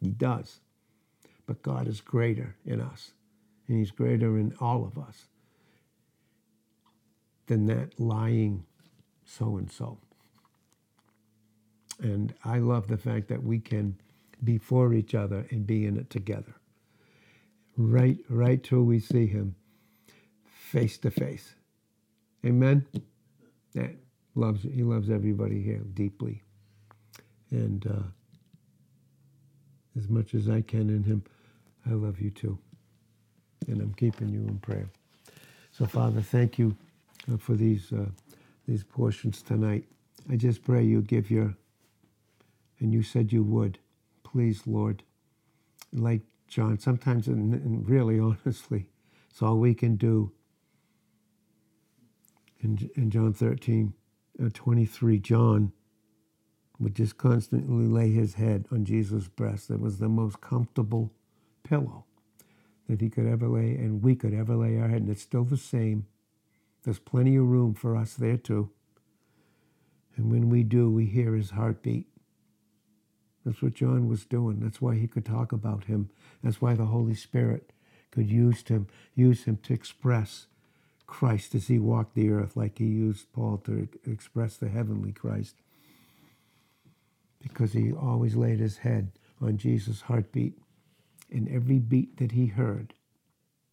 He 0.00 0.10
does. 0.10 0.60
But 1.46 1.62
God 1.62 1.88
is 1.88 2.00
greater 2.00 2.56
in 2.64 2.80
us, 2.80 3.12
and 3.68 3.78
He's 3.78 3.90
greater 3.92 4.38
in 4.38 4.54
all 4.60 4.84
of 4.84 4.98
us 4.98 5.28
than 7.48 7.66
that 7.66 7.98
lying 8.00 8.64
so 9.24 9.56
and 9.58 9.70
so. 9.70 9.98
And 12.00 12.34
I 12.44 12.58
love 12.58 12.88
the 12.88 12.98
fact 12.98 13.28
that 13.28 13.42
we 13.42 13.60
can 13.60 13.96
be 14.44 14.58
for 14.58 14.94
each 14.94 15.14
other 15.14 15.46
and 15.50 15.66
be 15.66 15.86
in 15.86 15.96
it 15.98 16.10
together 16.10 16.54
right 17.78 18.18
right 18.28 18.62
till 18.62 18.82
we 18.84 19.00
see 19.00 19.26
him 19.26 19.54
face 20.48 20.98
to 20.98 21.10
face. 21.10 21.54
Amen. 22.46 22.86
That 23.74 23.96
loves 24.34 24.62
he 24.62 24.82
loves 24.84 25.10
everybody 25.10 25.62
here 25.62 25.82
deeply, 25.94 26.42
and 27.50 27.86
uh, 27.86 28.08
as 29.98 30.08
much 30.08 30.34
as 30.34 30.48
I 30.48 30.62
can 30.62 30.90
in 30.90 31.04
him, 31.04 31.24
I 31.88 31.94
love 31.94 32.20
you 32.20 32.30
too, 32.30 32.58
and 33.66 33.80
I'm 33.80 33.94
keeping 33.94 34.28
you 34.28 34.40
in 34.40 34.58
prayer. 34.58 34.88
So, 35.72 35.86
Father, 35.86 36.22
thank 36.22 36.58
you 36.58 36.76
uh, 37.32 37.36
for 37.36 37.54
these 37.54 37.92
uh, 37.92 38.06
these 38.66 38.84
portions 38.84 39.42
tonight. 39.42 39.84
I 40.30 40.36
just 40.36 40.64
pray 40.64 40.82
you 40.84 41.02
give 41.02 41.30
your, 41.30 41.54
and 42.80 42.92
you 42.92 43.02
said 43.02 43.32
you 43.32 43.44
would, 43.44 43.78
please, 44.24 44.62
Lord, 44.66 45.02
like 45.92 46.22
John. 46.48 46.78
Sometimes, 46.78 47.28
and 47.28 47.88
really 47.88 48.18
honestly, 48.46 48.86
it's 49.30 49.42
all 49.42 49.58
we 49.58 49.74
can 49.74 49.96
do. 49.96 50.32
In, 52.60 52.90
in 52.96 53.10
John 53.10 53.34
13, 53.34 53.92
uh, 54.44 54.48
23, 54.52 55.18
John 55.20 55.72
would 56.80 56.96
just 56.96 57.18
constantly 57.18 57.86
lay 57.86 58.10
his 58.10 58.34
head 58.34 58.66
on 58.72 58.84
Jesus' 58.86 59.28
breast. 59.28 59.70
It 59.70 59.80
was 59.80 59.98
the 59.98 60.08
most 60.08 60.40
comfortable 60.40 61.12
pillow 61.64 62.05
that 62.88 63.00
he 63.00 63.10
could 63.10 63.26
ever 63.26 63.48
lay, 63.48 63.74
and 63.74 64.02
we 64.02 64.14
could 64.14 64.34
ever 64.34 64.54
lay 64.56 64.78
our 64.78 64.88
head. 64.88 65.02
And 65.02 65.10
it's 65.10 65.22
still 65.22 65.44
the 65.44 65.56
same. 65.56 66.06
There's 66.84 66.98
plenty 66.98 67.36
of 67.36 67.46
room 67.46 67.74
for 67.74 67.96
us 67.96 68.14
there 68.14 68.36
too. 68.36 68.70
And 70.16 70.30
when 70.30 70.48
we 70.48 70.62
do, 70.62 70.90
we 70.90 71.06
hear 71.06 71.34
his 71.34 71.50
heartbeat. 71.50 72.06
That's 73.44 73.62
what 73.62 73.74
John 73.74 74.08
was 74.08 74.24
doing. 74.24 74.60
That's 74.60 74.80
why 74.80 74.96
he 74.96 75.06
could 75.06 75.24
talk 75.24 75.52
about 75.52 75.84
him. 75.84 76.10
That's 76.42 76.60
why 76.60 76.74
the 76.74 76.86
Holy 76.86 77.14
Spirit 77.14 77.72
could 78.10 78.28
use 78.30 78.62
him, 78.66 78.88
use 79.14 79.44
him 79.44 79.58
to 79.64 79.72
express 79.72 80.46
Christ 81.06 81.54
as 81.54 81.68
he 81.68 81.78
walked 81.78 82.14
the 82.14 82.30
earth, 82.30 82.56
like 82.56 82.78
he 82.78 82.86
used 82.86 83.32
Paul 83.32 83.58
to 83.58 83.88
express 84.04 84.56
the 84.56 84.68
heavenly 84.68 85.12
Christ. 85.12 85.56
Because 87.40 87.72
he 87.72 87.92
always 87.92 88.34
laid 88.34 88.58
his 88.58 88.78
head 88.78 89.12
on 89.40 89.58
Jesus' 89.58 90.02
heartbeat. 90.02 90.58
In 91.28 91.52
every 91.52 91.78
beat 91.78 92.18
that 92.18 92.32
he 92.32 92.46
heard, 92.46 92.94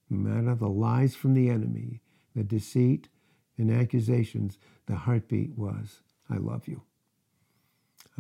no 0.10 0.18
matter 0.18 0.56
the 0.56 0.68
lies 0.68 1.16
from 1.16 1.34
the 1.34 1.50
enemy, 1.50 2.02
the 2.36 2.44
deceit 2.44 3.10
and 3.58 3.72
accusations, 3.72 4.58
the 4.88 4.96
heartbeat 4.96 5.58
was, 5.58 6.02
I 6.30 6.38
love 6.38 6.68
you. 6.68 6.82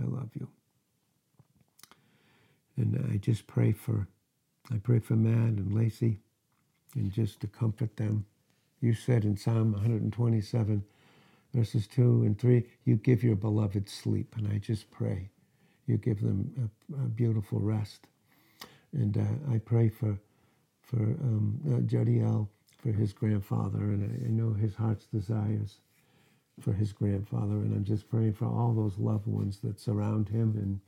I 0.01 0.05
love 0.05 0.29
you. 0.35 0.47
And 2.77 3.09
I 3.11 3.17
just 3.17 3.47
pray 3.47 3.71
for, 3.71 4.07
I 4.71 4.77
pray 4.77 4.99
for 4.99 5.15
Matt 5.15 5.57
and 5.57 5.73
Lacey, 5.73 6.19
and 6.95 7.11
just 7.11 7.39
to 7.41 7.47
comfort 7.47 7.97
them. 7.97 8.25
You 8.81 8.93
said 8.93 9.23
in 9.23 9.37
Psalm 9.37 9.71
127, 9.73 10.83
verses 11.53 11.87
2 11.87 12.23
and 12.23 12.37
3, 12.37 12.63
you 12.85 12.95
give 12.95 13.23
your 13.23 13.35
beloved 13.35 13.89
sleep. 13.89 14.35
And 14.37 14.47
I 14.47 14.57
just 14.57 14.89
pray 14.91 15.29
you 15.85 15.97
give 15.97 16.21
them 16.21 16.71
a, 16.93 17.03
a 17.03 17.07
beautiful 17.07 17.59
rest. 17.59 18.07
And 18.93 19.17
uh, 19.17 19.53
I 19.53 19.57
pray 19.59 19.89
for, 19.89 20.19
for 20.81 20.97
um, 20.97 21.59
uh, 21.67 21.81
for 22.81 22.91
his 22.91 23.13
grandfather, 23.13 23.79
and 23.79 24.03
I, 24.03 24.27
I 24.27 24.29
know 24.29 24.53
his 24.53 24.75
heart's 24.75 25.05
desires 25.07 25.79
for 26.61 26.73
his 26.73 26.93
grandfather. 26.93 27.55
And 27.55 27.73
I'm 27.75 27.83
just 27.85 28.09
praying 28.09 28.33
for 28.33 28.45
all 28.45 28.73
those 28.73 28.97
loved 28.99 29.27
ones 29.27 29.59
that 29.63 29.79
surround 29.79 30.29
him 30.29 30.53
and 30.57 30.79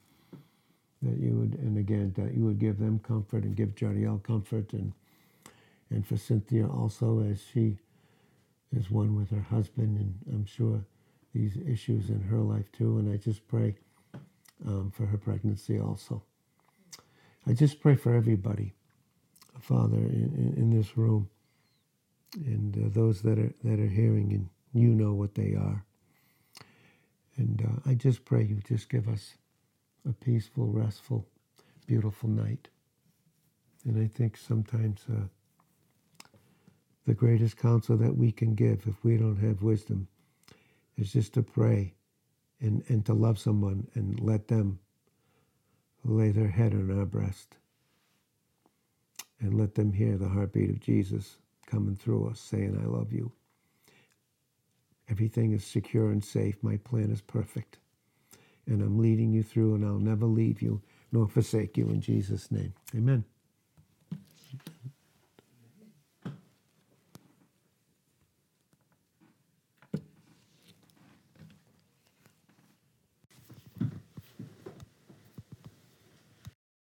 that 1.02 1.20
you 1.22 1.34
would, 1.36 1.56
and 1.60 1.78
again, 1.78 2.14
that 2.18 2.36
you 2.36 2.46
would 2.46 2.60
give 2.60 2.80
them 2.80 3.00
comfort 3.00 3.44
and 3.44 3.56
give 3.56 3.76
Jariel 3.76 4.24
comfort, 4.24 4.74
and 4.74 4.94
and 5.90 6.06
for 6.06 6.18
Cynthia 6.18 6.68
also 6.68 7.22
as 7.22 7.42
she 7.54 7.78
is 8.76 8.92
one 8.92 9.16
with 9.16 9.30
her 9.32 9.42
husband, 9.42 9.98
and 9.98 10.16
I'm 10.34 10.46
sure 10.46 10.86
these 11.34 11.58
issues 11.68 12.10
in 12.10 12.22
her 12.22 12.40
life 12.40 12.72
too. 12.72 12.98
And 13.00 13.14
I 13.14 13.18
just 13.18 13.48
pray 13.48 13.76
um, 14.68 14.92
for 14.96 15.06
her 15.06 15.18
pregnancy 15.18 15.80
also. 15.80 16.24
I 17.48 17.54
just 17.54 17.80
pray 17.80 17.96
for 17.96 18.14
everybody, 18.16 18.74
Father, 19.60 19.98
in, 19.98 20.54
in, 20.58 20.70
this 20.76 20.98
room, 20.98 21.30
and 22.36 22.76
uh, 22.76 22.90
those 22.90 23.22
that 23.22 23.38
are 23.38 23.54
that 23.64 23.80
are 23.80 23.88
hearing, 23.88 24.34
and 24.34 24.50
you 24.74 24.90
know 24.90 25.14
what 25.14 25.36
they 25.36 25.54
are. 25.54 25.86
And 27.38 27.62
uh, 27.62 27.90
I 27.90 27.94
just 27.96 28.26
pray 28.26 28.44
you 28.44 28.62
just 28.68 28.90
give 28.90 29.08
us 29.08 29.36
a 30.08 30.14
peaceful, 30.14 30.68
restful, 30.68 31.28
beautiful 31.86 32.30
night. 32.30 32.70
And 33.86 34.02
I 34.04 34.08
think 34.08 34.38
sometimes 34.38 35.02
uh, 35.12 35.26
the 37.06 37.14
greatest 37.14 37.58
counsel 37.58 37.98
that 37.98 38.16
we 38.16 38.32
can 38.32 38.56
give 38.56 38.88
if 38.88 39.04
we 39.04 39.18
don't 39.18 39.38
have 39.38 39.62
wisdom 39.62 40.08
is 40.98 41.12
just 41.12 41.34
to 41.34 41.44
pray 41.44 41.94
and, 42.62 42.84
and 42.88 43.06
to 43.06 43.14
love 43.14 43.38
someone 43.38 43.88
and 43.94 44.20
let 44.20 44.48
them 44.48 44.80
lay 46.14 46.32
their 46.32 46.50
head 46.50 46.74
on 46.74 46.98
our 46.98 47.06
breast 47.06 47.58
and 49.40 49.58
let 49.58 49.76
them 49.76 49.94
hear 49.94 50.18
the 50.18 50.30
heartbeat 50.30 50.70
of 50.70 50.80
Jesus 50.80 51.38
coming 51.68 51.96
through 51.96 52.30
us 52.30 52.40
saying, 52.40 52.80
I 52.82 52.86
love 52.88 53.12
you. 53.14 53.32
Everything 55.10 55.54
is 55.54 55.66
secure 55.66 56.12
and 56.12 56.24
safe. 56.24 56.58
My 56.62 56.78
plan 56.78 57.12
is 57.12 57.22
perfect 57.22 57.78
and 58.68 58.82
I'm 58.82 59.00
leading 59.00 59.32
you 59.32 59.44
through, 59.44 59.76
and 59.76 59.86
I'll 59.86 60.00
never 60.00 60.26
leave 60.26 60.62
you 60.62 60.82
nor 61.12 61.28
forsake 61.28 61.78
you 61.78 61.90
in 61.90 62.02
Jesus' 62.02 62.52
name. 62.52 62.74
Amen. 62.96 63.24